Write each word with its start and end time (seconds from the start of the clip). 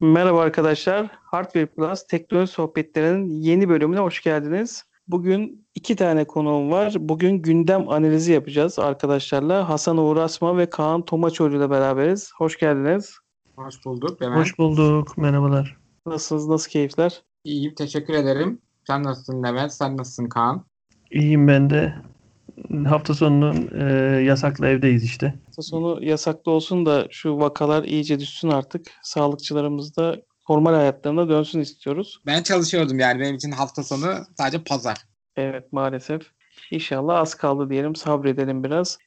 Merhaba 0.00 0.40
arkadaşlar. 0.40 1.10
Hardware 1.24 1.66
Plus 1.66 2.06
teknoloji 2.06 2.52
sohbetlerinin 2.52 3.28
yeni 3.28 3.68
bölümüne 3.68 4.00
hoş 4.00 4.22
geldiniz. 4.22 4.84
Bugün 5.08 5.66
iki 5.74 5.96
tane 5.96 6.24
konuğum 6.24 6.70
var. 6.70 6.94
Bugün 6.98 7.42
gündem 7.42 7.88
analizi 7.88 8.32
yapacağız 8.32 8.78
arkadaşlarla. 8.78 9.68
Hasan 9.68 9.96
Uğur 9.96 10.16
Asma 10.16 10.56
ve 10.58 10.70
Kaan 10.70 11.04
Tomaçoğlu 11.04 11.56
ile 11.56 11.70
beraberiz. 11.70 12.30
Hoş 12.38 12.58
geldiniz. 12.58 13.18
Hoş 13.56 13.84
bulduk. 13.84 14.20
Hemen. 14.20 14.36
Hoş 14.36 14.58
bulduk. 14.58 15.18
Merhabalar. 15.18 15.76
Nasılsınız? 16.06 16.48
Nasıl 16.48 16.70
keyifler? 16.70 17.22
İyiyim. 17.44 17.74
Teşekkür 17.74 18.14
ederim. 18.14 18.58
Sen 18.86 19.02
nasılsın 19.02 19.42
Levent? 19.42 19.72
Sen 19.72 19.96
nasılsın 19.96 20.28
Kaan? 20.28 20.64
İyiyim 21.10 21.48
ben 21.48 21.70
de. 21.70 21.94
Hafta 22.86 23.14
sonunun 23.14 23.70
e, 23.80 23.84
yasaklı 24.22 24.66
evdeyiz 24.66 25.04
işte. 25.04 25.34
Hafta 25.46 25.62
sonu 25.62 26.04
yasaklı 26.04 26.52
olsun 26.52 26.86
da 26.86 27.06
şu 27.10 27.38
vakalar 27.38 27.84
iyice 27.84 28.20
düşsün 28.20 28.48
artık. 28.48 28.86
Sağlıkçılarımız 29.02 29.96
da 29.96 30.16
normal 30.48 30.74
hayatlarına 30.74 31.28
dönsün 31.28 31.60
istiyoruz. 31.60 32.20
Ben 32.26 32.42
çalışıyordum 32.42 32.98
yani. 32.98 33.20
Benim 33.20 33.34
için 33.34 33.50
hafta 33.50 33.82
sonu 33.82 34.06
sadece 34.38 34.64
pazar. 34.64 34.96
Evet 35.36 35.72
maalesef. 35.72 36.22
İnşallah 36.70 37.20
az 37.20 37.34
kaldı 37.34 37.70
diyelim. 37.70 37.96
Sabredelim 37.96 38.64
biraz. 38.64 38.98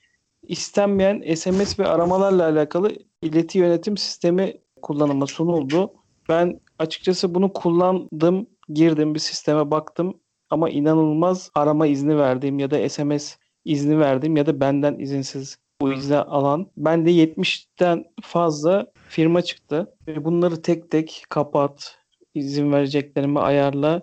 İstenmeyen 0.48 1.36
SMS 1.36 1.80
ve 1.80 1.88
aramalarla 1.88 2.44
alakalı 2.44 2.92
ileti 3.22 3.58
yönetim 3.58 3.98
sistemi 3.98 4.54
kullanıma 4.82 5.28
sunuldu. 5.28 5.94
Ben 6.30 6.60
açıkçası 6.80 7.36
bunu 7.36 7.54
kullandım, 7.54 8.48
girdim 8.74 9.16
bir 9.16 9.20
sisteme 9.20 9.72
baktım 9.72 10.20
ama 10.50 10.70
inanılmaz 10.70 11.52
arama 11.56 11.88
izni 11.88 12.18
verdiğim 12.18 12.60
ya 12.60 12.72
da 12.72 12.90
SMS 12.90 13.36
izni 13.66 14.00
verdiğim 14.00 14.38
ya 14.38 14.46
da 14.46 14.60
benden 14.60 15.00
izinsiz 15.00 15.58
bu 15.82 15.94
izni 15.94 16.18
alan. 16.18 16.72
Ben 16.78 17.06
de 17.06 17.12
70'ten 17.12 18.06
fazla 18.22 18.92
firma 19.10 19.42
çıktı. 19.42 19.96
Ve 20.08 20.26
bunları 20.26 20.62
tek 20.62 20.92
tek 20.92 21.24
kapat, 21.30 21.98
izin 22.34 22.72
vereceklerimi 22.72 23.40
ayarla. 23.40 24.02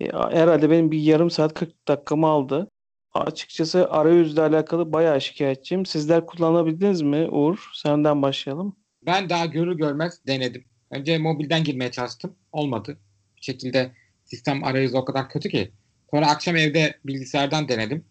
E, 0.00 0.06
herhalde 0.12 0.70
benim 0.70 0.90
bir 0.90 0.98
yarım 0.98 1.30
saat 1.30 1.54
40 1.54 1.88
dakikamı 1.88 2.26
aldı. 2.26 2.70
Açıkçası 3.14 3.90
arayüzle 3.90 4.42
alakalı 4.42 4.92
bayağı 4.92 5.20
şikayetçiyim. 5.20 5.86
Sizler 5.86 6.26
kullanabildiniz 6.26 7.02
mi 7.02 7.28
Uğur? 7.30 7.70
Senden 7.74 8.22
başlayalım. 8.22 8.76
Ben 9.06 9.28
daha 9.28 9.46
görür 9.46 9.76
görmez 9.76 10.26
denedim. 10.26 10.64
Önce 10.90 11.18
mobilden 11.18 11.64
girmeye 11.64 11.90
çalıştım. 11.90 12.36
Olmadı. 12.52 12.98
Bir 13.36 13.42
şekilde 13.42 13.92
sistem 14.24 14.64
arayüzü 14.64 14.96
o 14.96 15.04
kadar 15.04 15.28
kötü 15.28 15.48
ki. 15.48 15.72
Sonra 16.10 16.30
akşam 16.30 16.56
evde 16.56 16.98
bilgisayardan 17.04 17.68
denedim. 17.68 18.04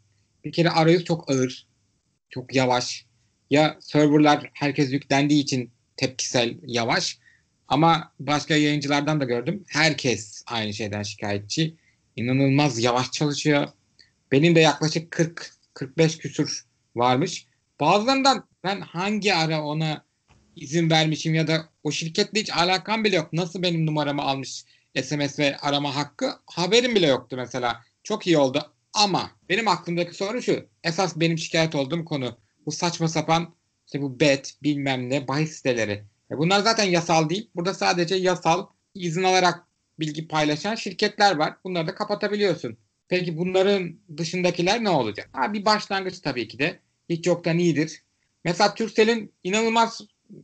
Bir 0.45 0.51
kere 0.51 0.69
arayüz 0.69 1.03
çok 1.03 1.31
ağır. 1.31 1.67
Çok 2.29 2.55
yavaş. 2.55 3.05
Ya 3.49 3.77
serverlar 3.79 4.49
herkes 4.53 4.93
yüklendiği 4.93 5.43
için 5.43 5.71
tepkisel 5.97 6.57
yavaş. 6.63 7.19
Ama 7.67 8.13
başka 8.19 8.55
yayıncılardan 8.55 9.19
da 9.19 9.25
gördüm. 9.25 9.63
Herkes 9.67 10.43
aynı 10.47 10.73
şeyden 10.73 11.03
şikayetçi. 11.03 11.75
İnanılmaz 12.15 12.83
yavaş 12.83 13.11
çalışıyor. 13.11 13.67
Benim 14.31 14.55
de 14.55 14.59
yaklaşık 14.59 15.13
40-45 15.75 16.17
küsur 16.17 16.65
varmış. 16.95 17.47
Bazılarından 17.80 18.47
ben 18.63 18.81
hangi 18.81 19.33
ara 19.33 19.63
ona 19.63 20.05
izin 20.55 20.89
vermişim 20.89 21.35
ya 21.35 21.47
da 21.47 21.69
o 21.83 21.91
şirketle 21.91 22.39
hiç 22.39 22.49
alakam 22.52 23.03
bile 23.03 23.15
yok. 23.15 23.33
Nasıl 23.33 23.61
benim 23.61 23.85
numaramı 23.85 24.21
almış 24.21 24.65
SMS 25.03 25.39
ve 25.39 25.57
arama 25.57 25.95
hakkı 25.95 26.33
haberim 26.45 26.95
bile 26.95 27.07
yoktu 27.07 27.35
mesela. 27.37 27.81
Çok 28.03 28.27
iyi 28.27 28.37
oldu 28.37 28.74
ama 28.95 29.31
benim 29.49 29.67
aklımdaki 29.67 30.13
soru 30.13 30.41
şu. 30.41 30.65
Esas 30.83 31.19
benim 31.19 31.38
şikayet 31.38 31.75
olduğum 31.75 32.05
konu 32.05 32.38
bu 32.65 32.71
saçma 32.71 33.07
sapan 33.07 33.55
işte 33.85 34.02
bu 34.02 34.19
bet 34.19 34.55
bilmem 34.63 35.09
ne 35.09 35.27
bahis 35.27 35.52
siteleri. 35.52 36.03
E 36.31 36.37
bunlar 36.37 36.59
zaten 36.59 36.83
yasal 36.83 37.29
değil. 37.29 37.49
Burada 37.55 37.73
sadece 37.73 38.15
yasal 38.15 38.67
izin 38.93 39.23
alarak 39.23 39.67
bilgi 39.99 40.27
paylaşan 40.27 40.75
şirketler 40.75 41.35
var. 41.35 41.57
Bunları 41.63 41.87
da 41.87 41.95
kapatabiliyorsun. 41.95 42.77
Peki 43.07 43.37
bunların 43.37 43.99
dışındakiler 44.17 44.83
ne 44.83 44.89
olacak? 44.89 45.30
Ha, 45.33 45.53
bir 45.53 45.65
başlangıç 45.65 46.20
tabii 46.20 46.47
ki 46.47 46.59
de. 46.59 46.80
Hiç 47.09 47.27
yoktan 47.27 47.58
iyidir. 47.58 48.03
Mesela 48.43 48.73
Turkcell'in 48.73 49.33
inanılmaz 49.43 50.02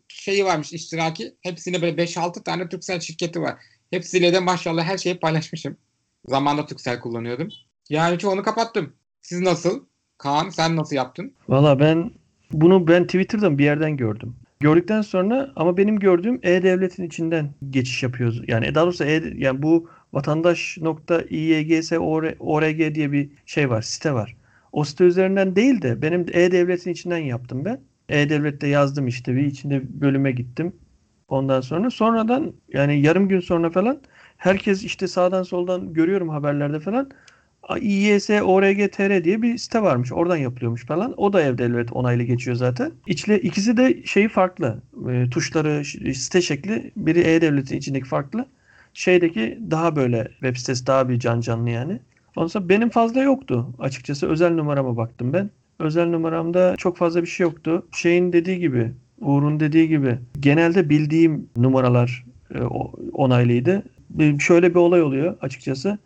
şeyi 0.07 0.45
varmış 0.45 0.73
iştiraki. 0.73 1.35
Hepsine 1.41 1.81
böyle 1.81 2.03
5-6 2.03 2.43
tane 2.43 2.69
Turkcell 2.69 2.99
şirketi 2.99 3.41
var. 3.41 3.59
Hepsiyle 3.89 4.33
de 4.33 4.39
maşallah 4.39 4.83
her 4.83 4.97
şeyi 4.97 5.19
paylaşmışım. 5.19 5.77
Zamanında 6.25 6.65
Turkcell 6.65 6.99
kullanıyordum. 6.99 7.49
Yani 7.91 8.19
çoğunu 8.19 8.43
kapattım. 8.43 8.93
Siz 9.21 9.41
nasıl? 9.41 9.83
Kaan 10.17 10.49
sen 10.49 10.75
nasıl 10.75 10.95
yaptın? 10.95 11.33
Valla 11.49 11.79
ben 11.79 12.11
bunu 12.51 12.87
ben 12.87 13.05
Twitter'dan 13.05 13.57
bir 13.57 13.63
yerden 13.63 13.97
gördüm. 13.97 14.35
Gördükten 14.59 15.01
sonra 15.01 15.51
ama 15.55 15.77
benim 15.77 15.99
gördüğüm 15.99 16.39
e-devletin 16.43 17.03
içinden 17.03 17.53
geçiş 17.69 18.03
yapıyoruz. 18.03 18.41
Yani 18.47 18.75
daha 18.75 18.85
doğrusu 18.85 19.03
e, 19.03 19.23
yani 19.35 19.61
bu 19.61 19.89
vatandaş.iygс.org 20.13 22.95
diye 22.95 23.11
bir 23.11 23.29
şey 23.45 23.69
var, 23.69 23.81
site 23.81 24.13
var. 24.13 24.35
O 24.71 24.83
site 24.83 25.03
üzerinden 25.03 25.55
değil 25.55 25.81
de 25.81 26.01
benim 26.01 26.25
e-devletin 26.33 26.91
içinden 26.91 27.17
yaptım 27.17 27.65
ben. 27.65 27.81
E-devlette 28.09 28.67
yazdım 28.67 29.07
işte 29.07 29.35
bir 29.35 29.45
içinde 29.45 30.01
bölüme 30.01 30.31
gittim. 30.31 30.75
Ondan 31.27 31.61
sonra 31.61 31.89
sonradan 31.89 32.53
yani 32.73 33.01
yarım 33.01 33.27
gün 33.27 33.39
sonra 33.39 33.69
falan 33.69 34.01
herkes 34.37 34.83
işte 34.83 35.07
sağdan 35.07 35.43
soldan 35.43 35.93
görüyorum 35.93 36.29
haberlerde 36.29 36.79
falan. 36.79 37.11
İYS.org.tr 37.81 39.23
diye 39.23 39.41
bir 39.41 39.57
site 39.57 39.81
varmış. 39.81 40.11
Oradan 40.11 40.37
yapılıyormuş 40.37 40.85
falan. 40.85 41.13
O 41.17 41.33
da 41.33 41.41
evde 41.41 41.57
devlet 41.63 41.91
onaylı 41.91 42.23
geçiyor 42.23 42.55
zaten. 42.55 42.91
İçle, 43.07 43.41
ikisi 43.41 43.77
de 43.77 44.03
şeyi 44.05 44.27
farklı. 44.27 44.81
E, 45.09 45.29
tuşları, 45.29 45.85
site 46.15 46.41
şekli. 46.41 46.91
Biri 46.95 47.19
E-Devlet'in 47.19 47.77
içindeki 47.77 48.05
farklı. 48.05 48.45
Şeydeki 48.93 49.59
daha 49.71 49.95
böyle 49.95 50.27
web 50.31 50.55
sitesi 50.55 50.87
daha 50.87 51.09
bir 51.09 51.19
can 51.19 51.41
canlı 51.41 51.69
yani. 51.69 51.99
Ondan 52.35 52.47
sonra 52.47 52.69
benim 52.69 52.89
fazla 52.89 53.21
yoktu. 53.21 53.67
Açıkçası 53.79 54.27
özel 54.27 54.51
numarama 54.53 54.97
baktım 54.97 55.33
ben. 55.33 55.49
Özel 55.79 56.07
numaramda 56.07 56.75
çok 56.77 56.97
fazla 56.97 57.21
bir 57.21 57.27
şey 57.27 57.43
yoktu. 57.43 57.85
Şeyin 57.91 58.33
dediği 58.33 58.59
gibi, 58.59 58.91
Uğur'un 59.21 59.59
dediği 59.59 59.87
gibi 59.87 60.17
genelde 60.39 60.89
bildiğim 60.89 61.49
numaralar 61.57 62.25
e, 62.55 62.61
onaylıydı. 63.13 63.83
Şöyle 64.39 64.69
bir 64.69 64.79
olay 64.79 65.01
oluyor 65.01 65.37
açıkçası. 65.41 65.97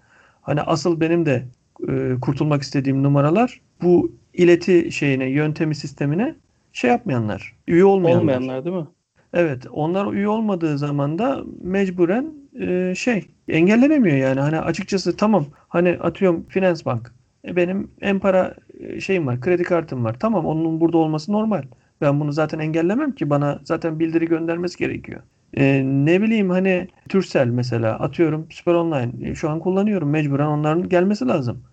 Hani 0.45 0.61
asıl 0.61 0.99
benim 0.99 1.25
de 1.25 1.45
e, 1.89 2.19
kurtulmak 2.21 2.61
istediğim 2.61 3.03
numaralar 3.03 3.61
bu 3.81 4.11
ileti 4.33 4.91
şeyine, 4.91 5.25
yöntemi 5.25 5.75
sistemine 5.75 6.35
şey 6.73 6.89
yapmayanlar, 6.89 7.55
üye 7.67 7.85
olmayanlar. 7.85 8.21
Olmayanlar 8.21 8.65
değil 8.65 8.75
mi? 8.75 8.87
Evet, 9.33 9.67
onlar 9.71 10.13
üye 10.13 10.27
olmadığı 10.27 10.77
zaman 10.77 11.19
da 11.19 11.43
mecburen 11.61 12.33
e, 12.59 12.93
şey 12.95 13.25
engellenemiyor 13.47 14.17
yani. 14.17 14.39
Hani 14.39 14.59
açıkçası 14.59 15.17
tamam 15.17 15.45
hani 15.67 15.89
atıyorum 15.89 16.45
Finansbank. 16.49 17.13
E, 17.47 17.55
benim 17.55 17.91
en 18.01 18.19
para 18.19 18.55
e, 18.79 18.99
şeyim 18.99 19.27
var, 19.27 19.41
kredi 19.41 19.63
kartım 19.63 20.03
var. 20.05 20.15
Tamam 20.19 20.45
onun 20.45 20.81
burada 20.81 20.97
olması 20.97 21.31
normal. 21.31 21.63
Ben 22.01 22.19
bunu 22.19 22.31
zaten 22.31 22.59
engellemem 22.59 23.11
ki 23.15 23.29
bana 23.29 23.59
zaten 23.63 23.99
bildiri 23.99 24.25
göndermesi 24.27 24.77
gerekiyor. 24.77 25.21
Ee, 25.53 25.81
ne 25.85 26.21
bileyim 26.21 26.49
hani 26.49 26.87
Türsel 27.09 27.47
mesela 27.47 27.99
atıyorum 27.99 28.47
Süper 28.51 28.73
Online 28.73 29.29
e, 29.29 29.35
şu 29.35 29.49
an 29.49 29.59
kullanıyorum 29.59 30.09
mecburen 30.09 30.47
onların 30.47 30.89
gelmesi 30.89 31.27
lazım. 31.27 31.63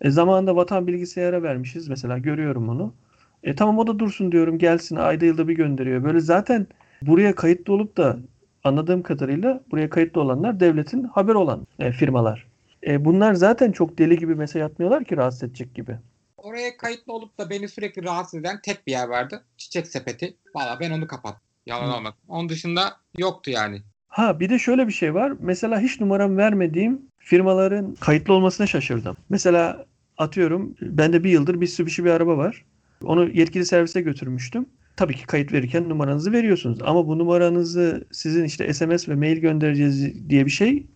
E, 0.00 0.10
zamanında 0.10 0.56
vatan 0.56 0.86
bilgisayara 0.86 1.42
vermişiz 1.42 1.88
mesela 1.88 2.18
görüyorum 2.18 2.68
onu. 2.68 2.94
E, 3.42 3.54
tamam 3.54 3.78
o 3.78 3.86
da 3.86 3.98
dursun 3.98 4.32
diyorum 4.32 4.58
gelsin 4.58 4.96
ayda 4.96 5.24
yılda 5.24 5.48
bir 5.48 5.56
gönderiyor. 5.56 6.04
Böyle 6.04 6.20
zaten 6.20 6.66
buraya 7.02 7.34
kayıtlı 7.34 7.72
olup 7.72 7.96
da 7.96 8.18
anladığım 8.64 9.02
kadarıyla 9.02 9.60
buraya 9.70 9.90
kayıtlı 9.90 10.20
olanlar 10.20 10.60
devletin 10.60 11.04
haber 11.04 11.34
olan 11.34 11.66
e, 11.78 11.92
firmalar. 11.92 12.46
E, 12.86 13.04
bunlar 13.04 13.34
zaten 13.34 13.72
çok 13.72 13.98
deli 13.98 14.18
gibi 14.18 14.34
mesaj 14.34 14.62
atmıyorlar 14.62 15.04
ki 15.04 15.16
rahatsız 15.16 15.42
edecek 15.42 15.74
gibi. 15.74 15.98
Oraya 16.36 16.76
kayıtlı 16.76 17.12
olup 17.12 17.38
da 17.38 17.50
beni 17.50 17.68
sürekli 17.68 18.04
rahatsız 18.04 18.40
eden 18.40 18.60
tek 18.62 18.86
bir 18.86 18.92
yer 18.92 19.08
vardı. 19.08 19.44
Çiçek 19.56 19.86
sepeti. 19.86 20.34
Valla 20.54 20.80
ben 20.80 20.90
onu 20.90 21.06
kapattım. 21.06 21.51
Yalan 21.66 21.88
Hı. 21.88 21.96
olmak. 21.96 22.14
Onun 22.28 22.48
dışında 22.48 22.96
yoktu 23.18 23.50
yani. 23.50 23.82
Ha 24.08 24.40
bir 24.40 24.50
de 24.50 24.58
şöyle 24.58 24.86
bir 24.86 24.92
şey 24.92 25.14
var. 25.14 25.32
Mesela 25.40 25.80
hiç 25.80 26.00
numaram 26.00 26.36
vermediğim 26.36 27.02
firmaların 27.18 27.94
kayıtlı 28.00 28.34
olmasına 28.34 28.66
şaşırdım. 28.66 29.16
Mesela 29.28 29.86
atıyorum 30.18 30.74
bende 30.80 31.24
bir 31.24 31.30
yıldır 31.30 31.54
bir 31.54 31.58
Mitsubishi 31.58 32.04
bir 32.04 32.10
araba 32.10 32.36
var. 32.36 32.64
Onu 33.04 33.30
yetkili 33.30 33.66
servise 33.66 34.00
götürmüştüm. 34.00 34.66
Tabii 34.96 35.14
ki 35.14 35.26
kayıt 35.26 35.52
verirken 35.52 35.88
numaranızı 35.88 36.32
veriyorsunuz. 36.32 36.78
Ama 36.82 37.06
bu 37.06 37.18
numaranızı 37.18 38.04
sizin 38.12 38.44
işte 38.44 38.74
SMS 38.74 39.08
ve 39.08 39.14
mail 39.14 39.38
göndereceğiz 39.38 40.28
diye 40.30 40.46
bir 40.46 40.50
şey 40.50 40.86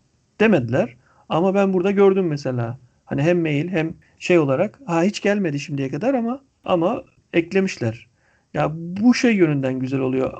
demediler. 0.41 0.97
Ama 1.29 1.55
ben 1.55 1.73
burada 1.73 1.91
gördüm 1.91 2.27
mesela. 2.27 2.79
Hani 3.05 3.23
hem 3.23 3.41
mail 3.43 3.69
hem 3.69 3.95
şey 4.19 4.39
olarak 4.39 4.81
ha 4.87 5.03
hiç 5.03 5.21
gelmedi 5.23 5.61
şimdiye 5.61 5.91
kadar 5.91 6.15
ama 6.15 6.41
ama 6.65 7.05
eklemişler. 7.33 8.07
Ya 8.57 8.73
bu 8.75 9.15
şey 9.15 9.35
yönünden 9.37 9.79
güzel 9.79 10.01
oluyor. 10.01 10.33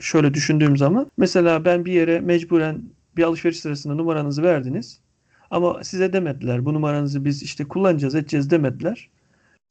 Şöyle 0.00 0.34
düşündüğüm 0.34 0.76
zaman 0.76 1.10
mesela 1.16 1.64
ben 1.64 1.84
bir 1.84 1.92
yere 1.92 2.20
mecburen 2.20 2.82
bir 3.16 3.22
alışveriş 3.22 3.60
sırasında 3.60 3.94
numaranızı 3.94 4.42
verdiniz. 4.42 5.00
Ama 5.50 5.84
size 5.84 6.12
demediler 6.12 6.64
bu 6.64 6.74
numaranızı 6.74 7.24
biz 7.24 7.42
işte 7.42 7.64
kullanacağız 7.64 8.14
edeceğiz 8.14 8.50
demediler. 8.50 9.10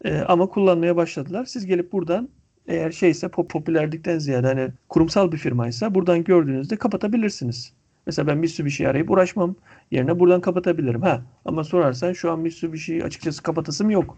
Ee, 0.05 0.17
ama 0.19 0.47
kullanmaya 0.47 0.95
başladılar. 0.95 1.45
Siz 1.45 1.65
gelip 1.65 1.91
buradan 1.91 2.29
Eğer 2.67 2.91
şeyse 2.91 3.27
pop 3.27 3.49
popülerlikten 3.49 4.19
ziyade 4.19 4.47
hani 4.47 4.69
kurumsal 4.89 5.31
bir 5.31 5.37
firmaysa 5.37 5.95
buradan 5.95 6.23
gördüğünüzde 6.23 6.75
kapatabilirsiniz. 6.75 7.73
Mesela 8.05 8.27
ben 8.27 8.37
Mitsubishi'yi 8.37 8.89
arayıp 8.89 9.11
uğraşmam. 9.11 9.55
Yerine 9.91 10.19
buradan 10.19 10.41
kapatabilirim. 10.41 11.01
Ha 11.01 11.21
ama 11.45 11.63
sorarsan 11.63 12.13
şu 12.13 12.31
an 12.31 12.39
Mitsubishi'yi 12.39 13.03
açıkçası 13.03 13.43
kapatasım 13.43 13.89
yok. 13.89 14.17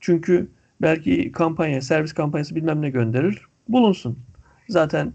Çünkü 0.00 0.48
belki 0.82 1.32
kampanya, 1.32 1.82
servis 1.82 2.12
kampanyası 2.12 2.56
bilmem 2.56 2.82
ne 2.82 2.90
gönderir. 2.90 3.42
Bulunsun. 3.68 4.18
Zaten 4.68 5.12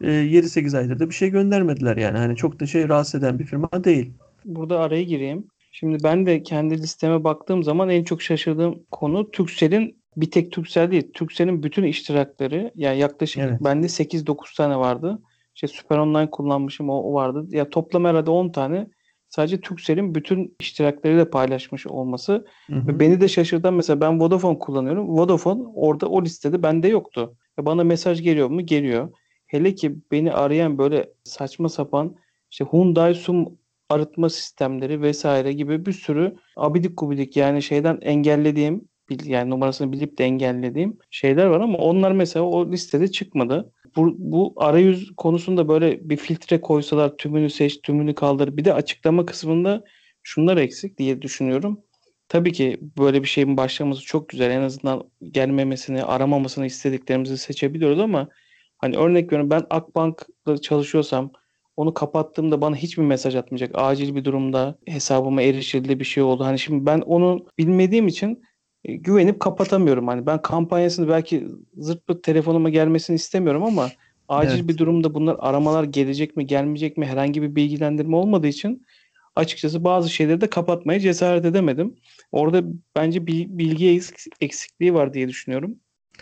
e, 0.00 0.06
7-8 0.06 0.78
aydır 0.78 0.98
da 0.98 1.08
bir 1.08 1.14
şey 1.14 1.30
göndermediler 1.30 1.96
yani. 1.96 2.18
Hani 2.18 2.36
çok 2.36 2.60
da 2.60 2.66
şey 2.66 2.88
rahatsız 2.88 3.22
eden 3.22 3.38
bir 3.38 3.44
firma 3.44 3.84
değil. 3.84 4.12
Burada 4.44 4.80
araya 4.80 5.02
gireyim. 5.02 5.46
Şimdi 5.72 6.04
ben 6.04 6.26
de 6.26 6.42
kendi 6.42 6.78
listeme 6.78 7.24
baktığım 7.24 7.62
zaman 7.62 7.88
en 7.88 8.04
çok 8.04 8.22
şaşırdığım 8.22 8.82
konu 8.90 9.30
Turkcell'in 9.30 9.98
bir 10.16 10.30
tek 10.30 10.52
Turkcell 10.52 10.90
değil. 10.90 11.10
Turkcell'in 11.14 11.62
bütün 11.62 11.82
iştirakları 11.82 12.72
yani 12.74 12.98
yaklaşık 12.98 13.42
Evet. 13.42 13.60
bende 13.60 13.86
8-9 13.86 14.56
tane 14.56 14.76
vardı. 14.76 15.18
İşte 15.54 15.68
Süper 15.68 15.98
Online 15.98 16.30
kullanmışım 16.30 16.90
o, 16.90 17.02
o 17.02 17.14
vardı. 17.14 17.46
Ya 17.50 17.70
toplam 17.70 18.04
herhalde 18.04 18.30
10 18.30 18.48
tane 18.52 18.86
sadece 19.28 19.60
Turkcell'in 19.60 20.14
bütün 20.14 20.56
iştiraklarıyla 20.60 21.30
paylaşmış 21.30 21.86
olması 21.86 22.46
Hı 22.66 22.76
hı. 22.76 22.86
ve 22.86 23.00
beni 23.00 23.20
de 23.20 23.28
şaşırtan 23.28 23.74
mesela 23.74 24.00
ben 24.00 24.20
Vodafone 24.20 24.58
kullanıyorum. 24.58 25.08
Vodafone 25.08 25.62
orada 25.74 26.06
o 26.06 26.22
listede 26.22 26.62
bende 26.62 26.88
yoktu. 26.88 27.36
Ya 27.58 27.66
bana 27.66 27.84
mesaj 27.84 28.22
geliyor 28.22 28.48
mu? 28.48 28.66
Geliyor. 28.66 29.12
Hele 29.46 29.74
ki 29.74 29.96
beni 30.12 30.32
arayan 30.32 30.78
böyle 30.78 31.10
saçma 31.24 31.68
sapan 31.68 32.16
işte 32.50 32.64
Hyundai 32.64 33.14
Sum 33.14 33.58
arıtma 33.88 34.30
sistemleri 34.30 35.02
vesaire 35.02 35.52
gibi 35.52 35.86
bir 35.86 35.92
sürü 35.92 36.36
abidik 36.56 36.98
gubidik 36.98 37.36
yani 37.36 37.62
şeyden 37.62 37.98
engellediğim 38.02 38.88
yani 39.24 39.50
numarasını 39.50 39.92
bilip 39.92 40.18
de 40.18 40.24
engellediğim 40.24 40.98
şeyler 41.10 41.46
var 41.46 41.60
ama 41.60 41.78
onlar 41.78 42.12
mesela 42.12 42.44
o 42.44 42.72
listede 42.72 43.10
çıkmadı. 43.10 43.72
Bu, 43.98 44.14
bu 44.18 44.54
arayüz 44.56 45.10
konusunda 45.16 45.68
böyle 45.68 46.10
bir 46.10 46.16
filtre 46.16 46.60
koysalar 46.60 47.16
tümünü 47.16 47.50
seç, 47.50 47.82
tümünü 47.82 48.14
kaldır. 48.14 48.56
Bir 48.56 48.64
de 48.64 48.74
açıklama 48.74 49.26
kısmında 49.26 49.84
şunlar 50.22 50.56
eksik 50.56 50.98
diye 50.98 51.22
düşünüyorum. 51.22 51.80
Tabii 52.28 52.52
ki 52.52 52.80
böyle 52.98 53.22
bir 53.22 53.28
şeyin 53.28 53.56
başlaması 53.56 54.02
çok 54.02 54.28
güzel. 54.28 54.50
En 54.50 54.62
azından 54.62 55.10
gelmemesini, 55.22 56.04
aramamasını 56.04 56.66
istediklerimizi 56.66 57.38
seçebiliyoruz 57.38 58.00
ama 58.00 58.28
hani 58.78 58.96
örnek 58.96 59.26
veriyorum 59.26 59.50
ben 59.50 59.66
Akbank'ta 59.70 60.58
çalışıyorsam 60.58 61.32
onu 61.76 61.94
kapattığımda 61.94 62.60
bana 62.60 62.76
hiçbir 62.76 63.02
mesaj 63.02 63.36
atmayacak. 63.36 63.70
Acil 63.74 64.14
bir 64.14 64.24
durumda 64.24 64.78
hesabıma 64.86 65.42
erişildi 65.42 66.00
bir 66.00 66.04
şey 66.04 66.22
oldu. 66.22 66.44
Hani 66.44 66.58
şimdi 66.58 66.86
ben 66.86 67.00
onu 67.00 67.46
bilmediğim 67.58 68.08
için 68.08 68.42
güvenip 68.96 69.40
kapatamıyorum. 69.40 70.08
Hani 70.08 70.26
ben 70.26 70.42
kampanyasını 70.42 71.08
belki 71.08 71.46
zırt 71.76 72.06
pırt 72.06 72.22
telefonuma 72.22 72.68
gelmesini 72.70 73.14
istemiyorum 73.16 73.62
ama 73.64 73.90
acil 74.28 74.58
Evet. 74.58 74.68
bir 74.68 74.78
durumda 74.78 75.14
bunlar 75.14 75.36
aramalar 75.38 75.84
gelecek 75.84 76.36
mi 76.36 76.46
gelmeyecek 76.46 76.96
mi 76.96 77.06
herhangi 77.06 77.42
bir 77.42 77.56
bilgilendirme 77.56 78.16
olmadığı 78.16 78.46
için 78.46 78.86
açıkçası 79.36 79.84
bazı 79.84 80.10
şeyleri 80.10 80.40
de 80.40 80.50
kapatmaya 80.50 81.00
cesaret 81.00 81.44
edemedim. 81.44 81.96
Orada 82.32 82.62
bence 82.96 83.26
bil- 83.26 83.46
bilgi 83.48 83.86
eks- 83.86 84.28
eksikliği 84.40 84.94
var 84.94 85.14
diye 85.14 85.28
düşünüyorum. 85.28 85.76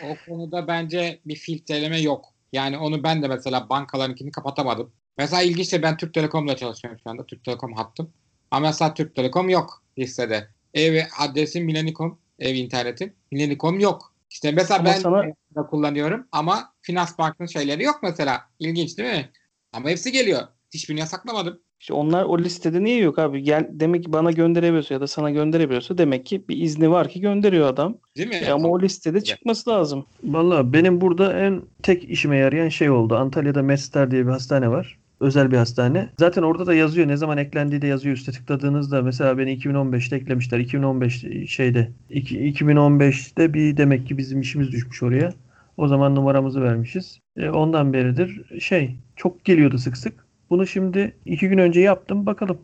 O 0.04 0.16
konuda 0.28 0.68
bence 0.68 1.20
bir 1.26 1.36
filtreleme 1.36 2.00
yok. 2.00 2.24
Yani 2.52 2.78
onu 2.78 3.02
ben 3.02 3.22
de 3.22 3.28
mesela 3.28 3.68
bankalarınkini 3.68 4.30
kapatamadım. 4.30 4.92
Mesela 5.18 5.42
ilginçtir 5.42 5.82
ben 5.82 5.96
Türk 5.96 6.14
Telekom'la 6.14 6.56
çalışıyorum 6.56 7.00
şu 7.04 7.10
anda. 7.10 7.26
Türk 7.26 7.44
Telekom 7.44 7.72
hattım. 7.72 8.10
Ama 8.50 8.66
mesela 8.66 8.94
Türk 8.94 9.14
Telekom 9.14 9.48
yok 9.48 9.82
listede. 9.98 10.48
Ev 10.74 11.00
adresim 11.20 11.64
Milenikom, 11.64 12.18
ev 12.38 12.54
internetim. 12.54 13.12
Milenikom 13.32 13.80
yok. 13.80 14.12
İşte 14.30 14.52
mesela 14.52 14.80
Ama 14.80 14.88
ben 14.88 15.00
sana- 15.00 15.22
de 15.24 15.66
kullanıyorum 15.70 16.26
ama 16.32 16.72
Finans 16.82 17.18
Bank'ın 17.18 17.46
şeyleri 17.46 17.82
yok 17.82 18.00
mesela. 18.02 18.40
İlginç 18.58 18.98
değil 18.98 19.08
mi? 19.14 19.30
Ama 19.72 19.90
hepsi 19.90 20.12
geliyor. 20.12 20.40
Hiçbirini 20.74 21.00
yasaklamadım. 21.00 21.60
İşte 21.80 21.94
onlar 21.94 22.24
o 22.24 22.38
listede 22.38 22.84
niye 22.84 22.98
yok 22.98 23.18
abi? 23.18 23.42
Gel 23.42 23.68
demek 23.70 24.04
ki 24.04 24.12
bana 24.12 24.30
gönderebiliyorsa 24.30 24.94
ya 24.94 25.00
da 25.00 25.06
sana 25.06 25.30
gönderebiliyorsa 25.30 25.98
demek 25.98 26.26
ki 26.26 26.48
bir 26.48 26.56
izni 26.56 26.90
var 26.90 27.08
ki 27.08 27.20
gönderiyor 27.20 27.68
adam. 27.68 27.98
Değil 28.16 28.28
mi? 28.28 28.34
E 28.34 28.50
ama 28.50 28.68
o 28.68 28.80
listede 28.80 29.20
çıkması 29.20 29.70
lazım. 29.70 30.06
Valla 30.24 30.72
benim 30.72 31.00
burada 31.00 31.38
en 31.40 31.62
tek 31.82 32.04
işime 32.04 32.36
yarayan 32.36 32.68
şey 32.68 32.90
oldu. 32.90 33.16
Antalya'da 33.16 33.62
Mestar 33.62 34.10
diye 34.10 34.26
bir 34.26 34.30
hastane 34.30 34.70
var. 34.70 34.98
Özel 35.20 35.50
bir 35.50 35.56
hastane. 35.56 36.10
Zaten 36.18 36.42
orada 36.42 36.66
da 36.66 36.74
yazıyor. 36.74 37.08
Ne 37.08 37.16
zaman 37.16 37.38
eklendiği 37.38 37.82
de 37.82 37.86
yazıyor. 37.86 38.16
Üste 38.16 38.32
tıkladığınızda 38.32 39.02
mesela 39.02 39.38
beni 39.38 39.52
2015'te 39.52 40.16
eklemişler. 40.16 40.58
2015 40.58 41.24
şeyde. 41.48 41.92
iki- 42.10 42.38
2015'te 42.46 43.54
bir 43.54 43.76
demek 43.76 44.06
ki 44.06 44.18
bizim 44.18 44.40
işimiz 44.40 44.72
düşmüş 44.72 45.02
oraya. 45.02 45.32
O 45.76 45.88
zaman 45.88 46.14
numaramızı 46.14 46.62
vermişiz. 46.62 47.20
E, 47.36 47.48
ondan 47.50 47.92
beridir 47.92 48.60
şey 48.60 48.96
çok 49.16 49.44
geliyordu 49.44 49.78
sık 49.78 49.96
sık. 49.96 50.26
Bunu 50.50 50.66
şimdi 50.66 51.16
iki 51.24 51.48
gün 51.48 51.58
önce 51.58 51.80
yaptım. 51.80 52.26
Bakalım 52.26 52.58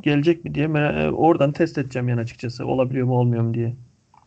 gelecek 0.00 0.44
mi 0.44 0.54
diye 0.54 0.66
e, 0.66 1.10
oradan 1.10 1.52
test 1.52 1.78
edeceğim 1.78 2.08
yani 2.08 2.20
açıkçası. 2.20 2.66
Olabiliyor 2.66 3.06
mu 3.06 3.14
olmuyor 3.18 3.42
mu 3.42 3.54
diye. 3.54 3.76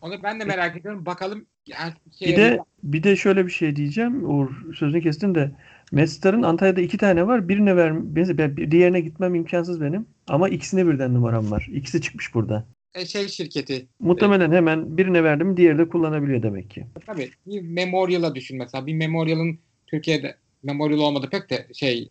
Onu 0.00 0.22
ben 0.22 0.40
de 0.40 0.44
merak 0.44 0.76
ediyorum. 0.76 1.06
Bakalım. 1.06 1.46
Yani 1.66 1.92
şey, 2.18 2.28
Bir 2.28 2.36
de 2.36 2.58
bir 2.82 3.02
de 3.02 3.16
şöyle 3.16 3.46
bir 3.46 3.50
şey 3.50 3.76
diyeceğim. 3.76 4.30
Uğur 4.30 4.74
sözünü 4.74 5.02
kestim 5.02 5.34
de 5.34 5.50
Mestar'ın 5.92 6.42
Antalya'da 6.42 6.80
iki 6.80 6.98
tane 6.98 7.26
var. 7.26 7.48
Birine 7.48 7.76
ver, 7.76 8.56
diğerine 8.70 9.00
gitmem 9.00 9.34
imkansız 9.34 9.80
benim. 9.80 10.06
Ama 10.28 10.48
ikisine 10.48 10.86
birden 10.86 11.14
numaram 11.14 11.50
var. 11.50 11.68
İkisi 11.72 12.00
çıkmış 12.00 12.34
burada. 12.34 12.66
e, 12.94 13.06
şey 13.06 13.28
şirketi. 13.28 13.86
Muhtemelen 14.00 14.52
hemen 14.52 14.96
birine 14.96 15.24
verdim, 15.24 15.56
diğeri 15.56 15.78
de 15.78 15.88
kullanabiliyor 15.88 16.42
demek 16.42 16.70
ki. 16.70 16.86
Tabii 17.06 17.30
bir 17.46 17.60
Memorial'a 17.60 18.34
düşün 18.34 18.58
mesela. 18.58 18.86
Bir 18.86 18.94
Memorial'ın 18.94 19.58
Türkiye'de 19.86 20.36
Memorial 20.62 20.98
olmadı 20.98 21.28
pek 21.30 21.50
de 21.50 21.66
şey 21.74 22.08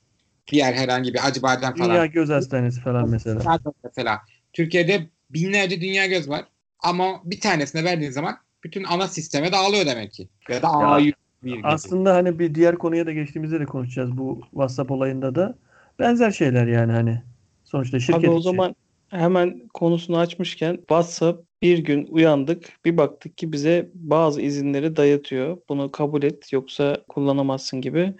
diğer 0.47 0.73
herhangi 0.73 1.13
bir 1.13 1.27
Acıbadem 1.27 1.75
falan. 1.75 1.89
Dünya 1.89 2.05
Göz 2.05 2.29
Hastanesi 2.29 2.81
falan 2.81 3.09
mesela. 3.09 3.59
Mesela. 3.83 4.21
Türkiye'de 4.53 5.07
binlerce 5.29 5.81
dünya 5.81 6.05
göz 6.05 6.29
var. 6.29 6.45
Ama 6.79 7.21
bir 7.23 7.39
tanesine 7.39 7.83
verdiğin 7.83 8.11
zaman 8.11 8.37
bütün 8.63 8.83
ana 8.83 9.07
sisteme 9.07 9.51
dağılıyor 9.51 9.85
demek 9.85 10.11
ki. 10.11 10.29
Ya 10.49 10.61
da 10.61 10.67
A101 10.67 11.13
gibi. 11.43 11.59
Aslında 11.63 12.15
hani 12.15 12.39
bir 12.39 12.55
diğer 12.55 12.77
konuya 12.77 13.05
da 13.05 13.11
geçtiğimizde 13.11 13.59
de 13.59 13.65
konuşacağız 13.65 14.17
bu 14.17 14.41
WhatsApp 14.51 14.91
olayında 14.91 15.35
da. 15.35 15.55
Benzer 15.99 16.31
şeyler 16.31 16.67
yani 16.67 16.91
hani. 16.91 17.21
Sonuçta 17.63 17.99
şirket 17.99 18.23
Abi 18.23 18.29
o 18.29 18.39
zaman 18.39 18.75
hemen 19.09 19.67
konusunu 19.73 20.17
açmışken 20.17 20.75
WhatsApp 20.75 21.45
bir 21.61 21.77
gün 21.77 22.07
uyandık 22.09 22.85
bir 22.85 22.97
baktık 22.97 23.37
ki 23.37 23.51
bize 23.51 23.89
bazı 23.93 24.41
izinleri 24.41 24.95
dayatıyor. 24.95 25.57
Bunu 25.69 25.91
kabul 25.91 26.23
et 26.23 26.53
yoksa 26.53 27.03
kullanamazsın 27.09 27.81
gibi. 27.81 28.13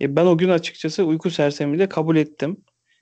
E, 0.00 0.16
ben 0.16 0.26
o 0.26 0.38
gün 0.38 0.48
açıkçası 0.48 1.04
uyku 1.04 1.30
sersemiyle 1.30 1.88
kabul 1.88 2.16
ettim. 2.16 2.56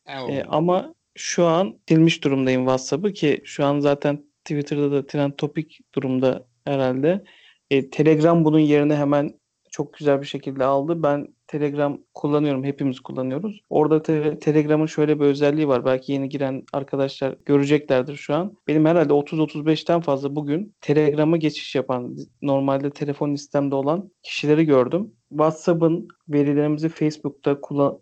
E. 0.07 0.13
E, 0.13 0.45
ama 0.49 0.95
şu 1.15 1.47
an 1.47 1.79
silmiş 1.89 2.25
durumdayım 2.25 2.63
WhatsApp'ı 2.63 3.13
ki 3.13 3.43
şu 3.45 3.65
an 3.65 3.81
zaten 3.81 4.25
Twitter'da 4.45 4.93
da 4.93 5.07
trend 5.07 5.33
topik 5.39 5.79
durumda 5.95 6.47
herhalde. 6.65 7.25
E, 7.71 7.91
Telegram 7.91 8.45
bunun 8.45 8.59
yerine 8.59 8.97
hemen 8.97 9.41
çok 9.71 9.95
güzel 9.95 10.21
bir 10.21 10.27
şekilde 10.27 10.65
aldı. 10.65 11.03
Ben 11.03 11.27
Telegram 11.47 11.99
kullanıyorum. 12.15 12.65
Hepimiz 12.65 13.01
kullanıyoruz. 13.01 13.61
Orada 13.71 14.03
te- 14.03 14.39
Telegram'ın 14.39 14.87
şöyle 14.87 15.21
bir 15.21 15.25
özelliği 15.25 15.69
var. 15.69 15.85
Belki 15.85 16.13
yeni 16.13 16.29
giren 16.29 16.63
arkadaşlar 16.73 17.37
göreceklerdir 17.47 18.17
şu 18.17 18.35
an. 18.35 18.57
Benim 18.69 18.87
herhalde 18.87 19.13
30-35'ten 19.13 20.01
fazla 20.01 20.37
bugün 20.37 20.75
Telegram'a 20.81 21.37
geçiş 21.37 21.75
yapan, 21.75 22.17
normalde 22.43 22.91
telefon 22.91 23.33
listemde 23.33 23.75
olan 23.75 24.11
kişileri 24.23 24.65
gördüm. 24.67 25.13
WhatsApp'ın 25.33 26.09
verilerimizi 26.29 26.89
Facebook'ta 26.89 27.59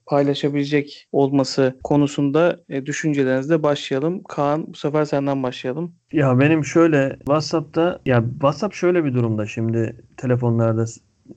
paylaşabilecek 0.06 1.08
olması 1.12 1.76
konusunda 1.84 2.60
e, 2.68 2.86
düşüncelerinizle 2.86 3.62
başlayalım. 3.62 4.22
Kaan 4.28 4.66
bu 4.66 4.74
sefer 4.74 5.04
senden 5.04 5.42
başlayalım. 5.42 5.92
Ya 6.12 6.38
benim 6.40 6.64
şöyle 6.64 7.16
WhatsApp'ta 7.18 8.00
ya 8.06 8.24
WhatsApp 8.32 8.74
şöyle 8.74 9.04
bir 9.04 9.14
durumda 9.14 9.46
şimdi 9.46 9.96
telefonlarda 10.16 10.86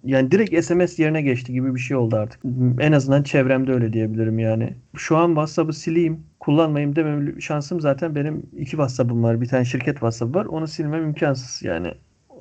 yani 0.04 0.32
direkt 0.32 0.66
SMS 0.66 1.00
yerine 1.00 1.22
geçti 1.22 1.54
gibi 1.54 1.76
bir 1.76 1.80
şey 1.80 1.98
oldu 1.98 2.16
artık. 2.16 2.42
En 2.80 2.92
azından 2.92 3.24
çevremde 3.24 3.74
öyle 3.74 3.94
diyebilirim 3.94 4.40
yani. 4.40 4.74
Şu 4.96 5.18
an 5.18 5.28
WhatsApp'ı 5.28 5.74
sileyim, 5.74 6.24
kullanmayayım 6.40 6.96
demem 6.96 7.42
şansım 7.42 7.82
zaten 7.82 8.16
benim 8.16 8.44
iki 8.58 8.72
WhatsApp'ım 8.72 9.24
var. 9.24 9.42
Bir 9.42 9.48
tane 9.48 9.66
şirket 9.66 9.94
WhatsApp 9.94 10.36
var. 10.36 10.46
Onu 10.46 10.68
silmem 10.68 11.04
imkansız 11.04 11.64
yani. 11.64 11.94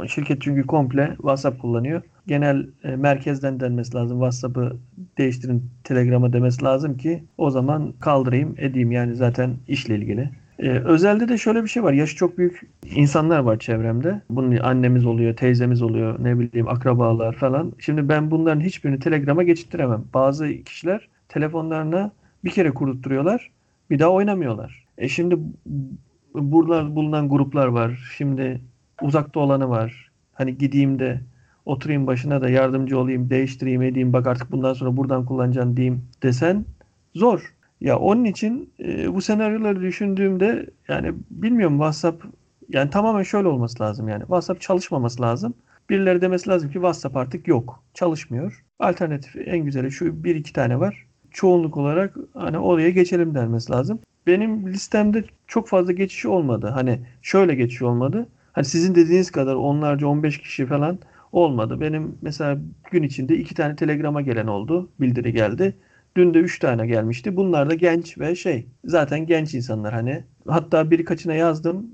Şirket 0.06 0.42
çünkü 0.42 0.66
komple 0.66 1.12
WhatsApp 1.16 1.60
kullanıyor. 1.60 2.02
Genel 2.26 2.66
e, 2.84 2.96
merkezden 2.96 3.60
denmesi 3.60 3.94
lazım. 3.94 4.18
WhatsApp'ı 4.18 4.76
değiştirin 5.18 5.70
Telegram'a 5.84 6.32
demesi 6.32 6.64
lazım 6.64 6.96
ki 6.96 7.24
o 7.38 7.50
zaman 7.50 7.92
kaldırayım 8.00 8.54
edeyim 8.58 8.92
yani 8.92 9.14
zaten 9.14 9.56
işle 9.68 9.96
ilgili. 9.96 10.30
Ee, 10.58 10.68
özelde 10.68 11.28
de 11.28 11.38
şöyle 11.38 11.62
bir 11.62 11.68
şey 11.68 11.82
var. 11.82 11.92
Yaşı 11.92 12.16
çok 12.16 12.38
büyük 12.38 12.60
insanlar 12.94 13.38
var 13.38 13.58
çevremde. 13.58 14.22
Bunun 14.30 14.56
annemiz 14.56 15.06
oluyor, 15.06 15.36
teyzemiz 15.36 15.82
oluyor, 15.82 16.24
ne 16.24 16.38
bileyim 16.38 16.68
akrabalar 16.68 17.34
falan. 17.34 17.72
Şimdi 17.78 18.08
ben 18.08 18.30
bunların 18.30 18.60
hiçbirini 18.60 18.98
Telegram'a 18.98 19.42
geçittiremem. 19.42 20.04
Bazı 20.14 20.48
kişiler 20.64 21.08
telefonlarına 21.28 22.10
bir 22.44 22.50
kere 22.50 22.70
kurdurtturuyorlar, 22.70 23.50
bir 23.90 23.98
daha 23.98 24.10
oynamıyorlar. 24.10 24.84
E 24.98 25.08
şimdi 25.08 25.38
burada 26.34 26.96
bulunan 26.96 27.28
gruplar 27.28 27.66
var. 27.66 28.12
Şimdi 28.16 28.60
uzakta 29.02 29.40
olanı 29.40 29.68
var. 29.68 30.10
Hani 30.32 30.58
gideyim 30.58 30.98
de 30.98 31.20
oturayım 31.64 32.06
başına 32.06 32.40
da 32.40 32.48
yardımcı 32.48 32.98
olayım, 32.98 33.30
değiştireyim, 33.30 33.82
edeyim. 33.82 34.12
Bak 34.12 34.26
artık 34.26 34.52
bundan 34.52 34.74
sonra 34.74 34.96
buradan 34.96 35.24
kullanacaksın 35.24 35.76
diyeyim 35.76 36.02
desen 36.22 36.64
zor. 37.14 37.54
Ya 37.80 37.98
onun 37.98 38.24
için 38.24 38.70
e, 38.80 39.14
bu 39.14 39.20
senaryoları 39.22 39.80
düşündüğümde 39.80 40.66
yani 40.88 41.12
bilmiyorum 41.30 41.76
WhatsApp 41.76 42.24
yani 42.68 42.90
tamamen 42.90 43.22
şöyle 43.22 43.48
olması 43.48 43.82
lazım 43.82 44.08
yani. 44.08 44.20
WhatsApp 44.20 44.60
çalışmaması 44.60 45.22
lazım. 45.22 45.54
Birileri 45.90 46.20
demesi 46.20 46.50
lazım 46.50 46.68
ki 46.68 46.74
WhatsApp 46.74 47.16
artık 47.16 47.48
yok. 47.48 47.82
Çalışmıyor. 47.94 48.64
Alternatif 48.78 49.36
en 49.36 49.58
güzeli 49.58 49.90
şu 49.92 50.24
bir 50.24 50.36
iki 50.36 50.52
tane 50.52 50.80
var. 50.80 51.06
Çoğunluk 51.30 51.76
olarak 51.76 52.16
hani 52.34 52.58
oraya 52.58 52.90
geçelim 52.90 53.34
denmesi 53.34 53.72
lazım. 53.72 53.98
Benim 54.26 54.66
listemde 54.66 55.24
çok 55.46 55.68
fazla 55.68 55.92
geçiş 55.92 56.26
olmadı. 56.26 56.70
Hani 56.74 57.00
şöyle 57.22 57.54
geçiş 57.54 57.82
olmadı. 57.82 58.26
Hani 58.52 58.64
sizin 58.64 58.94
dediğiniz 58.94 59.30
kadar 59.30 59.54
onlarca 59.54 60.06
15 60.06 60.38
kişi 60.38 60.66
falan 60.66 60.98
olmadı. 61.32 61.80
Benim 61.80 62.18
mesela 62.22 62.58
gün 62.90 63.02
içinde 63.02 63.36
iki 63.36 63.54
tane 63.54 63.76
telegrama 63.76 64.22
gelen 64.22 64.46
oldu. 64.46 64.90
Bildiri 65.00 65.32
geldi. 65.32 65.76
Dün 66.16 66.34
de 66.34 66.38
3 66.38 66.58
tane 66.58 66.86
gelmişti. 66.86 67.36
Bunlar 67.36 67.70
da 67.70 67.74
genç 67.74 68.18
ve 68.18 68.36
şey 68.36 68.66
zaten 68.84 69.26
genç 69.26 69.54
insanlar 69.54 69.94
hani. 69.94 70.24
Hatta 70.48 70.90
birkaçına 70.90 71.34
yazdım. 71.34 71.90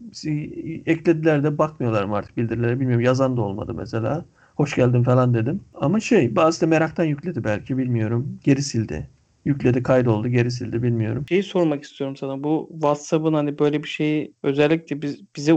Eklediler 0.87 1.45
de 1.45 1.59
bakmıyorlar 1.59 2.05
mı 2.05 2.17
artık 2.17 2.37
bildirilere 2.37 2.81
bilmiyorum. 2.81 3.05
Yazan 3.05 3.37
da 3.37 3.41
olmadı 3.41 3.75
mesela. 3.75 4.25
Hoş 4.57 4.75
geldin 4.75 5.03
falan 5.03 5.35
dedim. 5.35 5.61
Ama 5.75 6.01
şey 6.01 6.37
bazı 6.37 6.61
da 6.61 6.67
meraktan 6.67 7.05
yükledi 7.05 7.45
belki 7.45 7.79
bilmiyorum. 7.79 8.39
Geri 8.45 8.63
sildi. 8.63 9.09
Yükledi 9.45 9.83
kaydoldu 9.83 10.29
geri 10.29 10.51
sildi 10.51 10.83
bilmiyorum. 10.83 11.25
Şeyi 11.29 11.43
sormak 11.43 11.85
istiyorum 11.85 12.17
sana. 12.17 12.45
Bu 12.45 12.69
WhatsApp'ın 12.73 13.35
hani 13.35 13.59
böyle 13.59 13.83
bir 13.83 13.89
şeyi 13.89 14.35
özellikle 14.43 15.03
biz, 15.03 15.21
bize 15.37 15.55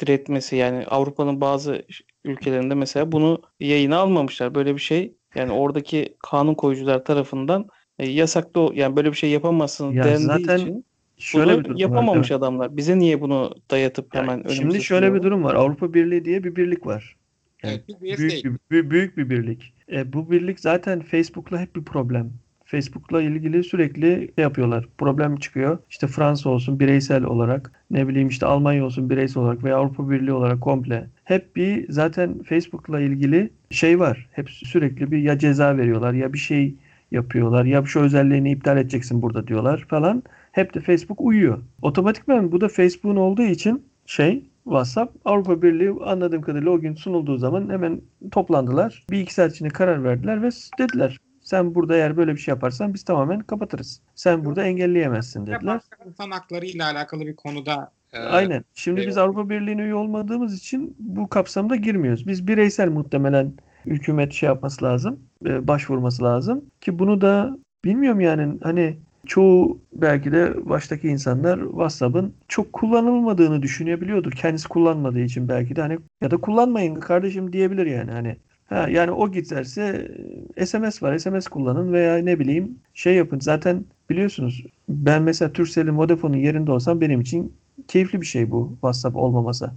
diretmesi 0.00 0.56
yani 0.56 0.86
Avrupa'nın 0.86 1.40
bazı 1.40 1.82
ülkelerinde 2.24 2.74
mesela 2.74 3.12
bunu 3.12 3.42
yayına 3.60 3.96
almamışlar. 3.98 4.54
Böyle 4.54 4.74
bir 4.74 4.80
şey 4.80 5.14
yani 5.34 5.52
oradaki 5.52 6.16
kanun 6.22 6.54
koyucular 6.54 7.04
tarafından 7.04 7.68
e, 7.98 8.08
yasaklı 8.10 8.70
yani 8.74 8.96
böyle 8.96 9.10
bir 9.12 9.16
şey 9.16 9.30
yapamazsın 9.30 9.92
ya 9.92 10.04
dendiği 10.04 10.46
zaten 10.46 10.58
için 10.58 10.84
şöyle 11.18 11.52
bunu 11.52 11.58
bir 11.58 11.64
durum 11.64 11.76
yapamamış 11.76 12.30
var. 12.30 12.36
adamlar. 12.36 12.76
Bize 12.76 12.98
niye 12.98 13.20
bunu 13.20 13.54
dayatıp 13.70 14.14
hemen 14.14 14.32
Yani 14.32 14.44
önümüze 14.44 14.54
şimdi 14.54 14.82
şöyle 14.82 15.14
bir 15.14 15.22
durum 15.22 15.44
var. 15.44 15.54
Avrupa 15.54 15.94
Birliği 15.94 16.24
diye 16.24 16.44
bir 16.44 16.56
birlik 16.56 16.86
var. 16.86 17.16
Yani 17.62 17.80
Evet, 17.88 18.00
büyük 18.02 18.44
bir, 18.44 18.58
büyük, 18.70 18.90
büyük 18.90 19.16
bir 19.16 19.30
birlik. 19.30 19.74
E, 19.92 20.12
bu 20.12 20.30
birlik 20.30 20.60
zaten 20.60 21.00
Facebook'la 21.00 21.60
hep 21.60 21.76
bir 21.76 21.84
problem. 21.84 22.32
Facebook'la 22.64 23.22
ilgili 23.22 23.64
sürekli 23.64 24.32
şey 24.36 24.42
yapıyorlar. 24.42 24.88
Problem 24.98 25.36
çıkıyor. 25.36 25.78
İşte 25.90 26.06
Fransa 26.06 26.50
olsun 26.50 26.80
bireysel 26.80 27.24
olarak, 27.24 27.72
ne 27.90 28.08
bileyim 28.08 28.28
işte 28.28 28.46
Almanya 28.46 28.84
olsun 28.84 29.10
bireysel 29.10 29.42
olarak 29.42 29.64
veya 29.64 29.76
Avrupa 29.76 30.10
Birliği 30.10 30.32
olarak 30.32 30.60
komple. 30.60 31.10
Hep 31.24 31.56
bir 31.56 31.92
zaten 31.92 32.42
Facebook'la 32.42 33.00
ilgili 33.00 33.50
şey 33.70 34.00
var. 34.00 34.28
Hep 34.32 34.50
sürekli 34.50 35.10
bir 35.10 35.18
ya 35.18 35.38
ceza 35.38 35.76
veriyorlar 35.76 36.12
ya 36.12 36.32
bir 36.32 36.38
şey 36.38 36.74
yapıyorlar 37.10 37.64
ya 37.64 37.84
şu 37.84 38.00
özelliğini 38.00 38.50
iptal 38.52 38.76
edeceksin 38.76 39.22
burada 39.22 39.48
diyorlar 39.48 39.86
falan. 39.88 40.22
Hep 40.52 40.74
de 40.74 40.80
Facebook 40.80 41.20
uyuyor. 41.20 41.62
Otomatikman 41.82 42.52
bu 42.52 42.60
da 42.60 42.68
Facebook'un 42.68 43.16
olduğu 43.16 43.42
için 43.42 43.84
şey 44.06 44.44
WhatsApp 44.64 45.16
Avrupa 45.24 45.62
Birliği 45.62 45.90
anladığım 46.04 46.42
kadarıyla 46.42 46.70
o 46.70 46.80
gün 46.80 46.94
sunulduğu 46.94 47.36
zaman 47.36 47.70
hemen 47.70 48.00
toplandılar. 48.30 49.04
Bir 49.10 49.20
iki 49.20 49.34
saat 49.34 49.52
içinde 49.52 49.68
karar 49.68 50.04
verdiler 50.04 50.42
ve 50.42 50.48
dediler 50.78 51.18
sen 51.44 51.74
burada 51.74 51.96
eğer 51.96 52.16
böyle 52.16 52.32
bir 52.32 52.40
şey 52.40 52.52
yaparsan 52.52 52.94
biz 52.94 53.02
tamamen 53.02 53.40
kapatırız. 53.40 54.00
Sen 54.14 54.44
burada 54.44 54.64
engelleyemezsin 54.64 55.46
dediler. 55.46 55.80
insan 56.06 56.30
hakları 56.30 56.66
ile 56.66 56.84
alakalı 56.84 57.26
bir 57.26 57.36
konuda 57.36 57.92
e, 58.14 58.18
Aynen. 58.18 58.64
Şimdi 58.74 59.06
biz. 59.06 59.18
Avrupa 59.18 59.50
Birliği'ne 59.50 59.82
üye 59.82 59.94
olmadığımız 59.94 60.58
için 60.58 60.96
bu 60.98 61.28
kapsamda 61.28 61.76
girmiyoruz. 61.76 62.26
Biz 62.26 62.48
bireysel 62.48 62.88
muhtemelen 62.88 63.52
hükümet 63.86 64.32
şey 64.32 64.46
yapması 64.46 64.84
lazım, 64.84 65.20
e, 65.46 65.68
başvurması 65.68 66.24
lazım 66.24 66.64
ki 66.80 66.98
bunu 66.98 67.20
da 67.20 67.58
bilmiyorum 67.84 68.20
yani 68.20 68.58
hani 68.62 68.96
çoğu 69.26 69.80
belki 69.92 70.32
de 70.32 70.68
baştaki 70.68 71.08
insanlar 71.08 71.60
WhatsApp'ın 71.60 72.34
çok 72.48 72.72
kullanılmadığını 72.72 73.62
düşünebiliyordur. 73.62 74.32
Kendisi 74.32 74.68
kullanmadığı 74.68 75.20
için 75.20 75.48
belki 75.48 75.76
de 75.76 75.80
hani 75.80 75.98
ya 76.22 76.30
da 76.30 76.36
kullanmayın 76.36 76.94
kardeşim 76.94 77.52
diyebilir 77.52 77.86
yani 77.86 78.10
hani 78.10 78.36
Ha, 78.64 78.88
yani 78.90 79.10
o 79.10 79.32
giderse 79.32 80.08
e, 80.56 80.66
SMS 80.66 81.02
var. 81.02 81.18
SMS 81.18 81.48
kullanın 81.48 81.92
veya 81.92 82.16
ne 82.16 82.38
bileyim 82.38 82.78
şey 82.94 83.14
yapın. 83.14 83.40
Zaten 83.40 83.84
biliyorsunuz 84.10 84.64
ben 84.88 85.22
mesela 85.22 85.52
Turkcell'in 85.52 85.98
Vodafone'un 85.98 86.38
yerinde 86.38 86.72
olsam 86.72 87.00
benim 87.00 87.20
için 87.20 87.56
keyifli 87.88 88.20
bir 88.20 88.26
şey 88.26 88.50
bu 88.50 88.70
WhatsApp 88.72 89.16
olmaması. 89.16 89.70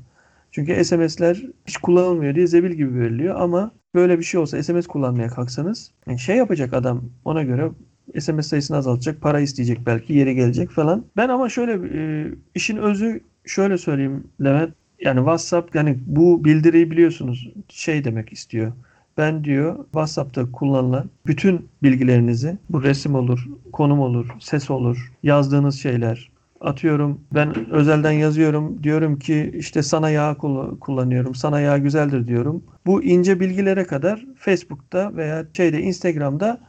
Çünkü 0.51 0.85
SMS'ler 0.85 1.43
hiç 1.65 1.77
kullanılmıyor 1.77 2.35
diye 2.35 2.47
zebil 2.47 2.71
gibi 2.71 2.99
veriliyor 2.99 3.35
ama 3.39 3.71
böyle 3.95 4.19
bir 4.19 4.23
şey 4.23 4.39
olsa 4.39 4.63
SMS 4.63 4.87
kullanmaya 4.87 5.27
kalksanız 5.27 5.91
şey 6.17 6.37
yapacak 6.37 6.73
adam 6.73 7.03
ona 7.25 7.43
göre 7.43 7.71
SMS 8.19 8.47
sayısını 8.47 8.77
azaltacak, 8.77 9.21
para 9.21 9.39
isteyecek 9.39 9.79
belki, 9.85 10.13
yeri 10.13 10.35
gelecek 10.35 10.69
falan. 10.69 11.05
Ben 11.17 11.29
ama 11.29 11.49
şöyle 11.49 11.99
e, 11.99 12.27
işin 12.55 12.77
özü 12.77 13.21
şöyle 13.45 13.77
söyleyeyim 13.77 14.23
Levent. 14.43 14.73
Yani 15.01 15.17
WhatsApp 15.17 15.75
yani 15.75 15.97
bu 16.05 16.45
bildiriyi 16.45 16.91
biliyorsunuz 16.91 17.51
şey 17.69 18.03
demek 18.03 18.33
istiyor. 18.33 18.71
Ben 19.17 19.43
diyor 19.43 19.75
WhatsApp'ta 19.83 20.51
kullanılan 20.51 21.09
bütün 21.25 21.69
bilgilerinizi 21.83 22.57
bu 22.69 22.83
resim 22.83 23.15
olur, 23.15 23.47
konum 23.71 23.99
olur, 23.99 24.27
ses 24.39 24.71
olur, 24.71 25.11
yazdığınız 25.23 25.79
şeyler. 25.79 26.29
Atıyorum 26.61 27.21
ben 27.33 27.69
özelden 27.71 28.11
yazıyorum 28.11 28.83
diyorum 28.83 29.19
ki 29.19 29.51
işte 29.55 29.83
sana 29.83 30.09
yağ 30.09 30.37
kull- 30.37 30.79
kullanıyorum, 30.79 31.35
sana 31.35 31.59
yağ 31.59 31.77
güzeldir 31.77 32.27
diyorum. 32.27 32.63
Bu 32.85 33.03
ince 33.03 33.39
bilgilere 33.39 33.87
kadar 33.87 34.25
Facebook'ta 34.37 35.15
veya 35.15 35.45
şeyde 35.53 35.81
Instagram'da 35.81 36.59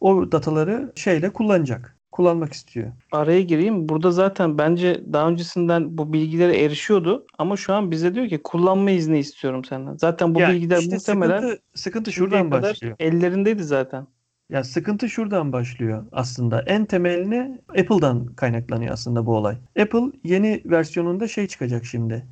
o 0.00 0.32
dataları 0.32 0.92
şeyle 0.94 1.30
kullanacak. 1.30 1.96
Kullanmak 2.12 2.52
istiyor. 2.52 2.92
Araya 3.12 3.40
gireyim. 3.40 3.88
Burada 3.88 4.10
zaten 4.10 4.58
bence 4.58 5.04
daha 5.12 5.28
öncesinden 5.28 5.98
bu 5.98 6.12
bilgilere 6.12 6.58
erişiyordu 6.64 7.26
ama 7.38 7.56
şu 7.56 7.74
an 7.74 7.90
bize 7.90 8.14
diyor 8.14 8.28
ki 8.28 8.40
kullanma 8.44 8.90
izni 8.90 9.18
istiyorum 9.18 9.64
senden. 9.64 9.96
Zaten 9.96 10.34
bu 10.34 10.40
Ya 10.40 10.48
bilgiler 10.48 10.78
işte 10.78 10.96
muhtemelen 10.96 11.40
sıkıntı, 11.40 11.62
sıkıntı 11.74 12.12
şuradan 12.12 12.50
başlıyor. 12.50 12.96
ellerindeydi 13.00 13.64
zaten. 13.64 14.06
Ya 14.50 14.64
sıkıntı 14.64 15.08
şuradan 15.08 15.52
başlıyor 15.52 16.04
aslında. 16.12 16.62
En 16.66 16.84
temeline 16.84 17.58
Apple'dan 17.68 18.26
kaynaklanıyor 18.26 18.92
aslında 18.92 19.26
bu 19.26 19.36
olay. 19.36 19.56
Apple 19.80 20.12
yeni 20.24 20.62
versiyonunda 20.64 21.28
şey 21.28 21.46
çıkacak 21.46 21.84
şimdi. 21.84 22.26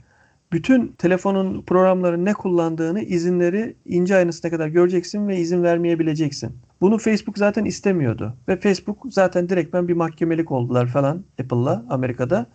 Bütün 0.52 0.88
telefonun 0.88 1.62
programları 1.62 2.24
ne 2.24 2.32
kullandığını, 2.32 3.00
izinleri 3.00 3.76
ince 3.86 4.16
ayrıntısına 4.16 4.50
kadar 4.50 4.68
göreceksin 4.68 5.28
ve 5.28 5.36
izin 5.36 5.62
vermeyebileceksin. 5.62 6.56
Bunu 6.80 6.98
Facebook 6.98 7.38
zaten 7.38 7.64
istemiyordu. 7.64 8.34
Ve 8.48 8.60
Facebook 8.60 9.06
zaten 9.10 9.48
direktmen 9.48 9.88
bir 9.88 9.94
mahkemelik 9.94 10.50
oldular 10.52 10.86
falan 10.86 11.24
Apple'la 11.40 11.84
Amerika'da. 11.90 12.46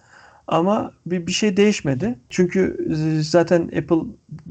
Ama 0.50 0.92
bir, 1.06 1.28
bir 1.28 1.32
şey 1.32 1.58
değişmedi. 1.58 2.20
Çünkü 2.30 2.88
e, 2.90 3.22
zaten 3.24 3.62
Apple 3.62 4.02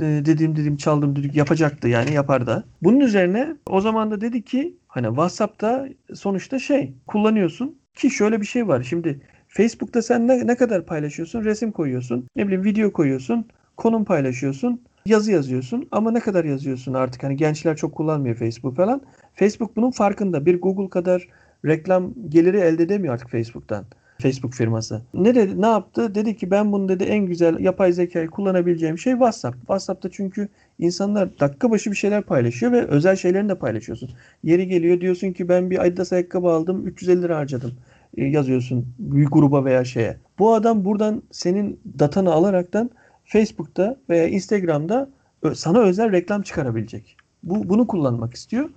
e, 0.01 0.27
dediğim 0.27 0.57
dediğim 0.57 0.77
çaldım 0.77 1.17
düdük 1.17 1.35
yapacaktı 1.35 1.89
yani 1.89 2.15
yapar 2.15 2.47
da. 2.47 2.65
Bunun 2.83 3.01
üzerine 3.01 3.57
o 3.67 3.81
zaman 3.81 4.11
da 4.11 4.21
dedi 4.21 4.43
ki 4.43 4.77
hani 4.89 5.07
WhatsApp'ta 5.07 5.89
sonuçta 6.15 6.59
şey 6.59 6.95
kullanıyorsun 7.07 7.79
ki 7.95 8.11
şöyle 8.11 8.41
bir 8.41 8.47
şey 8.47 8.69
var. 8.69 8.83
Şimdi 8.83 9.21
Facebook'ta 9.49 10.03
sen 10.03 10.29
ne, 10.29 10.47
ne 10.47 10.57
kadar 10.57 10.87
paylaşıyorsun? 10.87 11.45
Resim 11.45 11.73
koyuyorsun, 11.73 12.29
ne 12.37 12.47
bileyim 12.47 12.65
video 12.65 12.93
koyuyorsun, 12.93 13.47
konum 13.77 14.05
paylaşıyorsun, 14.05 14.83
yazı 15.07 15.33
yazıyorsun 15.33 15.89
ama 15.91 16.11
ne 16.11 16.21
kadar 16.21 16.45
yazıyorsun 16.45 16.95
artık 16.95 17.23
hani 17.23 17.37
gençler 17.37 17.77
çok 17.77 17.95
kullanmıyor 17.95 18.37
Facebook 18.37 18.77
falan. 18.77 19.03
Facebook 19.35 19.77
bunun 19.77 19.91
farkında. 19.91 20.47
Bir 20.47 20.61
Google 20.61 20.91
kadar 20.91 21.29
reklam 21.65 22.15
geliri 22.29 22.59
elde 22.59 22.83
edemiyor 22.83 23.15
artık 23.15 23.31
Facebook'tan. 23.31 23.85
Facebook 24.23 24.55
firması. 24.55 25.03
Ne 25.15 25.35
dedi? 25.35 25.63
Ne 25.63 25.67
yaptı? 25.67 26.15
Dedi 26.15 26.37
ki 26.37 26.51
ben 26.51 26.73
bunu 26.73 26.89
dedi 26.89 27.05
en 27.05 27.27
güzel 27.27 27.59
yapay 27.59 27.93
zekayı 27.93 28.29
kullanabileceğim 28.29 28.99
şey 28.99 29.13
WhatsApp. 29.13 29.59
WhatsApp'ta 29.59 30.11
çünkü 30.11 30.49
insanlar 30.79 31.41
dakika 31.41 31.71
başı 31.71 31.91
bir 31.91 31.97
şeyler 31.97 32.23
paylaşıyor 32.23 32.73
ve 32.73 32.87
özel 32.87 33.17
şeylerini 33.17 33.49
de 33.49 33.55
paylaşıyorsun. 33.55 34.11
Yeri 34.45 34.69
geliyor 34.69 35.01
diyorsun 35.01 35.33
ki 35.33 35.49
ben 35.49 35.71
bir 35.71 35.85
Adidas 35.85 36.13
ayakkabı 36.13 36.49
aldım 36.49 36.87
350 36.87 37.23
lira 37.23 37.37
harcadım 37.37 37.73
e, 38.17 38.25
yazıyorsun 38.25 38.87
bir 38.99 39.27
gruba 39.27 39.65
veya 39.65 39.85
şeye. 39.85 40.17
Bu 40.39 40.55
adam 40.55 40.85
buradan 40.85 41.23
senin 41.31 41.81
datanı 41.99 42.33
alaraktan 42.33 42.91
Facebook'ta 43.25 43.97
veya 44.09 44.29
Instagram'da 44.29 45.11
sana 45.55 45.79
özel 45.81 46.13
reklam 46.13 46.43
çıkarabilecek. 46.43 47.17
Bu 47.43 47.69
bunu 47.69 47.87
kullanmak 47.87 48.35
istiyor. 48.35 48.71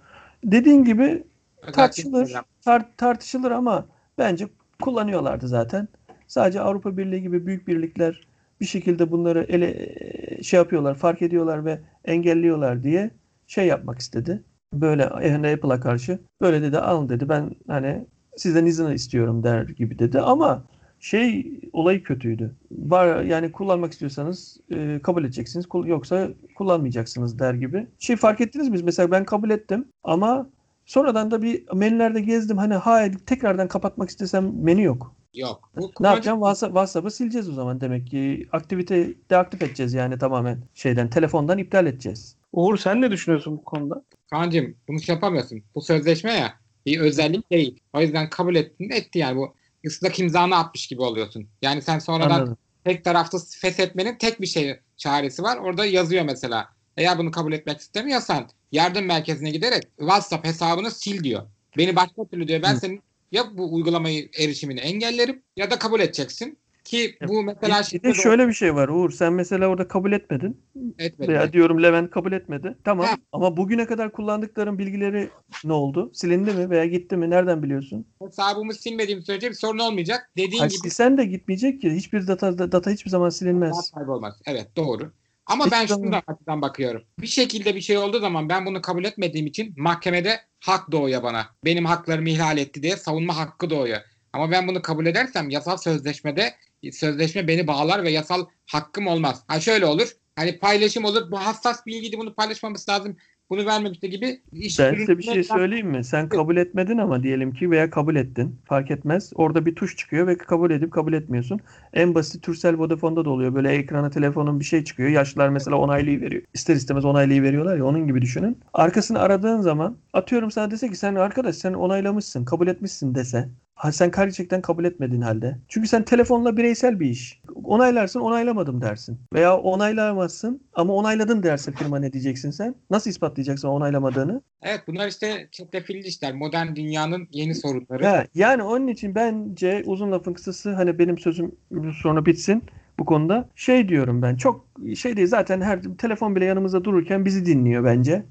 Dediğin 0.44 0.84
gibi 0.84 1.24
tartışılır, 1.72 2.36
tar- 2.66 2.86
tartışılır 2.98 3.52
ama 3.52 3.86
bence 4.18 4.48
kullanıyorlardı 4.82 5.48
zaten. 5.48 5.88
Sadece 6.28 6.62
Avrupa 6.62 6.98
Birliği 6.98 7.22
gibi 7.22 7.46
büyük 7.46 7.68
birlikler 7.68 8.28
bir 8.62 8.66
şekilde 8.66 9.12
bunları 9.12 9.44
ele 9.50 9.68
e, 9.68 10.44
şey 10.44 10.58
yapıyorlar, 10.58 10.96
fark 10.96 11.22
ediyorlar 11.22 11.66
ve 11.66 11.80
engelliyorlar 12.06 12.84
diye 12.84 13.12
şey 13.48 13.68
yapmak 13.68 14.00
istedi. 14.00 14.44
Böyle 14.74 15.10
yani 15.24 15.48
Apple'a 15.48 15.80
karşı 15.80 16.20
böyle 16.42 16.62
dedi 16.62 16.78
al 16.80 17.10
dedi 17.10 17.30
ben 17.30 17.52
hani 17.68 18.06
sizden 18.38 18.66
izin 18.66 18.92
istiyorum 18.92 19.44
der 19.44 19.64
gibi 19.64 20.00
dedi 20.00 20.20
ama 20.20 20.64
şey 21.00 21.60
olayı 21.74 22.04
kötüydü. 22.04 22.56
Var 22.72 23.22
yani 23.22 23.52
kullanmak 23.52 23.92
istiyorsanız 23.92 24.58
e, 24.72 25.00
kabul 25.04 25.24
edeceksiniz. 25.24 25.66
Kul- 25.66 25.88
yoksa 25.88 26.28
kullanmayacaksınız 26.56 27.40
der 27.40 27.54
gibi. 27.54 27.88
Şey 28.00 28.16
fark 28.16 28.42
ettiniz 28.42 28.70
mi? 28.70 28.80
Mesela 28.84 29.12
ben 29.12 29.26
kabul 29.26 29.50
ettim 29.50 29.86
ama 30.04 30.50
sonradan 30.92 31.32
da 31.32 31.42
bir 31.42 31.64
menülerde 31.74 32.22
gezdim. 32.22 32.58
Hani 32.58 32.74
hayır 32.74 33.14
tekrardan 33.26 33.68
kapatmak 33.68 34.10
istesem 34.10 34.64
menü 34.64 34.84
yok. 34.84 35.16
Yok. 35.34 35.72
Bu 35.76 35.92
Ne 36.00 36.08
yapacağım? 36.08 36.40
WhatsApp, 36.40 36.72
WhatsApp'ı 36.72 37.12
sileceğiz 37.12 37.50
o 37.50 37.54
zaman 37.54 37.82
demek 37.82 38.08
ki. 38.08 38.50
Aktivite 38.52 39.14
deaktif 39.30 39.62
edeceğiz 39.62 39.94
yani 39.94 40.18
tamamen 40.18 40.60
şeyden 40.74 41.10
telefondan 41.10 41.58
iptal 41.58 41.86
edeceğiz. 41.86 42.36
Uğur 42.54 42.78
sen 42.78 43.02
ne 43.02 43.12
düşünüyorsun 43.12 43.58
bu 43.58 43.64
konuda? 43.64 44.04
Kaan'cığım 44.30 44.76
bunu 44.88 45.02
şey 45.02 45.16
yapamıyorsun. 45.16 45.64
Bu 45.76 45.82
sözleşme 45.82 46.34
ya 46.34 46.54
bir 46.86 47.00
özellik 47.00 47.52
değil. 47.52 47.80
O 47.94 48.02
yüzden 48.02 48.30
kabul 48.30 48.56
ettin 48.56 48.90
etti 48.90 49.20
yani 49.20 49.38
bu 49.38 49.54
ıslak 49.86 50.20
imzanı 50.20 50.58
atmış 50.58 50.88
gibi 50.88 51.02
oluyorsun. 51.02 51.48
Yani 51.62 51.82
sen 51.82 52.00
sonradan 52.00 52.30
Anladım. 52.30 52.58
tek 52.84 53.04
taraflı 53.04 53.40
feshetmenin 53.62 54.18
tek 54.18 54.42
bir 54.42 54.48
şey 54.48 54.80
çaresi 54.98 55.44
var. 55.44 55.58
Orada 55.58 55.86
yazıyor 55.86 56.26
mesela. 56.26 56.70
Eğer 56.98 57.18
bunu 57.18 57.32
kabul 57.32 57.54
etmek 57.54 57.80
istemiyorsan 57.80 58.50
yardım 58.72 59.06
merkezine 59.06 59.52
giderek 59.52 59.84
WhatsApp 60.00 60.46
hesabını 60.48 60.92
sil 61.02 61.18
diyor. 61.24 61.42
Beni 61.78 61.96
başka 61.96 62.26
türlü 62.26 62.48
diyor. 62.48 62.62
Ben 62.62 62.74
Hı. 62.74 62.80
senin 62.80 63.02
ya 63.32 63.58
bu 63.58 63.74
uygulamayı 63.74 64.30
erişimini 64.40 64.80
engellerim 64.80 65.44
ya 65.58 65.72
da 65.72 65.80
kabul 65.80 66.00
edeceksin. 66.00 66.58
Ki 66.84 67.18
bu 67.28 67.44
mesela 67.44 67.80
bir 67.80 67.84
şimdi 67.84 68.16
şöyle 68.16 68.48
bir 68.48 68.54
şey 68.54 68.76
var 68.76 68.88
Uğur. 68.90 69.12
Sen 69.12 69.34
mesela 69.34 69.68
orada 69.68 69.88
kabul 69.88 70.12
etmedin. 70.12 70.62
etmedi. 71.00 71.32
Veya 71.32 71.54
diyorum 71.54 71.84
Levent 71.84 72.12
kabul 72.12 72.32
etmedi. 72.32 72.78
Tamam 72.84 73.06
Ha. 73.06 73.16
ama 73.32 73.58
bugüne 73.58 73.86
kadar 73.86 74.12
kullandıkların 74.12 74.80
bilgileri 74.80 75.30
ne 75.64 75.74
oldu? 75.74 76.12
Silindi 76.14 76.54
mi 76.54 76.70
veya 76.70 76.86
gitti 76.86 77.18
mi? 77.18 77.30
Nereden 77.30 77.64
biliyorsun? 77.64 78.06
Hesabımı 78.22 78.74
silmediğim 78.74 79.22
sürece 79.22 79.50
bir 79.50 79.56
sorun 79.56 79.80
olmayacak. 79.80 80.32
Dediğin 80.38 80.60
Hayır, 80.60 80.74
gibi 80.74 80.90
sen 80.90 81.18
de 81.18 81.26
gitmeyecek 81.26 81.82
ki. 81.82 81.92
Hiçbir 81.92 82.28
data 82.28 82.72
data 82.72 82.92
hiçbir 82.92 83.10
zaman 83.10 83.30
silinmez. 83.30 83.92
kaybolmaz. 83.92 84.42
Evet 84.46 84.68
doğru. 84.76 85.12
Ama 85.52 85.66
Hiç 85.66 85.72
ben 85.72 85.86
şundan 85.86 86.24
açıdan 86.28 86.62
bakıyorum. 86.62 87.04
Bir 87.20 87.28
şekilde 87.28 87.76
bir 87.76 87.82
şey 87.82 87.98
olduğu 87.98 88.20
zaman 88.20 88.50
ben 88.50 88.66
bunu 88.66 88.82
kabul 88.82 89.04
etmediğim 89.04 89.48
için 89.48 89.74
mahkemede 89.78 90.42
hak 90.60 90.92
doğuyor 90.92 91.24
bana. 91.24 91.48
Benim 91.66 91.86
haklarımı 91.86 92.30
ihlal 92.30 92.58
etti 92.58 92.84
diye 92.84 92.98
savunma 92.98 93.38
hakkı 93.38 93.70
doğuyor. 93.70 94.02
Ama 94.34 94.52
ben 94.52 94.68
bunu 94.68 94.82
kabul 94.82 95.06
edersem 95.06 95.50
yasal 95.50 95.78
sözleşmede 95.78 96.54
sözleşme 96.92 97.48
beni 97.48 97.68
bağlar 97.68 98.04
ve 98.04 98.12
yasal 98.12 98.46
hakkım 98.66 99.08
olmaz. 99.08 99.44
Ha 99.48 99.60
şöyle 99.60 99.86
olur. 99.86 100.12
Hani 100.36 100.60
paylaşım 100.60 101.06
olur. 101.06 101.32
Bu 101.32 101.40
hassas 101.40 101.86
bilgiydi 101.86 102.18
bunu 102.18 102.36
paylaşmaması 102.36 102.92
lazım. 102.92 103.18
Bunu 103.52 103.66
vermemişti 103.66 104.10
gibi. 104.10 104.42
iş 104.52 104.80
Ben 104.80 104.96
size 104.96 105.18
bir 105.18 105.24
şey 105.24 105.44
söyleyeyim 105.44 105.88
mi? 105.88 106.04
Sen 106.04 106.30
kabul 106.30 106.58
etmedin 106.58 106.98
ama 106.98 107.24
diyelim 107.24 107.54
ki 107.54 107.72
veya 107.72 107.90
kabul 107.90 108.16
ettin. 108.16 108.56
Fark 108.66 108.92
etmez. 108.92 109.32
Orada 109.36 109.66
bir 109.66 109.76
tuş 109.76 109.98
çıkıyor 109.98 110.28
ve 110.28 110.38
kabul 110.38 110.72
edip 110.72 110.92
kabul 110.92 111.14
etmiyorsun. 111.14 111.60
En 111.94 112.16
basit 112.16 112.44
Turkcell 112.44 112.78
Vodafone'da 112.78 113.26
da 113.26 113.30
oluyor. 113.30 113.56
Böyle 113.56 113.70
ekrana 113.70 114.10
telefonun 114.10 114.60
bir 114.60 114.66
şey 114.66 114.84
çıkıyor. 114.84 115.10
Yaşlılar 115.10 115.50
mesela 115.50 115.78
onaylıyı 115.78 116.22
veriyor. 116.22 116.44
İster 116.54 116.76
istemez 116.76 117.06
onaylıyı 117.06 117.44
veriyorlar 117.44 117.78
ya 117.78 117.86
onun 117.86 118.08
gibi 118.08 118.22
düşünün. 118.22 118.58
Arkasını 118.74 119.20
aradığın 119.20 119.62
zaman 119.62 119.98
atıyorum 120.14 120.52
sana 120.52 120.72
dese 120.72 120.90
ki 120.90 120.96
sen 120.96 121.16
arkadaş 121.16 121.56
sen 121.56 121.74
onaylamışsın, 121.74 122.46
kabul 122.46 122.68
etmişsin 122.68 123.16
dese. 123.16 123.50
Ha, 123.82 123.92
sen 123.92 124.12
gerçekten 124.16 124.62
kabul 124.62 124.86
etmediğin 124.86 125.22
halde. 125.22 125.58
Çünkü 125.68 125.88
sen 125.88 126.04
telefonla 126.04 126.58
bireysel 126.58 127.00
bir 127.00 127.10
iş. 127.10 127.42
Onaylarsın 127.64 128.20
onaylamadım 128.20 128.82
dersin. 128.82 129.20
Veya 129.34 129.58
onaylamazsın 129.58 130.62
ama 130.74 130.94
onayladın 130.94 131.44
derse 131.44 131.72
firma 131.72 132.00
ne 132.00 132.14
diyeceksin 132.14 132.52
sen? 132.52 132.76
Nasıl 132.90 133.10
ispatlayacaksın 133.10 133.68
onaylamadığını? 133.68 134.42
Evet 134.62 134.82
bunlar 134.88 135.08
işte 135.08 135.48
çetrefilli 135.52 136.08
işler. 136.08 136.34
Modern 136.34 136.76
dünyanın 136.76 137.28
yeni 137.32 137.56
sorunları. 137.56 138.06
Ha, 138.06 138.26
yani 138.36 138.64
onun 138.64 138.88
için 138.88 139.16
bence 139.16 139.84
uzun 139.86 140.12
lafın 140.12 140.34
kısası 140.34 140.74
hani 140.74 141.00
benim 141.00 141.18
sözüm 141.18 141.56
sonra 142.02 142.26
bitsin 142.26 142.64
bu 143.00 143.06
konuda. 143.06 143.50
Şey 143.56 143.90
diyorum 143.90 144.22
ben 144.22 144.36
çok 144.36 144.66
şey 144.96 145.18
değil 145.18 145.28
zaten 145.28 145.62
her 145.62 145.82
telefon 145.98 146.36
bile 146.36 146.46
yanımızda 146.46 146.84
dururken 146.84 147.26
bizi 147.26 147.46
dinliyor 147.46 147.84
bence. 147.84 148.24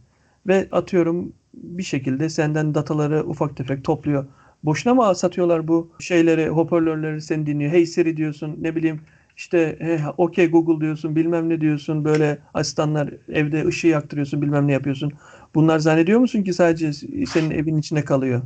Ve 0.46 0.68
atıyorum 0.72 1.32
bir 1.54 1.82
şekilde 1.82 2.28
senden 2.28 2.74
dataları 2.74 3.26
ufak 3.26 3.56
tefek 3.56 3.84
topluyor. 3.84 4.26
Boşuna 4.64 4.94
mı 4.94 5.14
satıyorlar 5.14 5.68
bu 5.68 5.90
şeyleri, 6.00 6.48
hoparlörleri 6.48 7.20
seni 7.20 7.46
dinliyor. 7.46 7.72
Hey 7.72 7.86
Siri 7.86 8.16
diyorsun 8.16 8.56
ne 8.60 8.76
bileyim 8.76 9.00
işte 9.36 9.76
hey, 9.80 9.98
okey 10.18 10.50
Google 10.50 10.80
diyorsun 10.80 11.16
bilmem 11.16 11.48
ne 11.48 11.60
diyorsun 11.60 12.04
böyle 12.04 12.38
asistanlar 12.54 13.10
evde 13.28 13.66
ışığı 13.66 13.86
yaktırıyorsun 13.88 14.42
bilmem 14.42 14.66
ne 14.66 14.72
yapıyorsun. 14.72 15.12
Bunlar 15.54 15.78
zannediyor 15.78 16.20
musun 16.20 16.42
ki 16.42 16.52
sadece 16.52 16.92
senin 17.26 17.50
evin 17.50 17.76
içinde 17.78 18.04
kalıyor? 18.04 18.42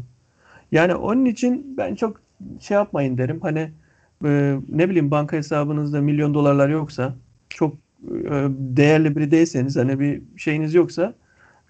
Yani 0.73 0.95
onun 0.95 1.25
için 1.25 1.77
ben 1.79 1.95
çok 1.95 2.21
şey 2.61 2.75
yapmayın 2.75 3.19
derim. 3.19 3.41
Hani 3.43 3.71
e, 4.25 4.57
ne 4.69 4.91
bileyim 4.91 5.11
banka 5.11 5.37
hesabınızda 5.37 6.01
milyon 6.01 6.35
dolarlar 6.35 6.69
yoksa 6.69 7.15
çok 7.51 7.75
e, 8.05 8.31
değerli 8.51 9.17
biri 9.17 9.31
değilseniz 9.31 9.77
hani 9.77 10.01
bir 10.01 10.23
şeyiniz 10.37 10.75
yoksa 10.75 11.15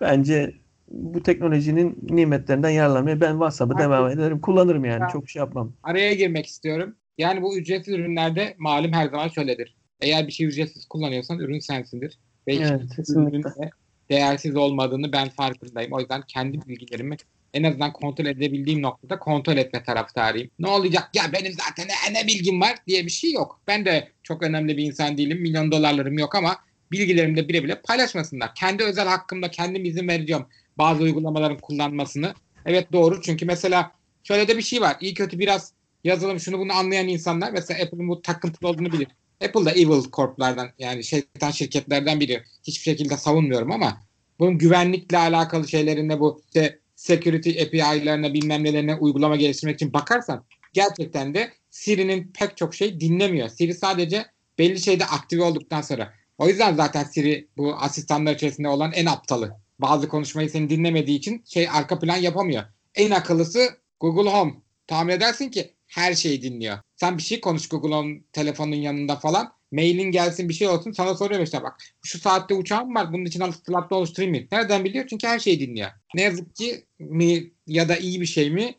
bence 0.01 0.55
bu 0.89 1.23
teknolojinin 1.23 1.99
nimetlerinden 2.11 2.71
yararlanmaya 2.71 3.21
ben 3.21 3.33
WhatsApp'ı 3.33 3.79
devam 3.79 4.11
ederim. 4.11 4.41
Kullanırım 4.41 4.85
yani. 4.85 5.01
Ben- 5.01 5.09
Çok 5.09 5.29
şey 5.29 5.41
yapmam. 5.41 5.73
araya 5.83 6.15
girmek 6.15 6.47
istiyorum. 6.47 6.97
Yani 7.19 7.43
bu 7.43 7.57
ücretsiz 7.59 7.95
ürünlerde 7.95 8.55
malum 8.59 8.93
her 8.93 9.09
zaman 9.09 9.29
şöyledir. 9.29 9.77
Eğer 10.01 10.27
bir 10.27 10.33
şey 10.33 10.47
ücretsiz 10.47 10.87
kullanıyorsan 10.87 11.39
ürün 11.39 11.59
sensindir. 11.59 12.19
Ve 12.49 12.55
Evet, 12.55 12.81
kesinlikle. 12.97 13.39
de 13.51 13.71
değersiz 14.11 14.57
olmadığını 14.57 15.13
ben 15.13 15.29
farkındayım. 15.29 15.93
O 15.93 16.01
yüzden 16.01 16.23
kendi 16.29 16.69
bilgilerimi 16.69 17.17
en 17.55 17.63
azından 17.63 17.93
kontrol 17.93 18.27
edebildiğim 18.27 18.83
noktada 18.83 19.19
kontrol 19.19 19.57
etme 19.57 19.83
taraftarıyım. 19.83 20.51
Ne 20.59 20.69
olacak 20.69 21.11
ya 21.15 21.23
benim 21.33 21.53
zaten 21.53 21.87
ne, 21.89 22.21
ne 22.23 22.27
bilgim 22.27 22.61
var 22.61 22.75
diye 22.87 23.05
bir 23.05 23.11
şey 23.11 23.33
yok. 23.33 23.61
Ben 23.67 23.85
de 23.85 24.09
çok 24.23 24.43
önemli 24.43 24.77
bir 24.77 24.85
insan 24.85 25.19
değilim. 25.19 25.41
Milyon 25.43 25.73
dolarlarım 25.73 26.19
yok 26.19 26.35
ama 26.35 26.57
bilgilerimi 26.93 27.37
de 27.37 27.49
bile 27.49 27.65
bile 27.65 27.81
paylaşmasınlar. 27.81 28.55
Kendi 28.55 28.83
özel 28.85 29.09
hakkımda 29.09 29.51
kendim 29.51 29.85
izin 29.85 30.09
vereceğim 30.09 30.43
bazı 30.79 31.03
uygulamaların 31.03 31.59
kullanmasını. 31.59 32.35
Evet 32.67 32.93
doğru 32.93 33.23
çünkü 33.23 33.47
mesela 33.47 33.93
şöyle 34.23 34.49
de 34.49 34.57
bir 34.57 34.63
şey 34.63 34.81
var. 34.81 34.97
İyi 35.01 35.15
kötü 35.15 35.39
biraz 35.39 35.73
yazılım 36.05 36.41
şunu 36.41 36.59
bunu 36.59 36.73
anlayan 36.73 37.09
insanlar 37.09 37.53
mesela 37.53 37.85
Apple'ın 37.85 38.09
bu 38.09 38.23
takıntılı 38.23 38.69
olduğunu 38.69 38.93
bilir. 38.93 39.09
Apple 39.45 39.65
da 39.65 39.71
evil 39.71 40.11
corp'lardan 40.13 40.69
yani 40.79 41.05
şeytan 41.05 41.51
şirketlerden 41.51 42.21
biri. 42.21 42.43
Hiçbir 42.67 42.83
şekilde 42.83 43.17
savunmuyorum 43.17 43.73
ama 43.73 44.01
bunun 44.39 44.59
güvenlikle 44.59 45.19
alakalı 45.19 45.69
şeylerine 45.69 46.21
bu 46.21 46.43
işte 46.47 46.79
security 46.97 47.63
API'larına 47.63 48.35
bilmem 48.35 48.65
nelerine 48.65 48.95
uygulama 48.95 49.37
geliştirmek 49.37 49.75
için 49.75 49.93
bakarsan 49.93 50.45
gerçekten 50.73 51.35
de 51.35 51.53
Siri'nin 51.71 52.33
pek 52.39 52.57
çok 52.57 52.75
şey 52.75 53.01
dinlemiyor. 53.01 53.49
Siri 53.49 53.75
sadece 53.75 54.27
belli 54.59 54.81
şeyde 54.81 55.07
aktive 55.07 55.43
olduktan 55.43 55.81
sonra. 55.83 56.13
O 56.39 56.49
yüzden 56.49 56.75
zaten 56.75 57.05
Siri 57.05 57.49
bu 57.57 57.75
asistanlar 57.75 58.35
içerisinde 58.35 58.69
olan 58.69 58.93
en 58.93 59.07
aptalı. 59.07 59.57
Bazı 59.85 60.09
konuşmayı 60.09 60.51
seni 60.51 60.71
dinlemediği 60.71 61.19
için 61.19 61.43
şey 61.47 61.69
arka 61.69 61.99
plan 61.99 62.17
yapamıyor. 62.17 62.65
En 62.95 63.11
akıllısı 63.11 63.69
Google 64.01 64.31
Home. 64.31 64.55
Tahmin 64.87 65.13
edersin 65.13 65.49
ki 65.49 65.75
her 65.87 66.15
şeyi 66.15 66.43
dinliyor. 66.43 66.79
Sen 66.97 67.19
bir 67.19 67.23
şey 67.23 67.41
konuş 67.41 67.69
Google 67.69 67.95
Home 67.95 68.21
telefonun 68.33 68.77
yanında 68.77 69.17
falan. 69.17 69.53
Mailin 69.73 70.11
gelsin 70.11 70.49
bir 70.49 70.55
şey 70.55 70.69
olsun 70.69 70.93
sana 70.93 71.15
soruyor 71.15 71.41
işte 71.41 71.63
bak. 71.63 71.77
Şu 72.03 72.19
saatte 72.19 72.55
uçağım 72.55 72.95
var 72.95 73.13
bunun 73.13 73.25
için 73.25 73.45
slotla 73.67 73.97
oluşturayım 73.97 74.37
mı? 74.37 74.43
Nereden 74.53 74.85
biliyor? 74.85 75.07
Çünkü 75.11 75.27
her 75.27 75.39
şeyi 75.39 75.61
dinliyor. 75.61 75.91
Ne 76.15 76.23
yazık 76.23 76.57
ki 76.57 76.85
mi 76.99 77.51
ya 77.67 77.89
da 77.89 77.97
iyi 77.97 78.21
bir 78.21 78.27
şey 78.27 78.51
mi? 78.51 78.75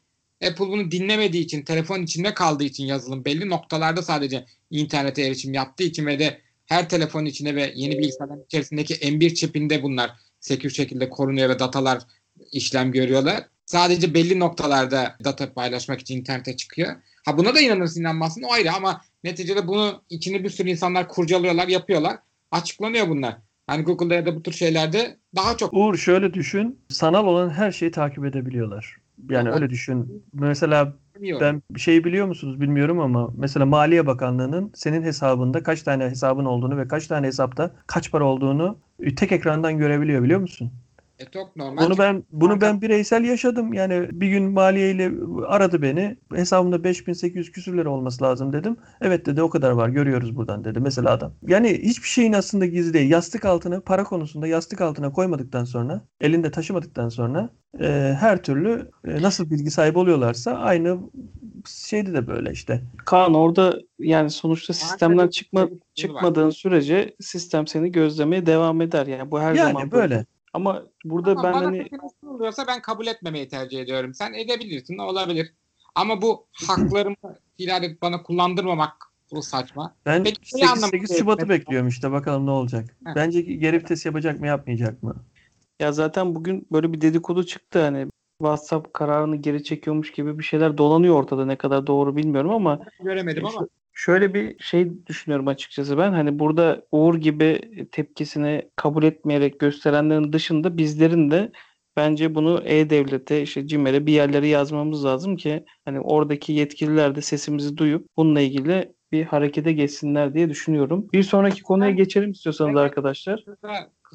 Apple 0.48 0.68
bunu 0.68 0.91
dinlemediği 0.91 1.44
için, 1.44 1.62
telefon 1.62 2.04
içinde 2.04 2.34
kaldığı 2.34 2.63
için 2.63 2.86
yazılım 2.86 3.26
belli 3.26 3.50
noktalarda 3.50 4.02
sadece 4.02 4.46
internete 4.72 5.22
erişim 5.22 5.54
yaptığı 5.54 5.84
için 5.84 6.06
ve 6.06 6.20
de 6.20 6.41
her 6.65 6.89
telefonun 6.89 7.26
içine 7.26 7.56
ve 7.56 7.74
yeni 7.76 8.00
bilgisayarların 8.00 8.46
içerisindeki 8.46 8.94
M1 8.94 9.34
çipinde 9.34 9.84
bunlar 9.84 10.12
sekür 10.45 10.69
şekilde 10.69 11.10
korunuyor 11.10 11.49
ve 11.49 11.60
datalar 11.60 12.01
işlem 12.51 12.91
görüyorlar. 12.91 13.43
Sadece 13.65 14.13
belli 14.13 14.39
noktalarda 14.39 15.15
data 15.23 15.53
paylaşmak 15.53 15.99
için 15.99 16.17
internete 16.17 16.55
çıkıyor. 16.55 16.95
Ha 17.25 17.38
buna 17.38 17.55
da 17.55 17.62
inanırsın 17.62 18.01
inanmazsın 18.01 18.43
o 18.43 18.51
ayrı 18.51 18.73
ama 18.73 19.01
neticede 19.23 19.67
bunu 19.67 20.03
içini 20.10 20.43
bir 20.43 20.49
sürü 20.49 20.69
insanlar 20.69 21.08
kurcalıyorlar, 21.08 21.67
yapıyorlar. 21.67 22.17
Açıklanıyor 22.51 23.10
bunlar. 23.10 23.38
Hani 23.67 23.84
Google'da 23.84 24.15
ya 24.15 24.25
da 24.25 24.36
bu 24.36 24.43
tür 24.43 24.51
şeylerde 24.51 25.17
daha 25.36 25.58
çok 25.58 25.73
Uğur 25.73 25.97
şöyle 25.97 26.34
düşün. 26.34 26.79
Sanal 26.89 27.27
olan 27.27 27.49
her 27.49 27.71
şeyi 27.71 27.91
takip 27.91 28.25
edebiliyorlar. 28.25 28.97
Yani 29.30 29.51
öyle 29.51 29.69
düşün. 29.69 30.23
Mesela 30.34 30.93
bilmiyorum. 31.15 31.47
Ben 31.47 31.62
bir 31.75 31.80
şey 31.80 32.04
biliyor 32.04 32.28
musunuz 32.28 32.62
bilmiyorum 32.62 32.99
ama 32.99 33.30
mesela 33.38 33.65
Maliye 33.65 34.08
Bakanlığı'nın 34.08 34.71
senin 34.75 35.04
hesabında 35.04 35.63
kaç 35.63 35.84
tane 35.84 36.10
hesabın 36.10 36.45
olduğunu 36.45 36.78
ve 36.78 36.88
kaç 36.88 37.08
tane 37.08 37.28
hesapta 37.28 37.71
kaç 37.88 38.12
para 38.12 38.23
olduğunu 38.23 38.78
tek 39.15 39.32
ekrandan 39.32 39.78
görebiliyor 39.78 40.23
biliyor 40.23 40.39
musun? 40.39 40.71
E, 41.19 41.25
çok 41.25 41.56
normal. 41.56 41.86
Bunu 41.86 41.97
ben 41.97 42.23
bunu 42.32 42.62
ben 42.62 42.82
bireysel 42.82 43.23
yaşadım. 43.23 43.73
Yani 43.73 44.08
bir 44.12 44.28
gün 44.28 44.51
Maliye 44.51 44.91
ile 44.91 45.12
aradı 45.47 45.82
beni. 45.82 46.17
Hesabımda 46.34 46.84
5800 46.84 47.51
küsür 47.51 47.78
lira 47.78 47.89
olması 47.89 48.23
lazım 48.23 48.54
dedim. 48.54 48.78
Evet 49.01 49.25
dedi 49.25 49.41
o 49.41 49.49
kadar 49.49 49.71
var 49.71 49.89
görüyoruz 49.89 50.36
buradan 50.36 50.63
dedi 50.63 50.80
mesela 50.80 51.12
adam. 51.12 51.34
Yani 51.47 51.69
hiçbir 51.84 52.08
şeyin 52.08 52.34
aslında 52.34 52.65
gizli 52.65 52.93
değil. 52.93 53.10
Yastık 53.12 53.45
altına 53.45 53.82
para 53.82 54.04
konusunda 54.04 54.47
yastık 54.47 54.82
altına 54.82 55.12
koymadıktan 55.12 55.63
sonra 55.63 56.01
elinde 56.21 56.51
taşımadıktan 56.51 57.10
sonra 57.10 57.49
e, 57.80 58.15
her 58.19 58.43
türlü 58.43 58.91
e, 59.08 59.21
nasıl 59.21 59.49
bilgi 59.49 59.71
sahibi 59.71 59.99
oluyorlarsa 59.99 60.51
aynı 60.51 60.99
şeyde 61.67 62.13
de 62.13 62.28
böyle 62.28 62.51
işte. 62.51 62.82
Kaan 63.06 63.34
orada 63.34 63.80
yani 63.99 64.30
sonuçta 64.30 64.73
sistemden 64.73 65.28
çıkma 65.28 65.60
şey 65.60 65.69
var. 65.69 65.80
çıkmadığın 65.95 66.49
sürece 66.49 67.15
sistem 67.19 67.67
seni 67.67 67.91
gözlemeye 67.91 68.45
devam 68.45 68.82
eder. 68.82 69.08
Yani 69.08 69.32
bu 69.32 69.39
her 69.39 69.54
Yani 69.54 69.67
zaman 69.67 69.91
böyle. 69.91 70.25
Ama 70.56 70.84
burada 71.06 71.32
Ama 71.32 71.44
ben 71.44 71.54
bana 71.54 71.65
hani 71.65 71.88
sunuluyorsa 72.22 72.68
ben 72.68 72.82
kabul 72.82 73.08
etmemeyi 73.08 73.48
tercih 73.48 73.82
ediyorum. 73.82 74.13
Sen 74.13 74.34
edebilirsin, 74.34 74.98
olabilir. 74.98 75.54
Ama 75.96 76.22
bu 76.22 76.48
haklarımı 76.68 77.15
ihlal 77.58 77.84
edip 77.84 78.02
bana 78.02 78.24
kullandırmamak 78.24 78.94
bu 79.32 79.44
saçma. 79.44 79.96
Ben 80.06 80.24
Peki, 80.24 80.50
şey 80.50 80.60
8, 80.60 80.70
anlamda 80.70 80.88
8 80.88 81.18
Şubat'ı 81.18 81.41
mesela- 81.41 81.60
bekliyorum 81.60 81.88
işte 81.88 82.12
bakalım 82.12 82.46
ne 82.46 82.52
olacak. 82.52 82.98
Heh. 83.06 83.15
Bence 83.15 83.41
geri 83.41 83.78
vites 83.80 84.06
yapacak 84.06 84.39
mı 84.39 84.48
yapmayacak 84.48 85.04
mı? 85.04 85.15
ya 85.80 85.91
zaten 85.91 86.36
bugün 86.36 86.68
böyle 86.72 86.94
bir 86.94 87.02
dedikodu 87.02 87.46
çıktı 87.46 87.82
hani 87.82 88.08
WhatsApp 88.38 88.93
kararını 88.93 89.36
geri 89.36 89.63
çekiyormuş 89.63 90.12
gibi 90.12 90.39
bir 90.39 90.43
şeyler 90.43 90.78
dolanıyor 90.78 91.15
ortada 91.15 91.45
ne 91.45 91.56
kadar 91.56 91.88
doğru 91.88 92.15
bilmiyorum 92.15 92.52
ama 92.52 92.80
Göremedim 93.04 93.45
ama 93.45 93.67
Şöyle 93.98 94.34
bir 94.34 94.60
şey 94.60 95.06
düşünüyorum 95.06 95.48
açıkçası 95.48 95.98
ben. 95.98 96.12
Hani 96.12 96.39
burada 96.39 96.86
Uğur 96.91 97.15
gibi 97.15 97.62
tepkisini 97.91 98.69
kabul 98.76 99.04
etmeyerek 99.04 99.60
gösterenlerin 99.60 100.34
dışında 100.34 100.78
bizlerin 100.78 101.32
de 101.32 101.52
bence 101.98 102.36
bunu 102.36 102.62
E-Devlet'e, 102.65 103.41
işte 103.41 103.67
CİMER'e 103.67 104.06
bir 104.06 104.13
yerlere 104.13 104.48
yazmamız 104.48 105.06
lazım 105.06 105.36
ki 105.36 105.65
hani 105.86 106.00
oradaki 106.00 106.54
yetkililer 106.54 107.15
de 107.15 107.21
sesimizi 107.21 107.78
duyup 107.78 108.08
bununla 108.17 108.41
ilgili 108.41 108.93
bir 109.12 109.24
harekete 109.24 109.74
geçsinler 109.74 110.34
diye 110.34 110.50
düşünüyorum. 110.50 111.08
Bir 111.13 111.24
sonraki 111.24 111.63
konuya 111.63 111.91
geçelim 111.91 112.32
istiyorsanız 112.32 112.71
Evet. 112.71 112.82
arkadaşlar. 112.82 113.45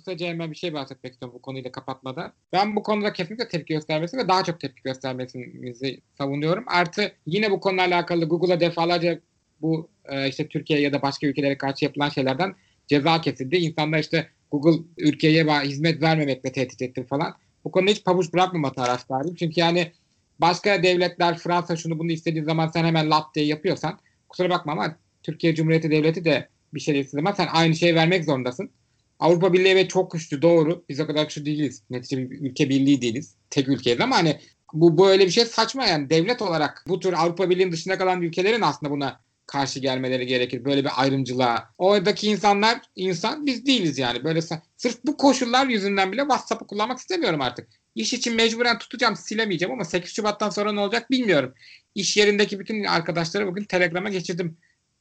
Kısa, 0.01 0.13
kısaca 0.13 0.27
hemen 0.27 0.51
bir 0.51 0.57
şey 0.57 0.73
bahsetmek 0.73 1.13
istiyorum 1.13 1.39
bu 1.39 1.43
konuyla 1.43 1.73
kapatmadan. 1.73 2.33
Ben 2.53 2.77
bu 2.77 2.83
konuda 2.83 3.13
kesinlikle 3.13 3.49
tepki 3.49 3.75
göstermesi 3.75 4.17
ve 4.17 4.29
daha 4.29 4.45
çok 4.45 4.61
tepki 4.61 4.83
göstermesini 4.83 6.01
savunuyorum. 6.19 6.65
Artı 6.67 7.13
yine 7.27 7.51
bu 7.51 7.61
konuyla 7.61 7.87
alakalı 7.87 8.25
Google'a 8.25 8.61
defalarca 8.61 9.21
bu 9.61 9.89
e, 10.05 10.29
işte 10.29 10.49
Türkiye 10.49 10.81
ya 10.81 10.93
da 10.93 11.03
başka 11.03 11.27
ülkelere 11.27 11.59
karşı 11.59 11.85
yapılan 11.85 12.09
şeylerden 12.09 12.55
ceza 12.87 13.21
kesildi. 13.21 13.57
İnsanlar 13.57 13.99
işte 13.99 14.29
Google 14.51 14.83
ülkeye 14.99 15.45
hizmet 15.45 16.03
vermemekle 16.03 16.53
tehdit 16.53 16.83
etti 16.83 17.07
falan. 17.07 17.35
Bu 17.65 17.71
konuda 17.71 17.91
hiç 17.91 18.05
pabuç 18.05 18.33
bırakmama 18.33 18.73
taraftarıyım. 18.73 19.37
Çünkü 19.37 19.61
yani 19.61 19.93
başka 20.39 20.83
devletler 20.83 21.39
Fransa 21.39 21.77
şunu 21.77 21.99
bunu 21.99 22.13
istediği 22.13 22.45
zaman 22.45 22.69
sen 22.69 22.85
hemen 22.85 23.11
lap 23.11 23.35
diye 23.35 23.47
yapıyorsan 23.47 23.99
kusura 24.29 24.51
bakma 24.51 24.73
ama 24.73 24.97
Türkiye 25.23 25.55
Cumhuriyeti 25.55 25.91
Devleti 25.91 26.25
de 26.25 26.49
bir 26.75 26.81
şey 26.81 27.01
istediği 27.01 27.21
zaman 27.21 27.33
sen 27.33 27.49
aynı 27.53 27.75
şeyi 27.75 27.95
vermek 27.95 28.25
zorundasın. 28.25 28.71
Avrupa 29.21 29.53
Birliği 29.53 29.69
evet 29.69 29.91
çok 29.91 30.11
güçlü 30.11 30.43
doğru. 30.43 30.85
Biz 30.89 31.01
o 31.01 31.07
kadar 31.07 31.23
güçlü 31.23 31.47
değiliz. 31.47 31.83
Netice 31.91 32.31
bir 32.31 32.41
ülke 32.51 32.69
birliği 32.69 33.03
değiliz. 33.03 33.35
Tek 33.51 33.69
ülkeyiz 33.69 34.01
ama 34.01 34.17
hani 34.17 34.41
bu 34.73 34.99
böyle 34.99 35.27
bir 35.27 35.31
şey 35.31 35.45
saçma 35.45 35.87
yani 35.87 36.11
devlet 36.11 36.43
olarak 36.43 36.85
bu 36.89 37.01
tür 37.01 37.13
Avrupa 37.13 37.51
Birliği'nin 37.51 37.73
dışında 37.73 37.99
kalan 37.99 38.23
ülkelerin 38.23 38.61
aslında 38.61 38.93
buna 38.93 39.21
karşı 39.47 39.81
gelmeleri 39.81 40.27
gerekir. 40.27 40.65
Böyle 40.65 40.85
bir 40.85 40.91
ayrımcılığa. 40.97 41.71
Oradaki 41.79 42.29
insanlar 42.29 42.81
insan 42.97 43.47
biz 43.47 43.67
değiliz 43.67 43.99
yani. 43.99 44.25
Böyle 44.25 44.41
sırf 44.77 45.05
bu 45.05 45.17
koşullar 45.17 45.67
yüzünden 45.67 46.13
bile 46.13 46.21
WhatsApp'ı 46.21 46.67
kullanmak 46.67 46.99
istemiyorum 46.99 47.41
artık. 47.41 47.69
İş 47.95 48.13
için 48.13 48.37
mecburen 48.37 48.79
tutacağım, 48.79 49.17
silemeyeceğim 49.17 49.73
ama 49.73 49.85
8 49.85 50.13
Şubat'tan 50.15 50.51
sonra 50.51 50.73
ne 50.73 50.81
olacak 50.81 51.11
bilmiyorum. 51.11 51.55
İş 51.95 52.17
yerindeki 52.17 52.61
bütün 52.61 52.85
arkadaşları 52.85 53.47
bugün 53.47 53.65
Telegram'a 53.65 54.09
geçirdim. 54.09 54.57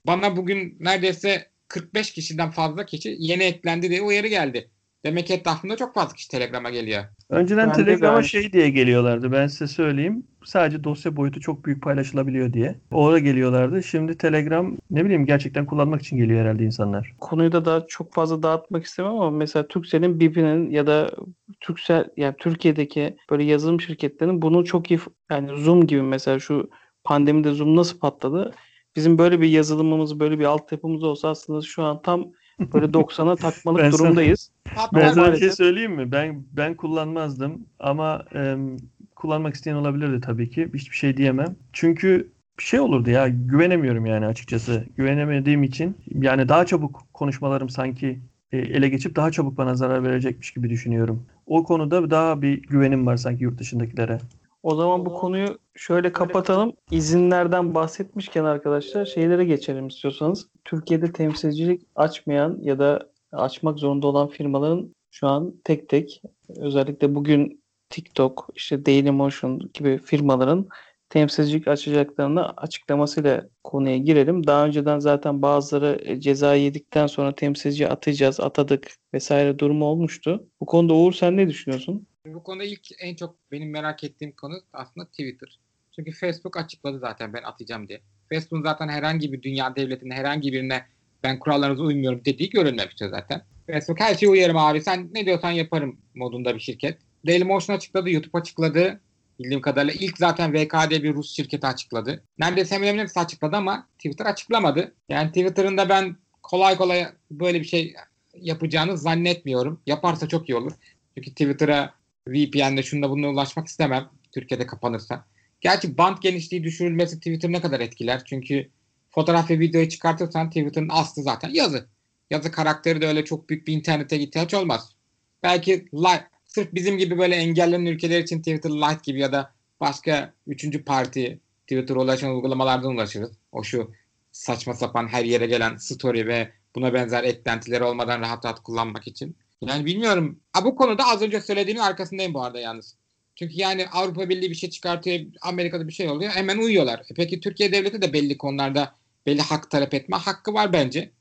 Bana 0.05 0.37
bugün 0.37 0.77
neredeyse 0.79 1.49
45 1.69 2.11
kişiden 2.11 2.51
fazla 2.51 2.85
kişi 2.85 3.15
yeni 3.19 3.43
eklendi 3.43 3.89
diye 3.89 4.01
uyarı 4.01 4.27
geldi. 4.27 4.69
Demek 5.05 5.27
ki 5.27 5.33
etrafında 5.33 5.75
çok 5.75 5.93
fazla 5.93 6.15
kişi 6.15 6.29
Telegram'a 6.29 6.69
geliyor. 6.69 7.03
Önceden 7.29 7.73
Telegram'a 7.73 8.23
şey 8.23 8.53
diye 8.53 8.69
geliyorlardı. 8.69 9.31
Ben 9.31 9.47
size 9.47 9.67
söyleyeyim. 9.67 10.23
Sadece 10.45 10.83
dosya 10.83 11.15
boyutu 11.15 11.39
çok 11.39 11.65
büyük 11.65 11.83
paylaşılabiliyor 11.83 12.53
diye. 12.53 12.75
Oraya 12.91 13.19
geliyorlardı. 13.19 13.83
Şimdi 13.83 14.17
Telegram 14.17 14.77
ne 14.91 15.05
bileyim 15.05 15.25
gerçekten 15.25 15.65
kullanmak 15.65 16.01
için 16.01 16.17
geliyor 16.17 16.41
herhalde 16.41 16.63
insanlar. 16.63 17.13
Konuyu 17.19 17.51
da 17.51 17.65
daha 17.65 17.87
çok 17.87 18.13
fazla 18.13 18.43
dağıtmak 18.43 18.85
istemem 18.85 19.11
ama 19.11 19.31
mesela 19.31 19.67
Turkcell'in 19.67 20.19
BIP'inin 20.19 20.71
ya 20.71 20.87
da 20.87 21.11
Turkcell 21.59 22.05
yani 22.17 22.35
Türkiye'deki 22.37 23.17
böyle 23.29 23.43
yazılım 23.43 23.81
şirketlerinin 23.81 24.41
bunu 24.41 24.65
çok 24.65 24.91
iyi 24.91 24.99
yani 25.31 25.61
Zoom 25.61 25.87
gibi 25.87 26.01
mesela 26.01 26.39
şu 26.39 26.69
pandemide 27.03 27.51
Zoom 27.51 27.75
nasıl 27.75 27.99
patladı? 27.99 28.53
Bizim 28.95 29.17
böyle 29.17 29.41
bir 29.41 29.47
yazılımımız, 29.49 30.19
böyle 30.19 30.39
bir 30.39 30.45
altyapımız 30.45 31.03
olsa 31.03 31.29
aslında 31.29 31.61
şu 31.61 31.83
an 31.83 32.01
tam 32.01 32.25
böyle 32.73 32.85
90'a 32.93 33.35
takmalık 33.35 33.79
Ben 33.83 33.89
sana- 33.91 33.99
durumdayız. 34.05 34.51
Hatta 34.75 34.97
Ben 35.01 35.13
sana 35.13 35.33
bir 35.33 35.37
şey 35.37 35.51
söyleyeyim 35.51 35.91
mi? 35.95 36.11
Ben 36.11 36.43
ben 36.51 36.73
kullanmazdım 36.75 37.65
ama 37.79 38.25
em, 38.33 38.77
kullanmak 39.15 39.55
isteyen 39.55 39.75
olabilirdi 39.75 40.21
tabii 40.21 40.49
ki. 40.49 40.69
Hiçbir 40.73 40.95
şey 40.95 41.17
diyemem. 41.17 41.55
Çünkü 41.73 42.31
bir 42.59 42.63
şey 42.63 42.79
olurdu 42.79 43.09
ya. 43.09 43.27
Güvenemiyorum 43.27 44.05
yani 44.05 44.25
açıkçası. 44.25 44.85
Güvenemediğim 44.97 45.63
için 45.63 45.97
yani 46.13 46.49
daha 46.49 46.65
çabuk 46.65 47.07
konuşmalarım 47.13 47.69
sanki 47.69 48.19
e, 48.51 48.57
ele 48.57 48.89
geçip 48.89 49.15
daha 49.15 49.31
çabuk 49.31 49.57
bana 49.57 49.75
zarar 49.75 50.03
verecekmiş 50.03 50.51
gibi 50.51 50.69
düşünüyorum. 50.69 51.25
O 51.45 51.63
konuda 51.63 52.11
daha 52.11 52.41
bir 52.41 52.61
güvenim 52.61 53.05
var 53.05 53.17
sanki 53.17 53.43
yurt 53.43 53.59
dışındakilere. 53.59 54.19
O 54.63 54.75
zaman 54.75 55.05
bu 55.05 55.13
konuyu 55.13 55.57
şöyle 55.75 56.11
kapatalım. 56.11 56.73
İzinlerden 56.91 57.75
bahsetmişken 57.75 58.43
arkadaşlar 58.43 59.05
şeylere 59.05 59.45
geçelim 59.45 59.87
istiyorsanız. 59.87 60.47
Türkiye'de 60.65 61.11
temsilcilik 61.11 61.81
açmayan 61.95 62.57
ya 62.61 62.79
da 62.79 63.09
açmak 63.31 63.79
zorunda 63.79 64.07
olan 64.07 64.27
firmaların 64.27 64.95
şu 65.11 65.27
an 65.27 65.53
tek 65.63 65.89
tek 65.89 66.21
özellikle 66.57 67.15
bugün 67.15 67.63
TikTok, 67.89 68.49
işte 68.55 68.85
Dailymotion 68.85 69.59
gibi 69.73 69.97
firmaların 69.97 70.67
temsilcilik 71.09 71.67
açacaklarını 71.67 72.49
açıklamasıyla 72.49 73.47
konuya 73.63 73.97
girelim. 73.97 74.47
Daha 74.47 74.65
önceden 74.65 74.99
zaten 74.99 75.41
bazıları 75.41 75.99
e, 76.05 76.19
ceza 76.19 76.55
yedikten 76.55 77.07
sonra 77.07 77.35
temsilci 77.35 77.87
atacağız, 77.87 78.39
atadık 78.39 78.91
vesaire 79.13 79.59
durumu 79.59 79.85
olmuştu. 79.85 80.47
Bu 80.61 80.65
konuda 80.65 80.93
Uğur 80.93 81.13
sen 81.13 81.37
ne 81.37 81.47
düşünüyorsun? 81.49 82.07
Bu 82.25 82.43
konuda 82.43 82.63
ilk 82.63 82.87
en 82.99 83.15
çok 83.15 83.35
benim 83.51 83.71
merak 83.71 84.03
ettiğim 84.03 84.31
konu 84.31 84.61
aslında 84.73 85.07
Twitter. 85.07 85.59
Çünkü 85.95 86.11
Facebook 86.11 86.57
açıkladı 86.57 86.99
zaten 86.99 87.33
ben 87.33 87.43
atacağım 87.43 87.87
diye. 87.87 88.01
Facebook 88.29 88.65
zaten 88.65 88.89
herhangi 88.89 89.33
bir 89.33 89.41
dünya 89.41 89.75
devletinin 89.75 90.11
herhangi 90.11 90.53
birine 90.53 90.85
ben 91.23 91.39
kurallarınıza 91.39 91.83
uymuyorum 91.83 92.21
dediği 92.25 92.49
görülmemişti 92.49 93.09
zaten. 93.09 93.41
Facebook 93.67 93.99
her 93.99 94.15
şeye 94.15 94.27
uyarım 94.27 94.57
abi 94.57 94.81
sen 94.81 95.09
ne 95.13 95.25
diyorsan 95.25 95.51
yaparım 95.51 95.97
modunda 96.15 96.55
bir 96.55 96.59
şirket. 96.59 96.97
Dailymotion 97.27 97.75
açıkladı, 97.75 98.09
YouTube 98.09 98.37
açıkladı. 98.37 99.01
Bildiğim 99.39 99.61
kadarıyla 99.61 99.93
ilk 99.93 100.17
zaten 100.17 100.53
VKD 100.53 100.91
bir 100.91 101.13
Rus 101.13 101.35
şirketi 101.35 101.67
açıkladı. 101.67 102.23
Neredeyse 102.39 102.75
hemen 102.75 102.87
hemen 102.87 103.01
hepsi 103.01 103.19
açıkladı 103.19 103.55
ama 103.55 103.87
Twitter 103.97 104.25
açıklamadı. 104.25 104.93
Yani 105.09 105.27
Twitter'ın 105.27 105.77
da 105.77 105.89
ben 105.89 106.15
kolay 106.43 106.75
kolay 106.77 107.07
böyle 107.31 107.59
bir 107.59 107.65
şey 107.65 107.93
yapacağını 108.33 108.97
zannetmiyorum. 108.97 109.81
Yaparsa 109.85 110.27
çok 110.27 110.49
iyi 110.49 110.55
olur. 110.55 110.71
Çünkü 111.15 111.31
Twitter'a 111.31 111.98
VPN'le 112.31 112.83
şunda 112.83 113.09
bununla 113.09 113.29
ulaşmak 113.29 113.67
istemem. 113.67 114.09
Türkiye'de 114.31 114.67
kapanırsa. 114.67 115.25
Gerçi 115.61 115.97
band 115.97 116.17
genişliği 116.21 116.63
düşürülmesi 116.63 117.17
Twitter 117.17 117.51
ne 117.51 117.61
kadar 117.61 117.79
etkiler? 117.79 118.21
Çünkü 118.25 118.69
fotoğraf 119.09 119.49
ve 119.49 119.59
videoyu 119.59 119.89
çıkartırsan 119.89 120.49
Twitter'ın 120.49 120.89
aslı 120.91 121.23
zaten 121.23 121.49
yazı. 121.49 121.87
Yazı 122.29 122.51
karakteri 122.51 123.01
de 123.01 123.07
öyle 123.07 123.25
çok 123.25 123.49
büyük 123.49 123.67
bir 123.67 123.73
internete 123.73 124.19
ihtiyaç 124.19 124.53
olmaz. 124.53 124.95
Belki 125.43 125.71
light, 125.93 126.23
sırf 126.45 126.73
bizim 126.73 126.97
gibi 126.97 127.17
böyle 127.17 127.35
engellenen 127.35 127.85
ülkeler 127.85 128.19
için 128.19 128.39
Twitter 128.39 128.69
Lite 128.69 128.99
gibi 129.03 129.19
ya 129.19 129.31
da 129.31 129.53
başka 129.79 130.33
üçüncü 130.47 130.83
parti 130.83 131.39
Twitter'a 131.61 131.99
ulaşan 131.99 132.35
uygulamalardan 132.35 132.91
ulaşırız. 132.91 133.31
O 133.51 133.63
şu 133.63 133.91
saçma 134.31 134.73
sapan 134.73 135.07
her 135.07 135.25
yere 135.25 135.47
gelen 135.47 135.77
story 135.77 136.27
ve 136.27 136.51
buna 136.75 136.93
benzer 136.93 137.23
eklentileri 137.23 137.83
olmadan 137.83 138.21
rahat 138.21 138.45
rahat 138.45 138.59
kullanmak 138.63 139.07
için. 139.07 139.35
Yani 139.61 139.85
bilmiyorum. 139.85 140.39
Ha, 140.53 140.65
bu 140.65 140.75
konuda 140.75 141.07
az 141.07 141.21
önce 141.21 141.41
söylediğimin 141.41 141.81
arkasındayım 141.81 142.33
bu 142.33 142.43
arada 142.43 142.59
yalnız. 142.59 142.95
Çünkü 143.35 143.53
yani 143.55 143.87
Avrupa 143.87 144.29
Birliği 144.29 144.49
bir 144.49 144.55
şey 144.55 144.69
çıkartıyor, 144.69 145.19
Amerika'da 145.41 145.87
bir 145.87 145.93
şey 145.93 146.09
oluyor. 146.09 146.31
Hemen 146.31 146.57
uyuyorlar. 146.57 146.99
E 146.99 147.13
peki 147.15 147.39
Türkiye 147.39 147.71
Devleti 147.71 148.01
de 148.01 148.13
belli 148.13 148.37
konularda 148.37 148.95
belli 149.25 149.41
hak 149.41 149.71
talep 149.71 149.93
etme 149.93 150.17
hakkı 150.17 150.53
var 150.53 150.73
bence. 150.73 151.11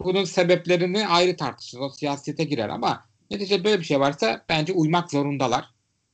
Bunun 0.00 0.24
sebeplerini 0.24 1.06
ayrı 1.06 1.36
tartışırız. 1.36 1.82
O 1.82 1.88
siyasete 1.88 2.44
girer 2.44 2.68
ama 2.68 3.04
neticede 3.30 3.64
böyle 3.64 3.80
bir 3.80 3.84
şey 3.84 4.00
varsa 4.00 4.44
bence 4.48 4.72
uymak 4.72 5.10
zorundalar. 5.10 5.70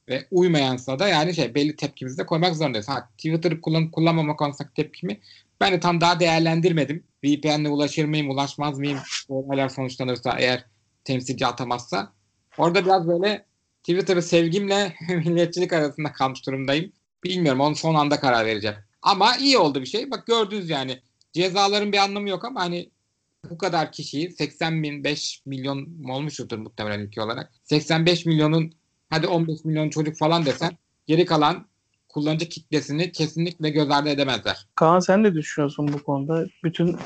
Ve 0.08 0.26
uymayansa 0.30 0.98
da 0.98 1.08
yani 1.08 1.34
şey 1.34 1.54
belli 1.54 1.76
tepkimizi 1.76 2.18
de 2.18 2.26
koymak 2.26 2.56
zorundayız. 2.56 2.88
Ha, 2.88 3.08
Twitter'ı 3.16 3.60
kullan, 3.60 3.90
kullanmama 3.90 4.36
konusundaki 4.36 4.74
tepkimi 4.74 5.20
ben 5.60 5.72
de 5.72 5.80
tam 5.80 6.00
daha 6.00 6.20
değerlendirmedim. 6.20 7.04
VPN'le 7.24 7.68
ulaşır 7.68 8.04
mıyım, 8.04 8.30
ulaşmaz 8.30 8.78
mıyım? 8.78 8.98
Olaylar 9.28 9.68
sonuçlanırsa 9.68 10.38
eğer 10.38 10.64
temsilci 11.08 11.46
atamazsa. 11.46 12.12
Orada 12.58 12.84
biraz 12.84 13.08
böyle 13.08 13.46
Twitter'ı 13.82 14.22
sevgimle 14.22 14.94
milliyetçilik 15.08 15.72
arasında 15.72 16.12
kalmış 16.12 16.46
durumdayım. 16.46 16.92
Bilmiyorum 17.24 17.60
onu 17.60 17.76
son 17.76 17.94
anda 17.94 18.20
karar 18.20 18.46
vereceğim. 18.46 18.76
Ama 19.02 19.36
iyi 19.36 19.58
oldu 19.58 19.80
bir 19.80 19.86
şey. 19.86 20.10
Bak 20.10 20.26
gördünüz 20.26 20.70
yani 20.70 21.00
cezaların 21.32 21.92
bir 21.92 21.98
anlamı 21.98 22.28
yok 22.28 22.44
ama 22.44 22.60
hani 22.60 22.90
bu 23.50 23.58
kadar 23.58 23.92
kişiyi 23.92 24.30
80 24.30 24.82
bin 24.82 25.04
5 25.04 25.42
milyon 25.46 26.04
olmuştur 26.08 26.58
muhtemelen 26.58 27.00
ülke 27.00 27.22
olarak. 27.22 27.52
85 27.64 28.26
milyonun 28.26 28.72
hadi 29.10 29.26
15 29.26 29.64
milyon 29.64 29.90
çocuk 29.90 30.16
falan 30.16 30.46
desen 30.46 30.78
geri 31.06 31.24
kalan 31.24 31.66
kullanıcı 32.08 32.48
kitlesini 32.48 33.12
kesinlikle 33.12 33.70
göz 33.70 33.90
ardı 33.90 34.08
edemezler. 34.08 34.66
Kaan 34.74 35.00
sen 35.00 35.22
ne 35.22 35.34
düşünüyorsun 35.34 35.92
bu 35.92 36.02
konuda? 36.02 36.46
Bütün 36.64 36.96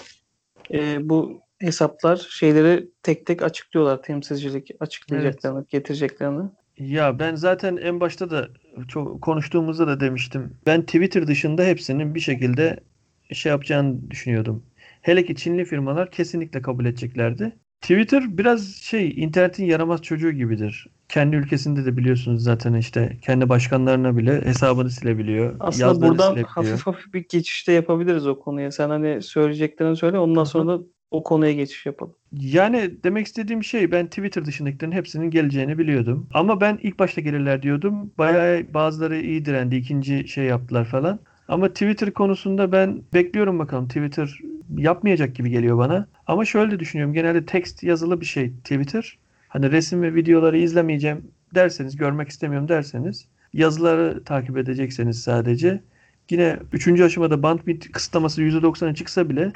e, 0.72 1.08
bu 1.08 1.40
hesaplar 1.62 2.16
şeyleri 2.30 2.88
tek 3.02 3.26
tek 3.26 3.42
açıklıyorlar 3.42 4.02
temsilcilik 4.02 4.70
açıklayacaklarını, 4.80 5.66
getireceklerini. 5.68 6.50
Ya 6.78 7.18
ben 7.18 7.34
zaten 7.34 7.76
en 7.76 8.00
başta 8.00 8.30
da 8.30 8.48
çok 8.88 9.22
konuştuğumuzda 9.22 9.86
da 9.86 10.00
demiştim. 10.00 10.56
Ben 10.66 10.82
Twitter 10.82 11.26
dışında 11.26 11.64
hepsinin 11.64 12.14
bir 12.14 12.20
şekilde 12.20 12.80
şey 13.32 13.50
yapacağını 13.50 14.10
düşünüyordum. 14.10 14.62
Hele 15.02 15.24
ki 15.24 15.36
Çinli 15.36 15.64
firmalar 15.64 16.10
kesinlikle 16.10 16.62
kabul 16.62 16.84
edeceklerdi. 16.84 17.52
Twitter 17.80 18.38
biraz 18.38 18.74
şey 18.74 19.14
internetin 19.16 19.64
yaramaz 19.64 20.02
çocuğu 20.02 20.30
gibidir. 20.30 20.86
Kendi 21.08 21.36
ülkesinde 21.36 21.84
de 21.84 21.96
biliyorsunuz 21.96 22.42
zaten 22.42 22.74
işte 22.74 23.16
kendi 23.22 23.48
başkanlarına 23.48 24.16
bile 24.16 24.44
hesabını 24.44 24.90
silebiliyor. 24.90 25.56
Aslında 25.60 26.08
buradan 26.08 26.30
silebiliyor. 26.30 26.48
hafif 26.48 26.86
hafif 26.86 27.14
bir 27.14 27.24
geçişte 27.28 27.72
yapabiliriz 27.72 28.26
o 28.26 28.38
konuya. 28.38 28.70
Sen 28.72 28.88
hani 28.90 29.22
söyleyeceklerini 29.22 29.96
söyle 29.96 30.18
ondan 30.18 30.44
sonra 30.44 30.78
da 30.78 30.82
o 31.12 31.22
konuya 31.22 31.52
geçiş 31.52 31.86
yapalım. 31.86 32.14
Yani 32.32 32.90
demek 33.04 33.26
istediğim 33.26 33.64
şey 33.64 33.92
ben 33.92 34.06
Twitter 34.06 34.44
dışındakilerin 34.44 34.92
hepsinin 34.92 35.30
geleceğini 35.30 35.78
biliyordum. 35.78 36.28
Ama 36.34 36.60
ben 36.60 36.78
ilk 36.82 36.98
başta 36.98 37.20
gelirler 37.20 37.62
diyordum. 37.62 38.12
Bayağı 38.18 38.74
bazıları 38.74 39.20
iyi 39.20 39.44
direndi. 39.44 39.76
ikinci 39.76 40.28
şey 40.28 40.44
yaptılar 40.44 40.84
falan. 40.84 41.18
Ama 41.48 41.68
Twitter 41.68 42.10
konusunda 42.10 42.72
ben 42.72 43.02
bekliyorum 43.14 43.58
bakalım. 43.58 43.88
Twitter 43.88 44.38
yapmayacak 44.76 45.34
gibi 45.34 45.50
geliyor 45.50 45.78
bana. 45.78 46.06
Ama 46.26 46.44
şöyle 46.44 46.80
düşünüyorum. 46.80 47.14
Genelde 47.14 47.46
text 47.46 47.82
yazılı 47.82 48.20
bir 48.20 48.26
şey 48.26 48.50
Twitter. 48.50 49.18
Hani 49.48 49.72
resim 49.72 50.02
ve 50.02 50.14
videoları 50.14 50.58
izlemeyeceğim 50.58 51.24
derseniz, 51.54 51.96
görmek 51.96 52.28
istemiyorum 52.28 52.68
derseniz 52.68 53.26
yazıları 53.52 54.24
takip 54.24 54.56
edecekseniz 54.56 55.22
sadece 55.22 55.82
yine 56.30 56.58
üçüncü 56.72 57.04
aşamada 57.04 57.42
bandwidth 57.42 57.92
kısıtlaması 57.92 58.42
%90'a 58.42 58.94
çıksa 58.94 59.28
bile 59.28 59.52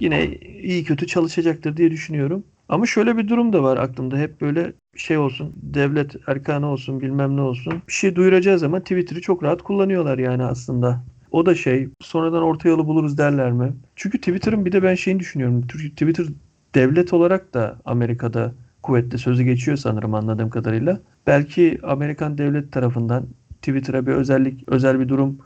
yine 0.00 0.34
iyi 0.62 0.84
kötü 0.84 1.06
çalışacaktır 1.06 1.76
diye 1.76 1.90
düşünüyorum. 1.90 2.44
Ama 2.68 2.86
şöyle 2.86 3.16
bir 3.16 3.28
durum 3.28 3.52
da 3.52 3.62
var 3.62 3.76
aklımda. 3.76 4.16
Hep 4.16 4.40
böyle 4.40 4.72
şey 4.96 5.18
olsun, 5.18 5.52
devlet 5.62 6.16
erkanı 6.26 6.66
olsun, 6.66 7.00
bilmem 7.00 7.36
ne 7.36 7.40
olsun. 7.40 7.82
Bir 7.88 7.92
şey 7.92 8.16
duyuracağı 8.16 8.58
zaman 8.58 8.80
Twitter'ı 8.80 9.20
çok 9.20 9.42
rahat 9.42 9.62
kullanıyorlar 9.62 10.18
yani 10.18 10.44
aslında. 10.44 11.04
O 11.30 11.46
da 11.46 11.54
şey, 11.54 11.88
sonradan 12.00 12.42
orta 12.42 12.68
yolu 12.68 12.86
buluruz 12.86 13.18
derler 13.18 13.52
mi? 13.52 13.72
Çünkü 13.96 14.18
Twitter'ın 14.18 14.64
bir 14.64 14.72
de 14.72 14.82
ben 14.82 14.94
şeyini 14.94 15.20
düşünüyorum. 15.20 15.66
Twitter 15.66 16.26
devlet 16.74 17.12
olarak 17.12 17.54
da 17.54 17.78
Amerika'da 17.84 18.52
kuvvetli 18.82 19.18
sözü 19.18 19.42
geçiyor 19.42 19.76
sanırım 19.76 20.14
anladığım 20.14 20.50
kadarıyla. 20.50 21.00
Belki 21.26 21.78
Amerikan 21.82 22.38
devlet 22.38 22.72
tarafından 22.72 23.26
Twitter'a 23.66 24.06
bir 24.06 24.12
özellik, 24.12 24.64
özel 24.68 25.00
bir 25.00 25.08
durum 25.08 25.38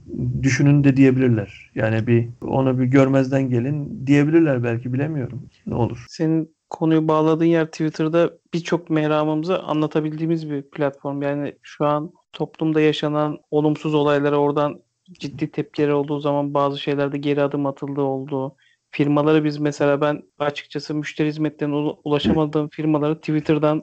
düşünün 0.43 0.85
de 0.85 0.97
diyebilirler. 0.97 1.71
Yani 1.75 2.07
bir 2.07 2.29
onu 2.43 2.79
bir 2.79 2.85
görmezden 2.85 3.51
gelin 3.51 4.07
diyebilirler 4.07 4.65
belki 4.65 4.93
bilemiyorum. 4.93 5.43
Ne 5.67 5.75
olur. 5.75 6.05
Senin 6.09 6.55
konuyu 6.71 7.09
bağladığın 7.09 7.45
yer 7.45 7.67
Twitter'da 7.67 8.31
birçok 8.55 8.91
meramımızı 8.91 9.63
anlatabildiğimiz 9.63 10.51
bir 10.51 10.63
platform. 10.63 11.23
Yani 11.23 11.55
şu 11.63 11.87
an 11.87 12.13
toplumda 12.33 12.81
yaşanan 12.81 13.39
olumsuz 13.51 13.95
olaylara 13.95 14.37
oradan 14.37 14.81
ciddi 15.13 15.51
tepkiler 15.51 15.89
olduğu 15.89 16.21
zaman 16.21 16.55
bazı 16.55 16.79
şeylerde 16.79 17.19
geri 17.19 17.43
adım 17.43 17.67
atıldığı 17.67 18.03
olduğu. 18.03 18.57
Firmaları 18.91 19.45
biz 19.45 19.59
mesela 19.59 20.01
ben 20.01 20.23
açıkçası 20.39 20.95
müşteri 20.95 21.29
hizmetlerine 21.29 21.75
ulaşamadığım 22.05 22.69
firmaları 22.69 23.17
Twitter'dan 23.17 23.83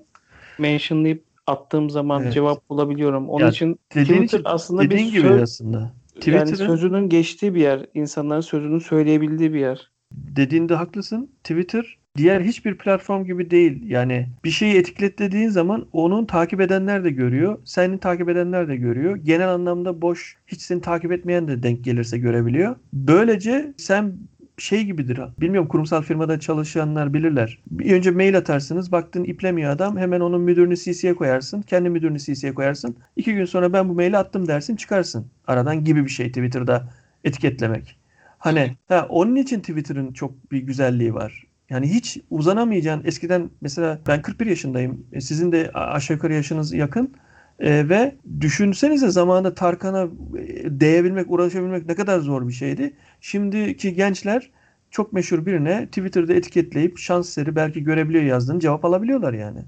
mentionlayıp 0.59 1.26
attığım 1.47 1.89
zaman 1.89 2.21
Evet. 2.23 2.33
cevap 2.33 2.69
bulabiliyorum. 2.69 3.29
Onun 3.29 3.43
Ya, 3.45 3.49
için 3.49 3.79
Dediğin 3.95 4.25
Twitter 4.25 4.41
aslında 4.45 4.81
dediğin 4.83 5.07
bir 5.07 5.11
gibi 5.11 5.21
söz, 5.27 5.41
aslında. 5.41 5.77
yani 5.79 5.91
Twitter'ın 6.15 6.67
sözünün 6.67 7.09
geçtiği 7.09 7.55
bir 7.55 7.61
yer. 7.61 7.85
İnsanların 7.93 8.41
sözünü 8.41 8.81
söyleyebildiği 8.81 9.53
bir 9.53 9.59
yer. 9.59 9.91
dediğinde 10.13 10.75
haklısın. 10.75 11.31
Twitter 11.43 11.97
diğer 12.17 12.41
hiçbir 12.41 12.77
platform 12.77 13.25
gibi 13.25 13.51
değil. 13.51 13.89
Yani 13.89 14.27
bir 14.45 14.49
şeyi 14.49 14.75
etiketlediğin 14.75 15.49
zaman 15.49 15.85
onun 15.93 16.25
takip 16.25 16.61
edenler 16.61 17.03
de 17.03 17.09
görüyor. 17.11 17.57
Senin 17.65 17.97
takip 17.97 18.29
edenler 18.29 18.67
de 18.67 18.75
görüyor. 18.75 19.15
Genel 19.15 19.49
anlamda 19.53 20.01
boş, 20.01 20.37
hiç 20.47 20.61
seni 20.61 20.81
takip 20.81 21.11
etmeyen 21.11 21.47
de 21.47 21.63
denk 21.63 21.83
gelirse 21.83 22.17
görebiliyor. 22.17 22.75
Böylece 22.93 23.73
sen 23.77 24.13
şey 24.57 24.83
gibidir. 24.83 25.19
Bilmiyorum 25.41 25.67
kurumsal 25.69 26.01
firmada 26.01 26.39
çalışanlar 26.39 27.13
bilirler. 27.13 27.59
Bir 27.71 27.91
önce 27.91 28.11
mail 28.11 28.37
atarsınız. 28.37 28.91
Baktın 28.91 29.23
iplemiyor 29.23 29.71
adam. 29.71 29.97
Hemen 29.97 30.19
onun 30.19 30.41
müdürünü 30.41 30.77
CC'ye 30.77 31.15
koyarsın. 31.15 31.61
Kendi 31.61 31.89
müdürünü 31.89 32.19
CC'ye 32.19 32.53
koyarsın. 32.53 32.95
İki 33.15 33.33
gün 33.33 33.45
sonra 33.45 33.73
ben 33.73 33.89
bu 33.89 33.93
maili 33.93 34.17
attım 34.17 34.47
dersin 34.47 34.75
çıkarsın. 34.75 35.27
Aradan 35.47 35.83
gibi 35.83 36.05
bir 36.05 36.09
şey 36.09 36.27
Twitter'da 36.27 36.89
etiketlemek. 37.23 37.97
Hani 38.37 38.77
ha, 38.87 39.05
onun 39.09 39.35
için 39.35 39.59
Twitter'ın 39.59 40.13
çok 40.13 40.51
bir 40.51 40.59
güzelliği 40.59 41.13
var. 41.13 41.43
Yani 41.69 41.93
hiç 41.93 42.17
uzanamayacağın 42.29 43.01
eskiden 43.05 43.49
mesela 43.61 43.99
ben 44.07 44.21
41 44.21 44.45
yaşındayım. 44.45 45.05
E, 45.13 45.21
Sizin 45.21 45.51
de 45.51 45.71
aşağı 45.73 46.15
yukarı 46.15 46.33
yaşınız 46.33 46.73
yakın. 46.73 47.13
E, 47.59 47.89
ve 47.89 48.15
düşünsenize 48.39 49.09
zamanında 49.09 49.53
Tarkan'a 49.53 50.03
e, 50.03 50.79
değebilmek, 50.79 51.31
uğraşabilmek 51.31 51.85
ne 51.85 51.95
kadar 51.95 52.19
zor 52.19 52.47
bir 52.47 52.53
şeydi. 52.53 52.93
Şimdiki 53.21 53.93
gençler 53.93 54.51
çok 54.91 55.13
meşhur 55.13 55.45
birine 55.45 55.85
Twitter'da 55.85 56.33
etiketleyip 56.33 56.97
şans 56.97 57.29
eseri 57.29 57.55
belki 57.55 57.83
görebiliyor 57.83 58.23
yazdığını 58.23 58.59
cevap 58.59 58.85
alabiliyorlar 58.85 59.33
yani. 59.33 59.59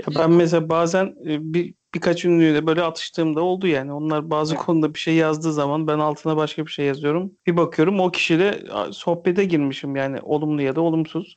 Ya 0.00 0.14
ben 0.18 0.30
mesela 0.32 0.68
bazen 0.68 1.06
e, 1.26 1.54
bir 1.54 1.74
birkaç 1.94 2.24
ünlüyle 2.24 2.66
böyle 2.66 2.82
atıştığımda 2.82 3.40
oldu 3.40 3.66
yani. 3.66 3.92
Onlar 3.92 4.30
bazı 4.30 4.54
konuda 4.54 4.94
bir 4.94 4.98
şey 4.98 5.14
yazdığı 5.14 5.52
zaman 5.52 5.86
ben 5.86 5.98
altına 5.98 6.36
başka 6.36 6.66
bir 6.66 6.70
şey 6.70 6.86
yazıyorum. 6.86 7.32
Bir 7.46 7.56
bakıyorum 7.56 8.00
o 8.00 8.10
kişiyle 8.10 8.64
sohbete 8.92 9.44
girmişim 9.44 9.96
yani 9.96 10.20
olumlu 10.22 10.62
ya 10.62 10.76
da 10.76 10.80
olumsuz. 10.80 11.36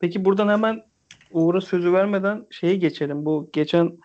Peki 0.00 0.24
buradan 0.24 0.48
hemen 0.48 0.82
Uğur'a 1.30 1.60
sözü 1.60 1.92
vermeden 1.92 2.46
şeye 2.50 2.76
geçelim. 2.76 3.24
Bu 3.24 3.50
geçen 3.52 3.98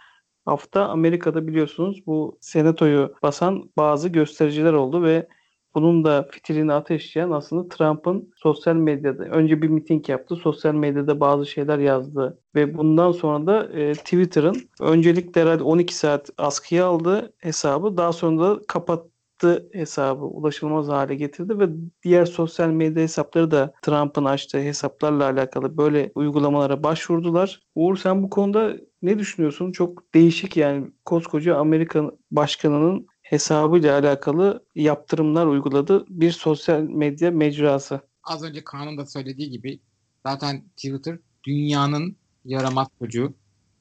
hafta 0.45 0.87
Amerika'da 0.87 1.47
biliyorsunuz 1.47 2.07
bu 2.07 2.37
senatoyu 2.41 3.15
basan 3.23 3.71
bazı 3.77 4.09
göstericiler 4.09 4.73
oldu 4.73 5.03
ve 5.03 5.27
bunun 5.75 6.03
da 6.03 6.27
fitilini 6.31 6.73
ateşleyen 6.73 7.31
aslında 7.31 7.69
Trump'ın 7.69 8.33
sosyal 8.35 8.75
medyada 8.75 9.23
önce 9.23 9.61
bir 9.61 9.67
miting 9.69 10.09
yaptı. 10.09 10.35
Sosyal 10.35 10.73
medyada 10.73 11.19
bazı 11.19 11.45
şeyler 11.45 11.79
yazdı 11.79 12.39
ve 12.55 12.77
bundan 12.77 13.11
sonra 13.11 13.47
da 13.47 13.79
e, 13.79 13.93
Twitter'ın 13.93 14.55
öncelikle 14.79 15.41
herhalde 15.41 15.63
12 15.63 15.95
saat 15.95 16.29
askıya 16.37 16.85
aldı 16.85 17.33
hesabı. 17.37 17.97
Daha 17.97 18.13
sonra 18.13 18.41
da 18.41 18.61
kapattı 18.67 19.69
hesabı 19.73 20.25
ulaşılmaz 20.25 20.87
hale 20.87 21.15
getirdi 21.15 21.59
ve 21.59 21.69
diğer 22.03 22.25
sosyal 22.25 22.69
medya 22.69 23.03
hesapları 23.03 23.51
da 23.51 23.73
Trump'ın 23.81 24.25
açtığı 24.25 24.59
hesaplarla 24.59 25.23
alakalı 25.25 25.77
böyle 25.77 26.11
uygulamalara 26.15 26.83
başvurdular. 26.83 27.61
Uğur 27.75 27.97
sen 27.97 28.23
bu 28.23 28.29
konuda 28.29 28.73
ne 29.01 29.19
düşünüyorsun? 29.19 29.71
Çok 29.71 30.13
değişik 30.13 30.57
yani 30.57 30.91
koskoca 31.05 31.57
Amerika 31.57 32.11
başkanının 32.31 33.07
hesabıyla 33.21 33.99
alakalı 33.99 34.65
yaptırımlar 34.75 35.45
uyguladı 35.45 36.05
bir 36.09 36.31
sosyal 36.31 36.81
medya 36.81 37.31
mecrası. 37.31 38.01
Az 38.23 38.43
önce 38.43 38.63
Kaan'ın 38.63 38.97
da 38.97 39.05
söylediği 39.05 39.49
gibi 39.49 39.79
zaten 40.25 40.63
Twitter 40.75 41.19
dünyanın 41.43 42.15
yaramaz 42.45 42.87
çocuğu. 42.99 43.33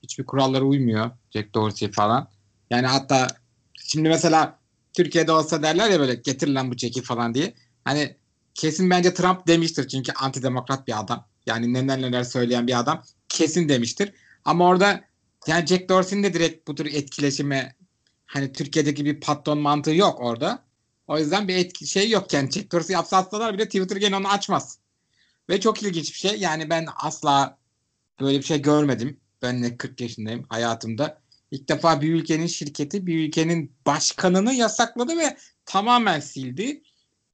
Hiçbir 0.03 0.27
kurallara 0.27 0.65
uymuyor. 0.65 1.11
Jack 1.31 1.55
Dorsey 1.55 1.91
falan. 1.91 2.29
Yani 2.71 2.87
hatta 2.87 3.27
şimdi 3.85 4.09
mesela 4.09 4.59
Türkiye'de 4.93 5.33
olsa 5.33 5.63
derler 5.63 5.91
ya 5.91 6.01
böyle 6.01 6.15
getir 6.15 6.49
lan 6.49 6.71
bu 6.71 6.77
çeki 6.77 7.03
falan 7.03 7.35
diye. 7.35 7.55
Hani 7.85 8.17
kesin 8.55 8.91
bence 8.91 9.15
Trump 9.15 9.47
demiştir 9.47 9.89
çünkü 9.89 10.13
antidemokrat 10.13 10.87
bir 10.87 11.01
adam. 11.01 11.27
Yani 11.47 11.73
neler 11.73 12.03
neler 12.03 12.25
söyleyen 12.25 12.67
bir 12.67 12.79
adam. 12.79 13.03
Kesin 13.29 13.69
demiştir. 13.69 14.13
Ama 14.45 14.67
orada 14.69 15.01
yani 15.47 15.67
Jack 15.67 15.89
Dorsey'nin 15.89 16.23
de 16.23 16.35
direkt 16.35 16.69
bu 16.69 16.75
tür 16.75 16.87
etkileşime 16.87 17.75
hani 18.27 18.53
Türkiye'deki 18.53 19.05
bir 19.05 19.21
patron 19.21 19.59
mantığı 19.59 19.95
yok 19.95 20.21
orada. 20.21 20.65
O 21.07 21.19
yüzden 21.19 21.49
bir 21.49 21.57
etki 21.57 21.87
şey 21.87 22.11
yok. 22.11 22.33
Yani 22.33 22.51
Jack 22.51 22.73
Dorsey 22.73 22.95
yapsa 22.95 23.17
atsalar 23.17 23.55
bile 23.55 23.65
Twitter 23.65 23.97
gene 23.97 24.17
onu 24.17 24.29
açmaz. 24.29 24.79
Ve 25.49 25.61
çok 25.61 25.83
ilginç 25.83 26.13
bir 26.13 26.19
şey. 26.19 26.41
Yani 26.41 26.71
ben 26.71 26.87
asla 26.97 27.59
böyle 28.21 28.39
bir 28.39 28.45
şey 28.45 28.63
görmedim. 28.63 29.21
Ben 29.43 29.63
de 29.63 29.77
40 29.77 30.01
yaşındayım 30.01 30.47
hayatımda. 30.49 31.21
İlk 31.51 31.69
defa 31.69 32.01
bir 32.01 32.15
ülkenin 32.15 32.47
şirketi 32.47 33.07
bir 33.07 33.29
ülkenin 33.29 33.73
başkanını 33.87 34.55
yasakladı 34.55 35.17
ve 35.17 35.37
tamamen 35.65 36.21
sildi. 36.21 36.83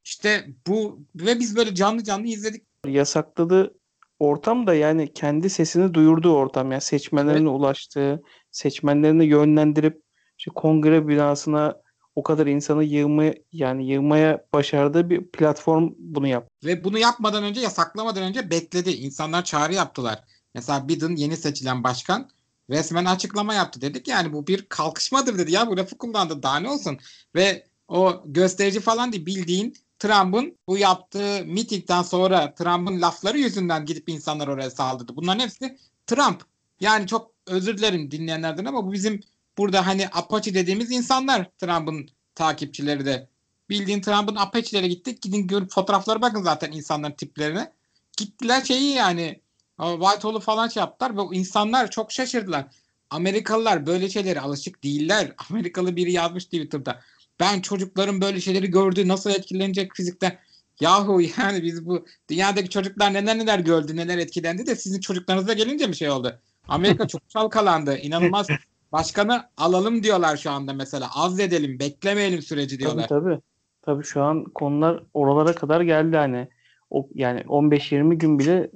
İşte 0.04 0.48
bu 0.66 1.00
ve 1.14 1.40
biz 1.40 1.56
böyle 1.56 1.74
canlı 1.74 2.04
canlı 2.04 2.26
izledik. 2.26 2.62
Yasakladığı 2.86 3.74
ortam 4.18 4.66
da 4.66 4.74
yani 4.74 5.12
kendi 5.12 5.50
sesini 5.50 5.94
duyurduğu 5.94 6.34
ortam. 6.34 6.72
Yani 6.72 6.80
seçmenlerine 6.80 7.48
ulaştığı, 7.48 8.22
seçmenlerini 8.50 9.24
yönlendirip 9.26 10.02
işte 10.38 10.50
kongre 10.54 11.08
binasına 11.08 11.76
o 12.16 12.22
kadar 12.22 12.46
insanı 12.46 12.84
yığmaya 12.84 13.34
yani 13.52 13.86
yığmaya 13.86 14.44
başardığı 14.52 15.10
bir 15.10 15.26
platform 15.26 15.92
bunu 15.98 16.26
yaptı. 16.26 16.50
Ve 16.64 16.84
bunu 16.84 16.98
yapmadan 16.98 17.44
önce 17.44 17.60
yasaklamadan 17.60 18.22
önce 18.22 18.50
bekledi. 18.50 18.90
İnsanlar 18.90 19.44
çağrı 19.44 19.74
yaptılar. 19.74 20.24
Mesela 20.54 20.88
Biden 20.88 21.16
yeni 21.16 21.36
seçilen 21.36 21.84
başkan 21.84 22.30
resmen 22.70 23.04
açıklama 23.04 23.54
yaptı 23.54 23.80
dedik. 23.80 24.08
Yani 24.08 24.32
bu 24.32 24.46
bir 24.46 24.66
kalkışmadır 24.68 25.38
dedi 25.38 25.52
ya 25.52 25.68
bu 25.68 25.76
lafı 25.76 25.98
kullandı 25.98 26.42
daha 26.42 26.60
ne 26.60 26.70
olsun. 26.70 26.98
Ve 27.34 27.66
o 27.88 28.22
gösterici 28.26 28.80
falan 28.80 29.12
değil 29.12 29.26
bildiğin 29.26 29.74
Trump'ın 30.06 30.58
bu 30.66 30.78
yaptığı 30.78 31.44
mitingden 31.44 32.02
sonra 32.02 32.54
Trump'ın 32.54 33.02
lafları 33.02 33.38
yüzünden 33.38 33.86
gidip 33.86 34.08
insanlar 34.08 34.48
oraya 34.48 34.70
saldırdı. 34.70 35.16
Bunların 35.16 35.40
hepsi 35.40 35.78
Trump. 36.06 36.42
Yani 36.80 37.06
çok 37.06 37.30
özür 37.46 37.78
dilerim 37.78 38.10
dinleyenlerden 38.10 38.64
ama 38.64 38.86
bu 38.86 38.92
bizim 38.92 39.20
burada 39.58 39.86
hani 39.86 40.08
Apache 40.08 40.54
dediğimiz 40.54 40.90
insanlar 40.90 41.50
Trump'ın 41.58 42.08
takipçileri 42.34 43.04
de. 43.04 43.28
Bildiğin 43.70 44.00
Trump'ın 44.00 44.36
Apache'lere 44.36 44.88
gittik. 44.88 45.22
Gidin 45.22 45.46
görüp 45.46 45.70
fotoğraflara 45.70 46.22
bakın 46.22 46.42
zaten 46.42 46.72
insanların 46.72 47.12
tiplerine. 47.12 47.72
Gittiler 48.16 48.64
şeyi 48.64 48.94
yani 48.94 49.40
Whitehall'u 49.78 50.40
falan 50.40 50.68
şey 50.68 50.80
yaptılar 50.80 51.16
ve 51.16 51.36
insanlar 51.36 51.90
çok 51.90 52.12
şaşırdılar. 52.12 52.66
Amerikalılar 53.10 53.86
böyle 53.86 54.08
şeylere 54.08 54.40
alışık 54.40 54.84
değiller. 54.84 55.32
Amerikalı 55.50 55.96
biri 55.96 56.12
yazmış 56.12 56.44
Twitter'da. 56.44 57.00
Ben 57.40 57.60
çocukların 57.60 58.20
böyle 58.20 58.40
şeyleri 58.40 58.70
gördü 58.70 59.08
nasıl 59.08 59.30
etkilenecek 59.30 59.94
fizikten. 59.94 60.38
Yahu 60.80 61.20
yani 61.38 61.62
biz 61.62 61.86
bu 61.86 62.06
dünyadaki 62.30 62.68
çocuklar 62.68 63.14
neler 63.14 63.38
neler 63.38 63.58
gördü 63.58 63.96
neler 63.96 64.18
etkilendi 64.18 64.66
de 64.66 64.76
sizin 64.76 65.00
çocuklarınıza 65.00 65.52
gelince 65.52 65.86
mi 65.86 65.96
şey 65.96 66.10
oldu? 66.10 66.40
Amerika 66.68 67.08
çok 67.08 67.30
çalkalandı. 67.30 67.98
İnanılmaz. 67.98 68.46
Başkanı 68.92 69.48
alalım 69.56 70.02
diyorlar 70.02 70.36
şu 70.36 70.50
anda 70.50 70.72
mesela. 70.72 71.10
Az 71.14 71.40
edelim, 71.40 71.78
beklemeyelim 71.78 72.42
süreci 72.42 72.78
diyorlar. 72.78 73.08
Tabii 73.08 73.24
tabii. 73.24 73.40
Tabii 73.82 74.04
şu 74.04 74.22
an 74.22 74.44
konular 74.44 75.02
oralara 75.14 75.54
kadar 75.54 75.80
geldi 75.80 76.16
hani. 76.16 76.48
O, 76.90 77.08
yani 77.14 77.40
15-20 77.40 78.14
gün 78.14 78.38
bile 78.38 78.54
e, 78.54 78.70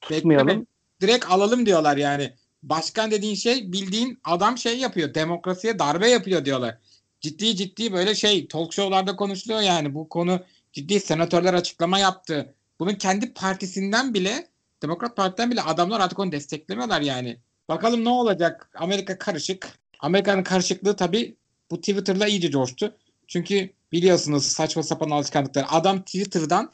tutmayalım. 0.00 0.48
Bekleme. 0.48 0.64
Direkt 1.00 1.30
alalım 1.30 1.66
diyorlar 1.66 1.96
yani. 1.96 2.32
Başkan 2.62 3.10
dediğin 3.10 3.34
şey 3.34 3.72
bildiğin 3.72 4.18
adam 4.24 4.58
şey 4.58 4.78
yapıyor. 4.78 5.14
Demokrasiye 5.14 5.78
darbe 5.78 6.08
yapıyor 6.08 6.44
diyorlar. 6.44 6.78
Ciddi 7.20 7.56
ciddi 7.56 7.92
böyle 7.92 8.14
şey 8.14 8.48
talk 8.48 8.72
show'larda 8.72 9.16
konuşuluyor 9.16 9.60
yani. 9.60 9.94
Bu 9.94 10.08
konu 10.08 10.40
ciddi 10.72 11.00
senatörler 11.00 11.54
açıklama 11.54 11.98
yaptı. 11.98 12.54
Bunun 12.80 12.94
kendi 12.94 13.34
partisinden 13.34 14.14
bile 14.14 14.48
Demokrat 14.82 15.16
Parti'den 15.16 15.50
bile 15.50 15.62
adamlar 15.62 16.00
artık 16.00 16.18
onu 16.18 16.32
desteklemiyorlar 16.32 17.00
yani. 17.00 17.38
Bakalım 17.68 18.04
ne 18.04 18.08
olacak? 18.08 18.70
Amerika 18.74 19.18
karışık. 19.18 19.68
Amerika'nın 20.00 20.42
karışıklığı 20.42 20.96
tabii 20.96 21.36
bu 21.70 21.80
Twitter'la 21.80 22.26
iyice 22.26 22.50
coştu. 22.50 22.96
Çünkü 23.26 23.70
biliyorsunuz 23.92 24.44
saçma 24.46 24.82
sapan 24.82 25.10
alışkanlıklar. 25.10 25.66
Adam 25.68 26.02
Twitter'dan 26.02 26.72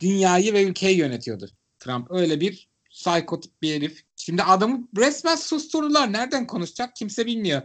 dünyayı 0.00 0.52
ve 0.52 0.62
ülkeyi 0.62 0.98
yönetiyordu. 0.98 1.50
Trump 1.78 2.10
öyle 2.10 2.40
bir 2.40 2.68
psikotik 2.90 3.62
bir 3.62 3.74
herif. 3.74 4.04
Şimdi 4.16 4.42
adamı 4.42 4.88
resmen 4.96 5.36
susturdular. 5.36 6.12
Nereden 6.12 6.46
konuşacak 6.46 6.96
kimse 6.96 7.26
bilmiyor. 7.26 7.62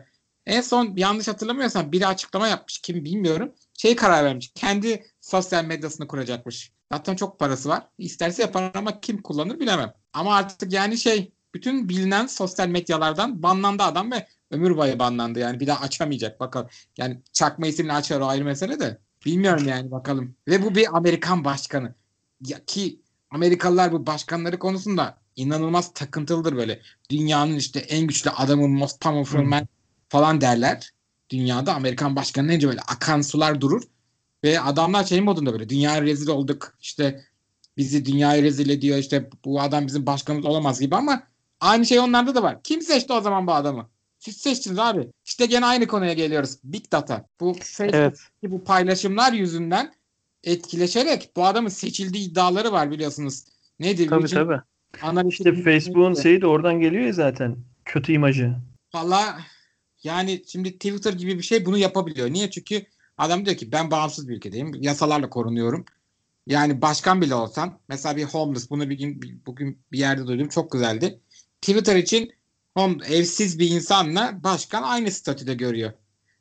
En 0.49 0.61
son 0.61 0.93
yanlış 0.95 1.27
hatırlamıyorsam 1.27 1.91
biri 1.91 2.07
açıklama 2.07 2.47
yapmış. 2.47 2.79
Kim 2.79 3.05
bilmiyorum. 3.05 3.51
Şey 3.77 3.95
karar 3.95 4.25
vermiş. 4.25 4.51
Kendi 4.55 5.05
sosyal 5.21 5.65
medyasını 5.65 6.07
kuracakmış. 6.07 6.71
Zaten 6.91 7.15
çok 7.15 7.39
parası 7.39 7.69
var. 7.69 7.87
İsterse 7.97 8.41
yapar 8.41 8.71
ama 8.75 8.99
kim 8.99 9.21
kullanır 9.21 9.59
bilemem. 9.59 9.93
Ama 10.13 10.35
artık 10.35 10.73
yani 10.73 10.97
şey 10.97 11.31
bütün 11.53 11.89
bilinen 11.89 12.27
sosyal 12.27 12.67
medyalardan 12.67 13.43
banlandı 13.43 13.83
adam 13.83 14.11
ve 14.11 14.27
ömür 14.51 14.77
boyu 14.77 14.99
banlandı. 14.99 15.39
Yani 15.39 15.59
bir 15.59 15.67
daha 15.67 15.83
açamayacak 15.83 16.39
bakalım. 16.39 16.69
Yani 16.97 17.21
çakma 17.33 17.67
isimle 17.67 17.93
açar 17.93 18.19
o 18.19 18.25
ayrı 18.25 18.45
mesele 18.45 18.79
de. 18.79 18.99
Bilmiyorum 19.25 19.67
yani 19.67 19.91
bakalım. 19.91 20.35
Ve 20.47 20.63
bu 20.63 20.75
bir 20.75 20.97
Amerikan 20.97 21.45
başkanı. 21.45 21.95
Ya 22.45 22.65
ki 22.65 23.01
Amerikalılar 23.31 23.91
bu 23.91 24.05
başkanları 24.07 24.59
konusunda 24.59 25.17
inanılmaz 25.35 25.93
takıntılıdır 25.93 26.55
böyle. 26.55 26.81
Dünyanın 27.09 27.55
işte 27.55 27.79
en 27.79 28.07
güçlü 28.07 28.29
adamı 28.29 28.67
most 28.67 29.01
powerful 29.01 29.43
man 29.43 29.67
falan 30.09 30.41
derler. 30.41 30.91
Dünyada 31.29 31.73
Amerikan 31.75 32.15
başkanı 32.15 32.47
nece 32.47 32.67
böyle 32.67 32.81
akan 32.81 33.21
sular 33.21 33.61
durur. 33.61 33.83
Ve 34.43 34.59
adamlar 34.59 35.03
şey 35.03 35.21
modunda 35.21 35.53
böyle 35.53 35.69
dünyaya 35.69 36.01
rezil 36.01 36.27
olduk 36.27 36.73
işte 36.79 37.21
bizi 37.77 38.05
dünyaya 38.05 38.43
rezil 38.43 38.69
ediyor 38.69 38.97
işte 38.97 39.29
bu 39.45 39.61
adam 39.61 39.87
bizim 39.87 40.05
başkanımız 40.05 40.45
olamaz 40.45 40.79
gibi 40.79 40.95
ama 40.95 41.23
aynı 41.61 41.85
şey 41.85 41.99
onlarda 41.99 42.35
da 42.35 42.43
var. 42.43 42.57
Kim 42.63 42.81
seçti 42.81 43.13
o 43.13 43.21
zaman 43.21 43.47
bu 43.47 43.53
adamı? 43.53 43.89
Siz 44.19 44.37
seçtiniz 44.37 44.79
abi. 44.79 45.07
İşte 45.25 45.45
gene 45.45 45.65
aynı 45.65 45.87
konuya 45.87 46.13
geliyoruz. 46.13 46.57
Big 46.63 46.91
data. 46.91 47.25
Bu 47.39 47.53
Facebook'taki 47.53 47.97
Evet. 47.97 48.19
bu 48.43 48.63
paylaşımlar 48.63 49.33
yüzünden 49.33 49.93
etkileşerek 50.43 51.31
bu 51.35 51.45
adamın 51.45 51.69
seçildiği 51.69 52.31
iddiaları 52.31 52.71
var 52.71 52.91
biliyorsunuz. 52.91 53.43
Nedir? 53.79 54.07
Tabii 54.09 54.23
Bütün 54.23 54.35
tabii. 54.35 54.61
analitik 55.01 55.39
İşte 55.39 55.63
Facebook'un 55.63 56.13
şeyi 56.13 56.41
de 56.41 56.47
oradan 56.47 56.79
geliyor 56.79 57.03
ya 57.05 57.13
zaten. 57.13 57.57
Kötü 57.85 58.13
imajı. 58.13 58.55
Valla 58.93 59.39
yani 60.03 60.43
şimdi 60.47 60.73
Twitter 60.73 61.13
gibi 61.13 61.37
bir 61.37 61.43
şey 61.43 61.65
bunu 61.65 61.77
yapabiliyor. 61.77 62.31
Niye? 62.31 62.51
Çünkü 62.51 62.85
adam 63.17 63.45
diyor 63.45 63.57
ki 63.57 63.71
ben 63.71 63.91
bağımsız 63.91 64.27
bir 64.27 64.35
ülkedeyim. 64.35 64.71
Yasalarla 64.81 65.29
korunuyorum. 65.29 65.85
Yani 66.47 66.81
başkan 66.81 67.21
bile 67.21 67.35
olsan 67.35 67.79
mesela 67.89 68.17
bir 68.17 68.23
homeless 68.23 68.69
bunu 68.69 68.89
bir 68.89 68.97
gün 68.97 69.41
bugün 69.45 69.79
bir 69.91 69.99
yerde 69.99 70.27
duydum 70.27 70.47
çok 70.49 70.71
güzeldi. 70.71 71.19
Twitter 71.61 71.95
için 71.95 72.31
home, 72.73 73.05
evsiz 73.05 73.59
bir 73.59 73.69
insanla 73.69 74.43
başkan 74.43 74.83
aynı 74.83 75.11
statüde 75.11 75.53
görüyor. 75.53 75.93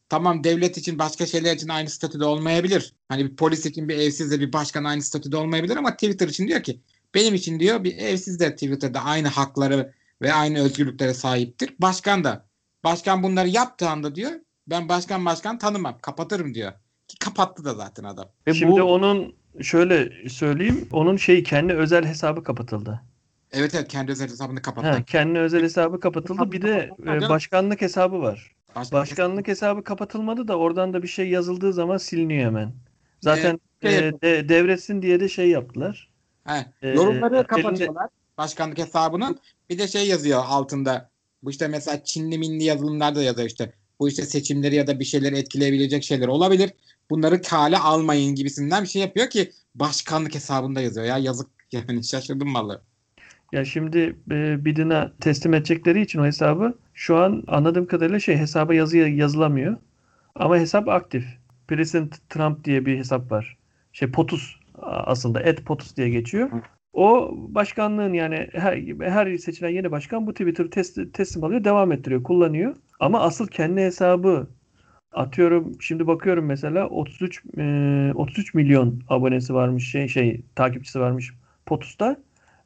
Tamam 0.08 0.44
devlet 0.44 0.78
için 0.78 0.98
başka 0.98 1.26
şeyler 1.26 1.56
için 1.56 1.68
aynı 1.68 1.90
statüde 1.90 2.24
olmayabilir. 2.24 2.94
Hani 3.08 3.24
bir 3.30 3.36
polis 3.36 3.66
için 3.66 3.88
bir 3.88 3.98
evsizle 3.98 4.40
bir 4.40 4.52
başkan 4.52 4.84
aynı 4.84 5.02
statüde 5.02 5.36
olmayabilir 5.36 5.76
ama 5.76 5.92
Twitter 5.94 6.28
için 6.28 6.48
diyor 6.48 6.62
ki 6.62 6.80
benim 7.14 7.34
için 7.34 7.60
diyor 7.60 7.84
bir 7.84 7.96
evsiz 7.96 8.40
de 8.40 8.52
Twitter'da 8.52 9.00
aynı 9.00 9.28
hakları 9.28 9.92
ve 10.22 10.32
aynı 10.32 10.60
özgürlüklere 10.60 11.14
sahiptir. 11.14 11.74
Başkan 11.78 12.24
da. 12.24 12.47
Başkan 12.92 13.22
bunları 13.22 13.48
yaptığı 13.48 13.88
anda 13.88 14.14
diyor 14.14 14.30
ben 14.66 14.88
başkan 14.88 15.24
başkan 15.26 15.58
tanımam 15.58 15.98
kapatırım 16.02 16.54
diyor. 16.54 16.72
Ki 17.08 17.18
kapattı 17.18 17.64
da 17.64 17.74
zaten 17.74 18.04
adam. 18.04 18.28
Ve 18.46 18.54
Şimdi 18.54 18.72
bu 18.72 18.82
onun 18.82 19.34
şöyle 19.62 20.28
söyleyeyim. 20.28 20.88
Onun 20.92 21.16
şey 21.16 21.42
kendi 21.42 21.72
özel 21.72 22.04
hesabı 22.06 22.42
kapatıldı. 22.44 23.00
Evet 23.52 23.74
evet 23.74 23.88
kendi 23.88 24.12
özel 24.12 24.28
hesabını 24.30 24.62
kapattı. 24.62 24.88
Ha, 24.88 25.02
kendi 25.04 25.38
özel 25.38 25.62
hesabı 25.62 26.00
kapatıldı. 26.00 26.52
Bir 26.52 26.62
de 26.62 26.90
e, 27.06 27.28
başkanlık 27.28 27.80
hesabı 27.80 28.20
var. 28.22 28.52
Başkan- 28.76 29.00
Başkanlık 29.00 29.48
hesabı 29.48 29.84
kapatılmadı 29.84 30.48
da 30.48 30.56
oradan 30.58 30.92
da 30.92 31.02
bir 31.02 31.08
şey 31.08 31.28
yazıldığı 31.28 31.72
zaman 31.72 31.96
siliniyor 31.96 32.44
hemen. 32.46 32.72
Zaten 33.20 33.60
şey 33.82 33.98
e, 33.98 34.12
de- 34.22 34.48
devretsin 34.48 35.02
diye 35.02 35.20
de 35.20 35.28
şey 35.28 35.48
yaptılar. 35.50 36.10
He, 36.44 36.66
Ee, 36.82 36.88
yorumları 36.88 37.34
elinde- 37.34 37.46
kapatıyorlar 37.46 38.08
başkanlık 38.38 38.78
hesabının. 38.78 39.38
Bir 39.70 39.78
de 39.78 39.88
şey 39.88 40.08
yazıyor 40.08 40.42
altında. 40.46 41.10
Bu 41.42 41.50
işte 41.50 41.68
mesela 41.68 42.04
Çinli 42.04 42.38
minli 42.38 42.64
yazılımlarda 42.64 43.22
yazıyor 43.22 43.48
işte. 43.48 43.72
Bu 44.00 44.08
işte 44.08 44.22
seçimleri 44.22 44.74
ya 44.74 44.86
da 44.86 45.00
bir 45.00 45.04
şeyleri 45.04 45.36
etkileyebilecek 45.38 46.04
şeyler 46.04 46.28
olabilir. 46.28 46.70
Bunları 47.10 47.42
kale 47.42 47.78
almayın 47.78 48.34
gibisinden 48.34 48.82
bir 48.82 48.88
şey 48.88 49.02
yapıyor 49.02 49.30
ki 49.30 49.52
başkanlık 49.74 50.34
hesabında 50.34 50.80
yazıyor 50.80 51.06
ya 51.06 51.18
yazık 51.18 51.48
yani 51.72 52.04
şaşırdım 52.04 52.54
vallahi. 52.54 52.78
Ya 53.52 53.64
şimdi 53.64 54.16
e, 54.30 54.64
Biden'a 54.64 55.12
teslim 55.20 55.54
edecekleri 55.54 56.02
için 56.02 56.18
o 56.18 56.24
hesabı 56.24 56.78
şu 56.94 57.16
an 57.16 57.44
anladığım 57.46 57.86
kadarıyla 57.86 58.20
şey 58.20 58.36
hesaba 58.36 58.74
yazı 58.74 58.96
yazılamıyor. 58.96 59.76
Ama 60.34 60.58
hesap 60.58 60.88
aktif. 60.88 61.24
President 61.68 62.30
Trump 62.30 62.64
diye 62.64 62.86
bir 62.86 62.98
hesap 62.98 63.32
var. 63.32 63.56
Şey 63.92 64.10
POTUS 64.10 64.54
aslında 64.82 65.40
et 65.40 65.64
POTUS 65.64 65.96
diye 65.96 66.08
geçiyor. 66.08 66.50
O 66.92 67.30
başkanlığın 67.34 68.12
yani 68.12 68.48
her, 68.52 68.76
her 69.00 69.36
seçilen 69.36 69.68
yeni 69.68 69.90
başkan 69.90 70.26
bu 70.26 70.32
Twitter'ı 70.32 70.68
tes- 70.68 71.12
teslim 71.12 71.44
alıyor, 71.44 71.64
devam 71.64 71.92
ettiriyor, 71.92 72.22
kullanıyor. 72.22 72.76
Ama 73.00 73.20
asıl 73.20 73.46
kendi 73.46 73.80
hesabı 73.80 74.48
atıyorum 75.12 75.76
şimdi 75.80 76.06
bakıyorum 76.06 76.46
mesela 76.46 76.88
33 76.88 77.42
e, 77.58 78.12
33 78.14 78.54
milyon 78.54 79.02
abonesi 79.08 79.54
varmış 79.54 79.90
şey 79.90 80.08
şey 80.08 80.42
takipçisi 80.54 81.00
varmış 81.00 81.34
POTUS'ta. 81.66 82.16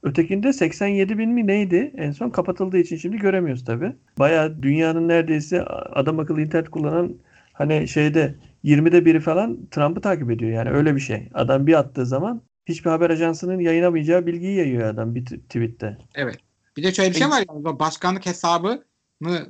Ötekinde 0.03 0.53
87 0.53 1.19
bin 1.19 1.31
mi 1.31 1.47
neydi? 1.47 1.93
En 1.97 2.11
son 2.11 2.31
kapatıldığı 2.31 2.79
için 2.79 2.97
şimdi 2.97 3.17
göremiyoruz 3.19 3.65
tabii. 3.65 3.93
Bayağı 4.19 4.63
dünyanın 4.63 5.09
neredeyse 5.09 5.63
adam 5.65 6.19
akıllı 6.21 6.41
internet 6.43 6.69
kullanan 6.69 7.15
hani 7.53 7.89
şeyde 7.89 8.35
20'de 8.65 9.05
biri 9.05 9.21
falan 9.21 9.59
Trump'ı 9.71 10.01
takip 10.01 10.31
ediyor. 10.31 10.51
Yani 10.51 10.71
öyle 10.71 10.95
bir 10.95 11.01
şey. 11.01 11.29
Adam 11.35 11.67
bir 11.67 11.75
attığı 11.75 12.07
zaman 12.07 12.43
hiçbir 12.67 12.91
haber 12.91 13.11
ajansının 13.11 13.61
yayınlamayacağı 13.61 14.27
bilgiyi 14.27 14.57
yayıyor 14.57 14.89
adam 14.89 15.15
bir 15.15 15.25
tweette. 15.25 15.99
Evet. 16.15 16.37
Bir 16.77 16.83
de 16.83 16.93
şöyle 16.93 17.11
bir 17.11 17.15
şey 17.15 17.29
var 17.31 17.41
ya 17.41 17.79
başkanlık 17.79 18.27
hesabını 18.27 18.83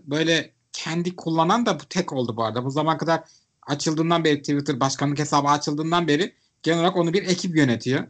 böyle 0.07 0.51
kendi 0.72 1.16
kullanan 1.16 1.67
da 1.67 1.81
bu 1.81 1.85
tek 1.88 2.13
oldu 2.13 2.37
bu 2.37 2.44
arada. 2.44 2.65
Bu 2.65 2.71
zaman 2.71 2.98
kadar 2.98 3.21
açıldığından 3.67 4.25
beri 4.25 4.38
Twitter 4.42 4.81
başkanlık 4.81 5.19
hesabı 5.19 5.48
açıldığından 5.48 6.08
beri 6.08 6.33
genel 6.63 6.79
olarak 6.79 6.96
onu 6.96 7.13
bir 7.13 7.23
ekip 7.23 7.56
yönetiyor 7.56 8.04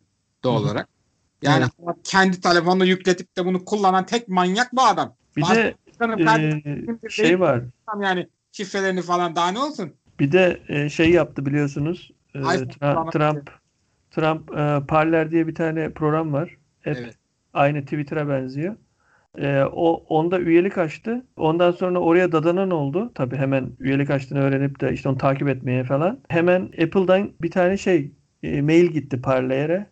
doğal 0.44 0.56
Hı 0.56 0.60
hı. 0.60 0.64
olarak. 0.64 0.88
Yani 1.42 1.64
kendi 2.04 2.40
telefonunu 2.40 2.84
yükletip 2.84 3.36
de 3.36 3.46
bunu 3.46 3.64
kullanan 3.64 4.06
tek 4.06 4.28
manyak 4.28 4.72
bu 4.72 4.82
adam. 4.82 5.14
Bir 5.36 5.42
Başka 5.42 5.54
de 5.54 5.74
e, 7.04 7.08
şey 7.10 7.40
var. 7.40 7.62
yani 8.02 8.28
şifrelerini 8.52 9.02
falan 9.02 9.36
daha 9.36 9.50
ne 9.50 9.58
olsun? 9.58 9.94
Bir 10.20 10.32
de 10.32 10.60
e, 10.68 10.90
şey 10.90 11.10
yaptı 11.10 11.46
biliyorsunuz. 11.46 12.10
E, 12.34 12.38
Tra- 12.38 13.12
Trump 13.12 13.50
Trump 14.12 14.50
e, 14.58 14.86
Parler 14.88 15.30
diye 15.30 15.46
bir 15.46 15.54
tane 15.54 15.90
program 15.92 16.32
var. 16.32 16.56
Hep 16.80 16.96
Evet. 16.96 17.16
aynı 17.54 17.82
Twitter'a 17.82 18.28
benziyor. 18.28 18.76
Ee, 19.38 19.62
o 19.72 19.92
onda 20.08 20.40
üyelik 20.40 20.78
açtı. 20.78 21.26
Ondan 21.36 21.70
sonra 21.70 21.98
oraya 21.98 22.32
dadanan 22.32 22.70
oldu. 22.70 23.12
Tabii 23.14 23.36
hemen 23.36 23.70
üyelik 23.80 24.10
açtığını 24.10 24.40
öğrenip 24.40 24.80
de 24.80 24.92
işte 24.92 25.08
onu 25.08 25.18
takip 25.18 25.48
etmeye 25.48 25.84
falan. 25.84 26.20
Hemen 26.28 26.62
Apple'dan 26.62 27.30
bir 27.42 27.50
tane 27.50 27.76
şey 27.76 28.12
e, 28.42 28.62
mail 28.62 28.86
gitti 28.86 29.20
Parlayer'e. 29.22 29.86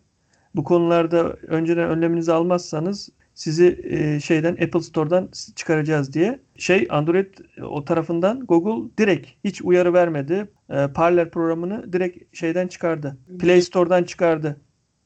Bu 0.55 0.63
konularda 0.63 1.23
önceden 1.33 1.89
önleminizi 1.89 2.33
almazsanız 2.33 3.09
sizi 3.33 3.81
e, 3.83 4.19
şeyden 4.19 4.51
Apple 4.51 4.81
Store'dan 4.81 5.29
çıkaracağız 5.55 6.13
diye. 6.13 6.39
Şey 6.57 6.87
Android 6.89 7.33
o 7.61 7.85
tarafından 7.85 8.39
Google 8.45 8.89
direkt 8.97 9.27
hiç 9.43 9.61
uyarı 9.61 9.93
vermedi. 9.93 10.51
E, 10.69 10.87
Parler 10.87 11.31
programını 11.31 11.93
direkt 11.93 12.37
şeyden 12.37 12.67
çıkardı. 12.67 13.17
Play 13.39 13.61
Store'dan 13.61 14.03
çıkardı. 14.03 14.61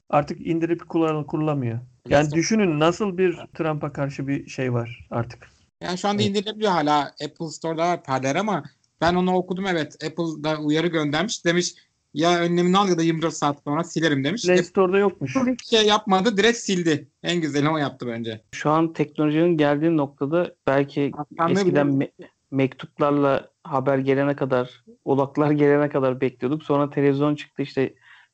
Artık 0.10 0.48
indirip 0.48 0.90
kullan 0.90 1.24
kurulamıyor. 1.24 1.80
Yani 2.10 2.32
düşünün 2.32 2.80
nasıl 2.80 3.18
bir 3.18 3.40
Trump'a 3.54 3.94
karşı 3.94 4.28
bir 4.28 4.48
şey 4.48 4.74
var 4.74 5.08
artık. 5.12 5.50
Yani 5.82 5.98
şu 5.98 6.08
anda 6.08 6.22
Evet. 6.22 6.30
indirilebiliyor 6.30 6.72
hala 6.72 7.02
Apple 7.02 7.48
Store'da 7.48 7.88
var 7.90 8.04
Parler 8.04 8.36
ama 8.36 8.64
ben 9.02 9.16
onu 9.16 9.36
okudum 9.36 9.66
evet. 9.68 10.04
Apple'da 10.04 10.58
uyarı 10.58 10.88
göndermiş. 10.88 11.46
Demiş 11.46 11.76
ya 12.16 12.40
önlemini 12.40 12.78
al 12.78 12.90
ya 12.90 12.98
da 12.98 13.04
24 13.04 13.34
saat 13.34 13.64
sonra 13.64 13.84
silerim 13.84 14.24
demiş. 14.24 14.46
Play 14.46 14.64
Store'da 14.64 14.98
yokmuş. 14.98 15.36
hiç 15.36 15.70
şey 15.70 15.86
yapmadı 15.86 16.38
direkt 16.38 16.58
sildi. 16.58 17.08
En 17.24 17.42
güzeli 17.42 17.70
o 17.70 17.78
yaptı 17.78 18.08
bence. 18.08 18.42
Şu 18.52 18.70
an 18.70 18.94
teknolojinin 18.94 19.58
geldiği 19.58 19.98
noktada 19.98 20.56
belki 20.68 21.12
Başkanlığı 21.18 21.60
eskiden 21.60 21.88
me- 21.88 22.12
mektuplarla 22.52 23.50
haber 23.64 23.98
gelene 23.98 24.36
kadar, 24.36 24.84
ulaklar 25.06 25.52
gelene 25.52 25.90
kadar 25.90 26.22
bekliyorduk. 26.22 26.64
Sonra 26.64 26.90
televizyon 26.90 27.36
çıktı 27.36 27.62
işte 27.62 27.94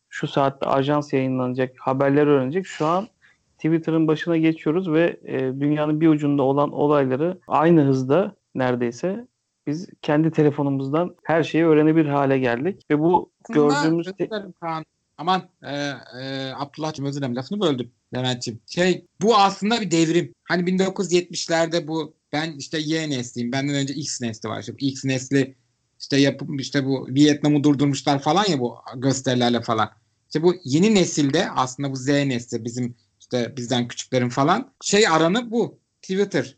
şu 0.09 0.27
saatte 0.27 0.65
ajans 0.65 1.13
yayınlanacak, 1.13 1.71
haberler 1.79 2.27
öğrenecek. 2.27 2.65
Şu 2.65 2.85
an 2.85 3.07
Twitter'ın 3.55 4.07
başına 4.07 4.37
geçiyoruz 4.37 4.91
ve 4.91 5.19
e, 5.25 5.39
dünyanın 5.39 6.01
bir 6.01 6.07
ucunda 6.07 6.43
olan 6.43 6.71
olayları 6.71 7.39
aynı 7.47 7.81
hızda 7.81 8.35
neredeyse 8.55 9.27
biz 9.67 9.87
kendi 10.01 10.31
telefonumuzdan 10.31 11.15
her 11.23 11.43
şeyi 11.43 11.65
öğrenebilir 11.65 12.09
hale 12.09 12.39
geldik. 12.39 12.83
Ve 12.91 12.99
bu 12.99 13.31
gördüğümüz 13.49 14.07
Aslında, 14.07 14.17
te- 14.17 14.29
dilerim 14.29 14.53
Kaan. 14.61 14.85
Aman 15.17 15.41
e, 15.63 15.75
e, 16.21 16.51
Abdullah'cığım 16.55 17.05
özür 17.05 17.19
dilerim 17.19 17.35
lafını 17.35 17.61
böldüm 17.61 17.91
Levent'ciğim. 18.15 18.59
Şey 18.67 19.05
bu 19.21 19.37
aslında 19.37 19.81
bir 19.81 19.91
devrim. 19.91 20.33
Hani 20.43 20.61
1970'lerde 20.63 21.87
bu 21.87 22.13
ben 22.33 22.51
işte 22.51 22.79
Y 22.79 23.09
nesliyim. 23.09 23.51
Benden 23.51 23.75
önce 23.75 23.93
X 23.93 24.21
nesli 24.21 24.49
var. 24.49 24.59
İşte 24.59 24.73
X 24.79 25.05
nesli 25.05 25.55
işte 25.99 26.17
yapıp 26.17 26.61
işte 26.61 26.85
bu 26.85 27.07
Vietnam'ı 27.09 27.63
durdurmuşlar 27.63 28.19
falan 28.19 28.45
ya 28.49 28.59
bu 28.59 28.75
gösterilerle 28.95 29.61
falan. 29.61 29.89
İşte 30.25 30.43
bu 30.43 30.55
yeni 30.63 30.95
nesilde 30.95 31.51
aslında 31.51 31.91
bu 31.91 31.95
Z 31.95 32.07
nesli 32.07 32.65
bizim 32.65 32.95
işte 33.19 33.53
bizden 33.57 33.87
küçüklerin 33.87 34.29
falan 34.29 34.73
şey 34.81 35.07
aranı 35.07 35.51
bu. 35.51 35.79
Twitter. 36.01 36.57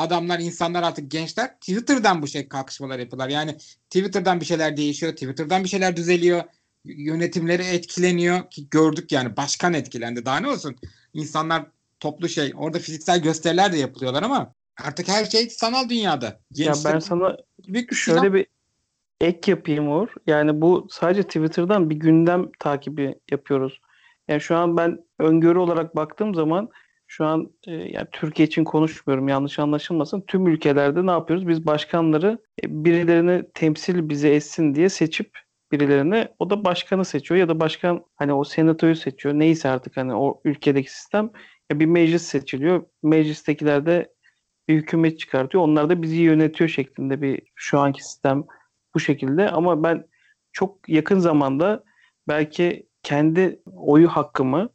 Adamlar, 0.00 0.38
insanlar 0.38 0.82
artık 0.82 1.10
gençler 1.10 1.54
Twitter'dan 1.54 2.22
bu 2.22 2.26
şey 2.26 2.48
kalkışmalar 2.48 2.98
yapıyorlar. 2.98 3.28
Yani 3.28 3.56
Twitter'dan 3.90 4.40
bir 4.40 4.44
şeyler 4.44 4.76
değişiyor. 4.76 5.12
Twitter'dan 5.12 5.64
bir 5.64 5.68
şeyler 5.68 5.96
düzeliyor. 5.96 6.42
Yönetimleri 6.84 7.62
etkileniyor 7.62 8.50
ki 8.50 8.68
gördük 8.70 9.12
yani 9.12 9.36
başkan 9.36 9.74
etkilendi. 9.74 10.24
Daha 10.24 10.40
ne 10.40 10.48
olsun? 10.48 10.76
İnsanlar 11.14 11.66
toplu 12.00 12.28
şey 12.28 12.52
orada 12.56 12.78
fiziksel 12.78 13.22
gösteriler 13.22 13.72
de 13.72 13.78
yapılıyorlar 13.78 14.22
ama 14.22 14.54
artık 14.84 15.08
her 15.08 15.24
şey 15.24 15.50
sanal 15.50 15.88
dünyada. 15.88 16.26
ya 16.26 16.40
Gençler 16.52 16.94
ben 16.94 16.98
sana 16.98 17.36
büyük 17.68 17.90
bir 17.90 17.96
Şöyle 17.96 18.34
bir 18.34 18.46
ek 19.20 19.50
yapayım 19.50 19.88
Uğur. 19.88 20.08
Yani 20.26 20.60
bu 20.60 20.88
sadece 20.90 21.22
Twitter'dan 21.22 21.90
bir 21.90 21.96
gündem 21.96 22.50
takibi 22.58 23.14
yapıyoruz. 23.30 23.80
Yani 24.28 24.40
şu 24.40 24.56
an 24.56 24.76
ben 24.76 25.04
öngörü 25.18 25.58
olarak 25.58 25.96
baktığım 25.96 26.34
zaman 26.34 26.68
şu 27.10 27.24
an 27.26 27.52
e, 27.66 27.72
yani 27.72 28.06
Türkiye 28.12 28.46
için 28.46 28.64
konuşmuyorum 28.64 29.28
yanlış 29.28 29.58
anlaşılmasın. 29.58 30.20
Tüm 30.20 30.46
ülkelerde 30.46 31.06
ne 31.06 31.10
yapıyoruz? 31.10 31.48
Biz 31.48 31.66
başkanları 31.66 32.38
e, 32.64 32.84
birilerini 32.84 33.44
temsil 33.54 34.08
bize 34.08 34.34
etsin 34.34 34.74
diye 34.74 34.88
seçip 34.88 35.38
birilerini 35.72 36.28
o 36.38 36.50
da 36.50 36.64
başkanı 36.64 37.04
seçiyor 37.04 37.40
ya 37.40 37.48
da 37.48 37.60
başkan 37.60 38.04
hani 38.16 38.32
o 38.32 38.44
senatoyu 38.44 38.96
seçiyor. 38.96 39.34
Neyse 39.34 39.68
artık 39.68 39.96
hani 39.96 40.14
o 40.14 40.40
ülkedeki 40.44 40.92
sistem 40.92 41.30
ya 41.70 41.80
bir 41.80 41.86
meclis 41.86 42.22
seçiliyor. 42.22 42.86
Meclistekiler 43.02 43.86
de 43.86 44.12
bir 44.68 44.74
hükümet 44.74 45.18
çıkartıyor. 45.18 45.64
Onlar 45.64 45.90
da 45.90 46.02
bizi 46.02 46.16
yönetiyor 46.16 46.70
şeklinde 46.70 47.22
bir 47.22 47.42
şu 47.54 47.78
anki 47.78 48.04
sistem 48.04 48.44
bu 48.94 49.00
şekilde. 49.00 49.50
Ama 49.50 49.82
ben 49.82 50.06
çok 50.52 50.88
yakın 50.88 51.18
zamanda 51.18 51.84
belki 52.28 52.86
kendi 53.02 53.60
oyu 53.76 54.08
hakkımı 54.08 54.68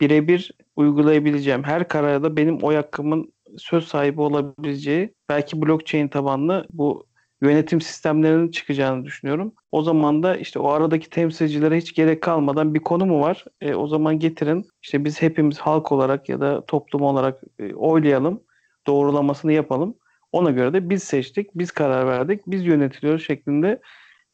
birebir 0.00 0.52
uygulayabileceğim. 0.78 1.64
Her 1.64 1.88
kararda 1.88 2.36
benim 2.36 2.58
oy 2.62 2.74
hakkımın 2.74 3.32
söz 3.58 3.84
sahibi 3.84 4.20
olabileceği 4.20 5.14
belki 5.28 5.62
blockchain 5.62 6.08
tabanlı 6.08 6.66
bu 6.70 7.06
yönetim 7.42 7.80
sistemlerinin 7.80 8.50
çıkacağını 8.50 9.04
düşünüyorum. 9.04 9.52
O 9.72 9.82
zaman 9.82 10.22
da 10.22 10.36
işte 10.36 10.58
o 10.58 10.68
aradaki 10.68 11.10
temsilcilere 11.10 11.76
hiç 11.76 11.94
gerek 11.94 12.22
kalmadan 12.22 12.74
bir 12.74 12.80
konu 12.80 13.06
mu 13.06 13.20
var? 13.20 13.44
E, 13.60 13.74
o 13.74 13.86
zaman 13.86 14.18
getirin. 14.18 14.66
İşte 14.82 15.04
biz 15.04 15.22
hepimiz 15.22 15.58
halk 15.58 15.92
olarak 15.92 16.28
ya 16.28 16.40
da 16.40 16.66
toplum 16.66 17.02
olarak 17.02 17.42
e, 17.58 17.74
oylayalım. 17.74 18.42
Doğrulamasını 18.86 19.52
yapalım. 19.52 19.94
Ona 20.32 20.50
göre 20.50 20.72
de 20.72 20.90
biz 20.90 21.02
seçtik, 21.02 21.50
biz 21.54 21.70
karar 21.70 22.06
verdik, 22.06 22.40
biz 22.46 22.66
yönetiliyoruz 22.66 23.24
şeklinde 23.24 23.80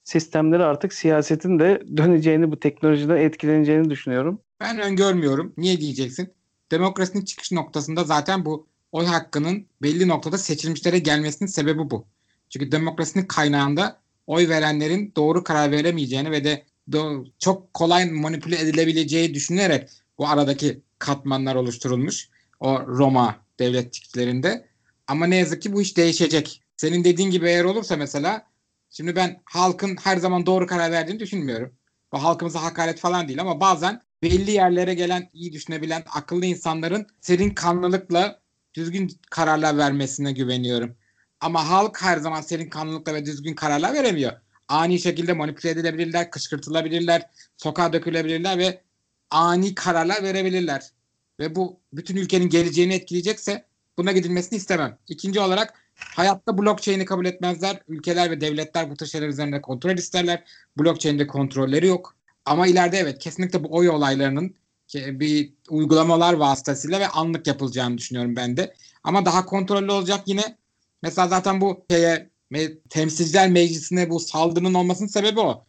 sistemleri 0.02 0.64
artık 0.64 0.92
siyasetin 0.92 1.58
de 1.58 1.82
döneceğini, 1.96 2.50
bu 2.50 2.60
teknolojiden 2.60 3.16
etkileneceğini 3.16 3.90
düşünüyorum. 3.90 4.40
Ben 4.64 4.78
öngörmüyorum. 4.78 5.54
Niye 5.56 5.80
diyeceksin? 5.80 6.34
Demokrasinin 6.70 7.24
çıkış 7.24 7.52
noktasında 7.52 8.04
zaten 8.04 8.44
bu 8.44 8.66
oy 8.92 9.06
hakkının 9.06 9.66
belli 9.82 10.08
noktada 10.08 10.38
seçilmişlere 10.38 10.98
gelmesinin 10.98 11.48
sebebi 11.48 11.90
bu. 11.90 12.06
Çünkü 12.50 12.72
demokrasinin 12.72 13.26
kaynağında 13.26 14.00
oy 14.26 14.48
verenlerin 14.48 15.12
doğru 15.16 15.44
karar 15.44 15.70
veremeyeceğini 15.70 16.30
ve 16.30 16.44
de 16.44 16.64
çok 17.38 17.74
kolay 17.74 18.10
manipüle 18.10 18.60
edilebileceği 18.60 19.34
düşünülerek 19.34 19.90
bu 20.18 20.28
aradaki 20.28 20.82
katmanlar 20.98 21.54
oluşturulmuş. 21.54 22.28
O 22.60 22.86
Roma 22.86 23.36
devletliklerinde. 23.58 24.68
Ama 25.06 25.26
ne 25.26 25.36
yazık 25.36 25.62
ki 25.62 25.72
bu 25.72 25.82
iş 25.82 25.96
değişecek. 25.96 26.62
Senin 26.76 27.04
dediğin 27.04 27.30
gibi 27.30 27.48
eğer 27.48 27.64
olursa 27.64 27.96
mesela 27.96 28.46
şimdi 28.90 29.16
ben 29.16 29.42
halkın 29.44 29.96
her 30.04 30.16
zaman 30.16 30.46
doğru 30.46 30.66
karar 30.66 30.92
verdiğini 30.92 31.20
düşünmüyorum. 31.20 31.72
Bu 32.12 32.22
halkımıza 32.22 32.62
hakaret 32.62 32.98
falan 33.00 33.28
değil 33.28 33.40
ama 33.40 33.60
bazen 33.60 34.02
belli 34.24 34.50
yerlere 34.50 34.94
gelen, 34.94 35.30
iyi 35.34 35.52
düşünebilen, 35.52 36.04
akıllı 36.14 36.46
insanların 36.46 37.06
serin 37.20 37.50
kanlılıkla 37.50 38.40
düzgün 38.74 39.10
kararlar 39.30 39.78
vermesine 39.78 40.32
güveniyorum. 40.32 40.96
Ama 41.40 41.68
halk 41.68 42.02
her 42.02 42.16
zaman 42.18 42.40
serin 42.40 42.68
kanlılıkla 42.68 43.14
ve 43.14 43.26
düzgün 43.26 43.54
kararlar 43.54 43.94
veremiyor. 43.94 44.32
Ani 44.68 45.00
şekilde 45.00 45.32
manipüle 45.32 45.70
edilebilirler, 45.70 46.30
kışkırtılabilirler, 46.30 47.22
sokağa 47.56 47.92
dökülebilirler 47.92 48.58
ve 48.58 48.80
ani 49.30 49.74
kararlar 49.74 50.22
verebilirler. 50.22 50.90
Ve 51.40 51.54
bu 51.54 51.80
bütün 51.92 52.16
ülkenin 52.16 52.48
geleceğini 52.48 52.94
etkileyecekse 52.94 53.64
buna 53.98 54.12
gidilmesini 54.12 54.56
istemem. 54.56 54.98
İkinci 55.08 55.40
olarak 55.40 55.74
hayatta 55.94 56.58
blockchain'i 56.58 57.04
kabul 57.04 57.26
etmezler. 57.26 57.82
Ülkeler 57.88 58.30
ve 58.30 58.40
devletler 58.40 58.90
bu 58.90 58.96
tür 58.96 59.06
şeyler 59.06 59.28
üzerinde 59.28 59.60
kontrol 59.60 59.94
isterler. 59.94 60.44
Blockchain'de 60.78 61.26
kontrolleri 61.26 61.86
yok. 61.86 62.16
Ama 62.44 62.66
ileride 62.66 62.98
evet 62.98 63.18
kesinlikle 63.18 63.64
bu 63.64 63.68
oy 63.76 63.90
olaylarının 63.90 64.54
bir 64.94 65.52
uygulamalar 65.68 66.32
vasıtasıyla 66.32 67.00
ve 67.00 67.08
anlık 67.08 67.46
yapılacağını 67.46 67.98
düşünüyorum 67.98 68.36
ben 68.36 68.56
de. 68.56 68.74
Ama 69.04 69.24
daha 69.24 69.46
kontrollü 69.46 69.92
olacak 69.92 70.20
yine. 70.26 70.56
Mesela 71.02 71.28
zaten 71.28 71.60
bu 71.60 71.84
şeye 71.90 72.30
temsilciler 72.90 73.50
meclisine 73.50 74.10
bu 74.10 74.20
saldırının 74.20 74.74
olmasının 74.74 75.08
sebebi 75.08 75.40
o. 75.40 75.64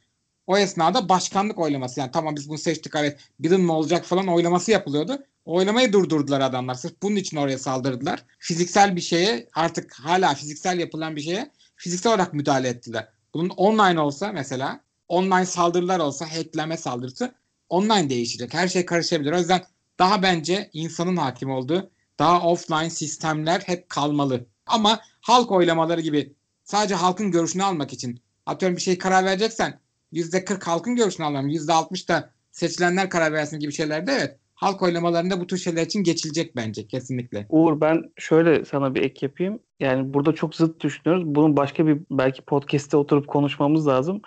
O 0.48 0.58
esnada 0.58 1.10
başkanlık 1.10 1.60
oylaması 1.60 2.00
yani 2.00 2.12
tamam 2.12 2.36
biz 2.36 2.50
bunu 2.50 2.58
seçtik 2.58 2.96
evet 2.96 3.20
Biden 3.40 3.62
mi 3.62 3.72
olacak 3.72 4.06
falan 4.06 4.28
oylaması 4.28 4.72
yapılıyordu. 4.72 5.24
Oylamayı 5.46 5.94
durdurdular 5.94 6.42
adamlar. 6.42 6.76
Sırf 6.76 7.02
bunun 7.02 7.16
için 7.16 7.38
oraya 7.38 7.58
saldırdılar. 7.58 8.26
Fiziksel 8.40 8.96
bir 8.96 9.02
şeye 9.02 9.50
artık 9.54 9.94
hala 9.94 10.36
fiziksel 10.36 10.80
yapılan 10.80 11.16
bir 11.16 11.22
şeye 11.22 11.52
fiziksel 11.76 12.14
olarak 12.14 12.34
müdahale 12.34 12.68
ettiler. 12.68 13.08
Bunun 13.34 13.50
online 13.50 14.00
olsa 14.00 14.32
mesela 14.32 14.80
online 15.08 15.46
saldırılar 15.46 16.00
olsa 16.00 16.26
hackleme 16.26 16.78
saldırısı 16.78 17.36
online 17.70 18.10
değişecek. 18.10 18.54
Her 18.54 18.68
şey 18.68 18.86
karışabilir. 18.86 19.32
O 19.32 19.38
yüzden 19.38 19.62
daha 20.00 20.24
bence 20.24 20.70
insanın 20.74 21.18
hakim 21.18 21.52
olduğu 21.52 21.90
daha 22.20 22.48
offline 22.48 22.90
sistemler 22.90 23.62
hep 23.66 23.90
kalmalı. 23.90 24.46
Ama 24.66 25.00
halk 25.22 25.52
oylamaları 25.52 26.02
gibi 26.02 26.34
sadece 26.64 26.96
halkın 26.96 27.32
görüşünü 27.32 27.64
almak 27.64 27.94
için 27.94 28.20
atıyorum 28.46 28.78
bir 28.78 28.82
şey 28.82 28.98
karar 28.98 29.26
vereceksen 29.26 29.80
%40 30.14 30.66
halkın 30.66 30.96
görüşünü 30.96 31.26
alalım. 31.26 31.50
%60 31.50 32.08
da 32.08 32.30
seçilenler 32.52 33.10
karar 33.10 33.34
versin 33.34 33.60
gibi 33.60 33.74
şeylerde 33.74 34.12
evet 34.12 34.40
halk 34.56 34.82
oylamalarında 34.82 35.42
bu 35.42 35.48
tür 35.48 35.58
şeyler 35.58 35.86
için 35.86 36.04
geçilecek 36.04 36.56
bence 36.56 36.88
kesinlikle. 36.88 37.46
Uğur 37.50 37.82
ben 37.82 38.04
şöyle 38.18 38.66
sana 38.66 38.96
bir 38.96 39.02
ek 39.02 39.26
yapayım. 39.26 39.60
Yani 39.80 40.14
burada 40.14 40.36
çok 40.36 40.56
zıt 40.56 40.84
düşünüyoruz. 40.84 41.26
Bunun 41.26 41.58
başka 41.58 41.88
bir 41.88 41.98
belki 42.12 42.42
podcast'te 42.42 42.98
oturup 42.98 43.28
konuşmamız 43.28 43.88
lazım. 43.88 44.22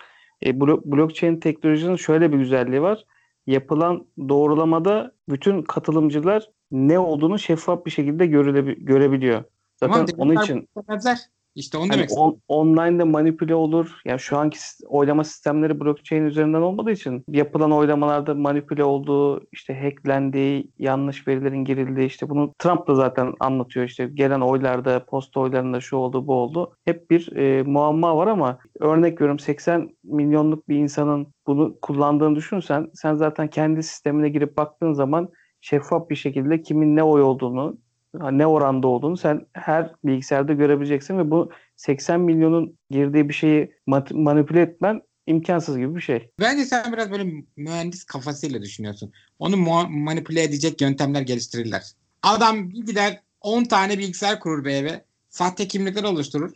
E, 0.45 0.49
blo- 0.49 0.81
blockchain 0.85 1.39
teknolojinin 1.39 1.95
şöyle 1.95 2.31
bir 2.31 2.37
güzelliği 2.37 2.81
var. 2.81 3.05
yapılan 3.47 4.07
doğrulamada 4.29 5.11
bütün 5.29 5.61
katılımcılar 5.61 6.49
ne 6.71 6.99
olduğunu 6.99 7.39
şeffaf 7.39 7.85
bir 7.85 7.91
şekilde 7.91 8.25
görebiliyor. 8.25 9.43
Zaten 9.75 10.05
Tamam, 10.05 10.07
onun 10.17 10.43
için 10.43 10.67
istemezler. 10.77 11.19
İşte 11.55 11.77
onu 11.77 11.83
hani 11.83 11.91
demek 11.91 12.09
istedim. 12.09 12.23
on, 12.23 12.41
online'da 12.47 13.05
manipüle 13.05 13.55
olur. 13.55 14.01
Yani 14.05 14.19
şu 14.19 14.37
anki 14.37 14.59
oylama 14.87 15.23
sistemleri 15.23 15.79
blockchain 15.79 16.25
üzerinden 16.25 16.61
olmadığı 16.61 16.91
için 16.91 17.23
yapılan 17.27 17.71
oylamalarda 17.71 18.33
manipüle 18.33 18.83
olduğu, 18.83 19.47
işte 19.51 19.81
hacklendiği, 19.81 20.71
yanlış 20.79 21.27
verilerin 21.27 21.65
girildiği 21.65 22.07
işte 22.07 22.29
bunu 22.29 22.53
Trump 22.59 22.87
da 22.87 22.95
zaten 22.95 23.33
anlatıyor 23.39 23.85
işte 23.85 24.09
gelen 24.13 24.41
oylarda, 24.41 25.05
posta 25.05 25.39
oylarında 25.39 25.81
şu 25.81 25.97
oldu, 25.97 26.27
bu 26.27 26.33
oldu. 26.33 26.73
Hep 26.85 27.09
bir 27.11 27.35
e, 27.35 27.63
muamma 27.63 28.17
var 28.17 28.27
ama 28.27 28.59
örnek 28.79 29.13
veriyorum 29.13 29.39
80 29.39 29.89
milyonluk 30.03 30.69
bir 30.69 30.75
insanın 30.75 31.27
bunu 31.47 31.79
kullandığını 31.81 32.35
düşünsen 32.35 32.87
sen 32.93 33.15
zaten 33.15 33.47
kendi 33.47 33.83
sistemine 33.83 34.29
girip 34.29 34.57
baktığın 34.57 34.93
zaman 34.93 35.29
şeffaf 35.61 36.09
bir 36.09 36.15
şekilde 36.15 36.61
kimin 36.61 36.95
ne 36.95 37.03
oy 37.03 37.21
olduğunu, 37.21 37.77
ne 38.13 38.47
oranda 38.47 38.87
olduğunu 38.87 39.17
sen 39.17 39.45
her 39.53 39.93
bilgisayarda 40.03 40.53
görebileceksin 40.53 41.17
ve 41.17 41.31
bu 41.31 41.51
80 41.75 42.19
milyonun 42.19 42.77
girdiği 42.89 43.29
bir 43.29 43.33
şeyi 43.33 43.71
manipüle 44.11 44.61
etmen 44.61 45.01
imkansız 45.27 45.77
gibi 45.77 45.95
bir 45.95 46.01
şey. 46.01 46.29
Bence 46.39 46.65
sen 46.65 46.93
biraz 46.93 47.11
böyle 47.11 47.43
mühendis 47.57 48.03
kafasıyla 48.03 48.61
düşünüyorsun. 48.61 49.11
Onu 49.39 49.57
manipüle 49.89 50.43
edecek 50.43 50.81
yöntemler 50.81 51.21
geliştirirler. 51.21 51.83
Adam 52.23 52.69
gider 52.69 53.21
10 53.41 53.63
tane 53.63 53.97
bilgisayar 53.97 54.39
kurur 54.39 54.65
bir 54.65 54.71
eve. 54.71 55.05
Sahte 55.29 55.67
kimlikler 55.67 56.03
oluşturur. 56.03 56.51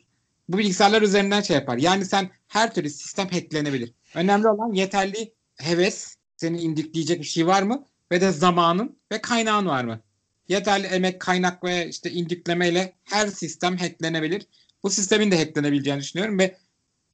Bu 0.49 0.57
bilgisayarlar 0.57 1.01
üzerinden 1.01 1.41
şey 1.41 1.55
yapar. 1.55 1.77
Yani 1.77 2.05
sen 2.05 2.29
her 2.47 2.73
türlü 2.73 2.89
sistem 2.89 3.27
hacklenebilir. 3.27 3.93
Önemli 4.15 4.47
olan 4.47 4.73
yeterli 4.73 5.33
heves, 5.55 6.15
seni 6.37 6.61
indikleyecek 6.61 7.19
bir 7.19 7.25
şey 7.25 7.47
var 7.47 7.63
mı? 7.63 7.85
Ve 8.11 8.21
de 8.21 8.31
zamanın 8.31 8.97
ve 9.11 9.21
kaynağın 9.21 9.65
var 9.65 9.83
mı? 9.83 9.99
Yeterli 10.53 10.87
emek, 10.87 11.19
kaynak 11.19 11.63
ve 11.63 11.89
işte 11.89 12.11
indiklemeyle 12.11 12.93
her 13.03 13.27
sistem 13.27 13.77
hacklenebilir. 13.77 14.47
Bu 14.83 14.89
sistemin 14.89 15.31
de 15.31 15.37
hacklenebileceğini 15.37 16.01
düşünüyorum 16.01 16.39
ve 16.39 16.57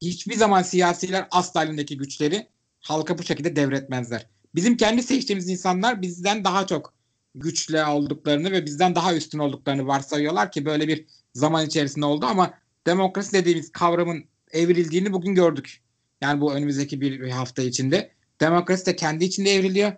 hiçbir 0.02 0.36
zaman 0.36 0.62
siyasiler 0.62 1.28
asla 1.32 1.64
elindeki 1.64 1.98
güçleri 1.98 2.48
halka 2.80 3.18
bu 3.18 3.24
şekilde 3.24 3.56
devretmezler. 3.56 4.26
Bizim 4.56 4.78
kendi 4.78 5.04
seçtiğimiz 5.04 5.50
insanlar 5.50 6.02
bizden 6.02 6.44
daha 6.44 6.68
çok 6.68 6.94
güçlü 7.36 7.84
olduklarını 7.84 8.52
ve 8.52 8.66
bizden 8.66 8.96
daha 8.96 9.16
üstün 9.16 9.40
olduklarını 9.40 9.88
varsayıyorlar 9.88 10.52
ki 10.52 10.66
böyle 10.66 10.88
bir 10.88 11.06
zaman 11.34 11.66
içerisinde 11.66 12.06
oldu 12.06 12.26
ama 12.26 12.54
demokrasi 12.88 13.34
dediğimiz 13.34 13.72
kavramın 13.72 14.26
evrildiğini 14.52 15.14
bugün 15.14 15.36
gördük. 15.36 15.82
Yani 16.22 16.42
bu 16.42 16.54
önümüzdeki 16.54 17.02
bir, 17.02 17.30
hafta 17.30 17.62
içinde. 17.62 18.12
Demokrasi 18.42 18.86
de 18.86 18.96
kendi 18.96 19.26
içinde 19.26 19.56
evriliyor. 19.56 19.92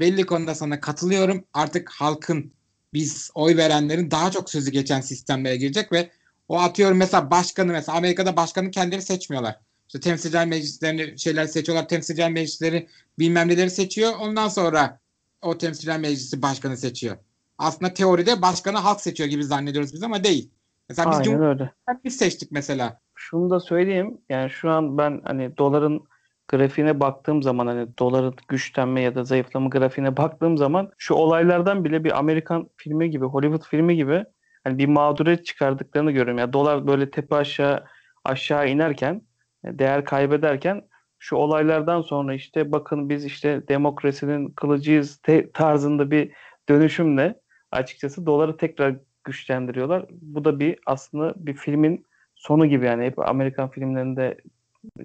Belli 0.00 0.26
konuda 0.26 0.54
sana 0.54 0.80
katılıyorum. 0.80 1.44
Artık 1.52 1.90
halkın 1.90 2.52
biz 2.96 3.30
oy 3.34 3.56
verenlerin 3.56 4.10
daha 4.10 4.30
çok 4.30 4.50
sözü 4.50 4.70
geçen 4.70 5.00
sistemlere 5.00 5.56
girecek 5.56 5.92
ve 5.92 6.10
o 6.48 6.58
atıyorum 6.58 6.96
mesela 6.96 7.30
başkanı 7.30 7.72
mesela 7.72 7.98
Amerika'da 7.98 8.36
başkanı 8.36 8.70
kendileri 8.70 9.02
seçmiyorlar. 9.02 9.60
İşte 9.86 10.00
temsilciler 10.00 10.46
meclislerini 10.46 11.18
şeyler 11.18 11.46
seçiyorlar. 11.46 11.88
Temsilciler 11.88 12.30
meclisleri 12.30 12.88
bilmem 13.18 13.48
neleri 13.48 13.70
seçiyor. 13.70 14.12
Ondan 14.20 14.48
sonra 14.48 15.00
o 15.42 15.58
temsilciler 15.58 16.00
meclisi 16.00 16.42
başkanı 16.42 16.76
seçiyor. 16.76 17.16
Aslında 17.58 17.94
teoride 17.94 18.42
başkanı 18.42 18.78
halk 18.78 19.00
seçiyor 19.00 19.28
gibi 19.28 19.44
zannediyoruz 19.44 19.94
biz 19.94 20.02
ama 20.02 20.24
değil. 20.24 20.50
Mesela 20.88 21.10
biz 21.10 21.18
Aynen 21.18 21.42
öyle. 21.42 21.72
biz 22.04 22.16
seçtik 22.16 22.50
mesela. 22.52 23.00
Şunu 23.14 23.50
da 23.50 23.60
söyleyeyim. 23.60 24.18
Yani 24.28 24.50
şu 24.50 24.70
an 24.70 24.98
ben 24.98 25.20
hani 25.24 25.56
doların 25.56 26.02
grafiğine 26.48 27.00
baktığım 27.00 27.42
zaman 27.42 27.66
hani 27.66 27.98
doların 27.98 28.34
güçlenme 28.48 29.00
ya 29.00 29.14
da 29.14 29.24
zayıflama 29.24 29.68
grafiğine 29.68 30.16
baktığım 30.16 30.58
zaman 30.58 30.90
şu 30.98 31.14
olaylardan 31.14 31.84
bile 31.84 32.04
bir 32.04 32.18
Amerikan 32.18 32.70
filmi 32.76 33.10
gibi, 33.10 33.24
Hollywood 33.24 33.62
filmi 33.70 33.96
gibi 33.96 34.24
hani 34.64 34.78
bir 34.78 34.86
mağduriyet 34.86 35.46
çıkardıklarını 35.46 36.10
görüyorum. 36.10 36.38
Yani 36.38 36.52
dolar 36.52 36.86
böyle 36.86 37.10
tepe 37.10 37.36
aşağı 37.36 37.84
aşağı 38.24 38.68
inerken, 38.68 39.22
e, 39.64 39.78
değer 39.78 40.04
kaybederken 40.04 40.82
şu 41.18 41.36
olaylardan 41.36 42.02
sonra 42.02 42.34
işte 42.34 42.72
bakın 42.72 43.08
biz 43.08 43.24
işte 43.24 43.68
demokrasinin 43.68 44.48
kılıcıyız 44.50 45.20
tarzında 45.54 46.10
bir 46.10 46.32
dönüşümle 46.68 47.40
açıkçası 47.70 48.26
doları 48.26 48.56
tekrar 48.56 48.96
güçlendiriyorlar. 49.24 50.06
Bu 50.10 50.44
da 50.44 50.60
bir 50.60 50.78
aslında 50.86 51.34
bir 51.36 51.54
filmin 51.54 52.06
sonu 52.34 52.66
gibi 52.66 52.86
yani 52.86 53.04
hep 53.04 53.18
Amerikan 53.18 53.70
filmlerinde 53.70 54.36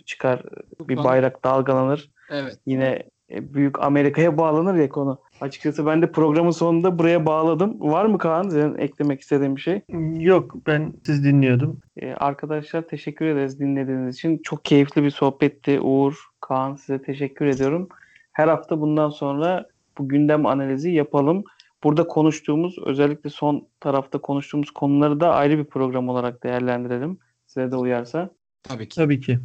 çıkar 0.06 0.44
bir 0.80 0.98
bayrak 0.98 1.44
dalgalanır. 1.44 2.12
Evet. 2.30 2.60
Yine 2.66 3.04
e, 3.32 3.54
büyük 3.54 3.80
Amerika'ya 3.84 4.38
bağlanır 4.38 4.76
ya 4.76 4.90
konu. 4.90 5.20
Açıkçası 5.42 5.86
ben 5.86 6.02
de 6.02 6.12
programın 6.12 6.52
sonunda 6.52 7.00
buraya 7.00 7.26
bağladım. 7.26 7.82
Var 7.82 8.06
mı 8.06 8.18
Kaan 8.18 8.50
senin 8.50 8.78
eklemek 8.78 9.22
istediğin 9.22 9.56
bir 9.56 9.62
şey? 9.62 9.82
Yok 10.20 10.56
ben 10.68 10.94
siz 11.06 11.24
dinliyordum. 11.24 11.80
Ee, 11.98 12.14
arkadaşlar 12.14 12.82
teşekkür 12.82 13.26
ederiz 13.26 13.60
dinlediğiniz 13.60 14.16
için. 14.16 14.38
Çok 14.38 14.66
keyifli 14.66 15.04
bir 15.04 15.10
sohbetti. 15.10 15.80
Uğur, 15.80 16.26
Kaan 16.42 16.76
size 16.76 17.02
teşekkür 17.02 17.46
ediyorum. 17.46 17.90
Her 18.32 18.48
hafta 18.48 18.82
bundan 18.82 19.10
sonra 19.10 19.66
bu 19.98 20.10
gündem 20.10 20.46
analizi 20.46 20.92
yapalım. 20.92 21.44
Burada 21.84 22.08
konuştuğumuz 22.08 22.76
özellikle 22.86 23.30
son 23.30 23.68
tarafta 23.80 24.18
konuştuğumuz 24.18 24.72
konuları 24.72 25.20
da 25.20 25.34
ayrı 25.34 25.58
bir 25.58 25.66
program 25.66 26.10
olarak 26.10 26.44
değerlendirelim. 26.44 27.18
Size 27.48 27.72
de 27.72 27.76
uyarsa. 27.76 28.30
Tabii 28.64 28.90
ki. 28.90 28.96
Tabii 28.96 29.20
ki. 29.20 29.40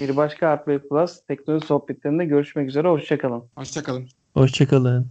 Bir 0.00 0.16
başka 0.16 0.50
Hardware 0.50 0.78
Plus 0.78 1.20
teknoloji 1.28 1.66
sohbetlerinde 1.66 2.24
görüşmek 2.24 2.68
üzere. 2.68 2.88
Hoşçakalın. 2.88 3.44
Hoşçakalın. 3.56 4.08
Hoşçakalın. 4.34 5.08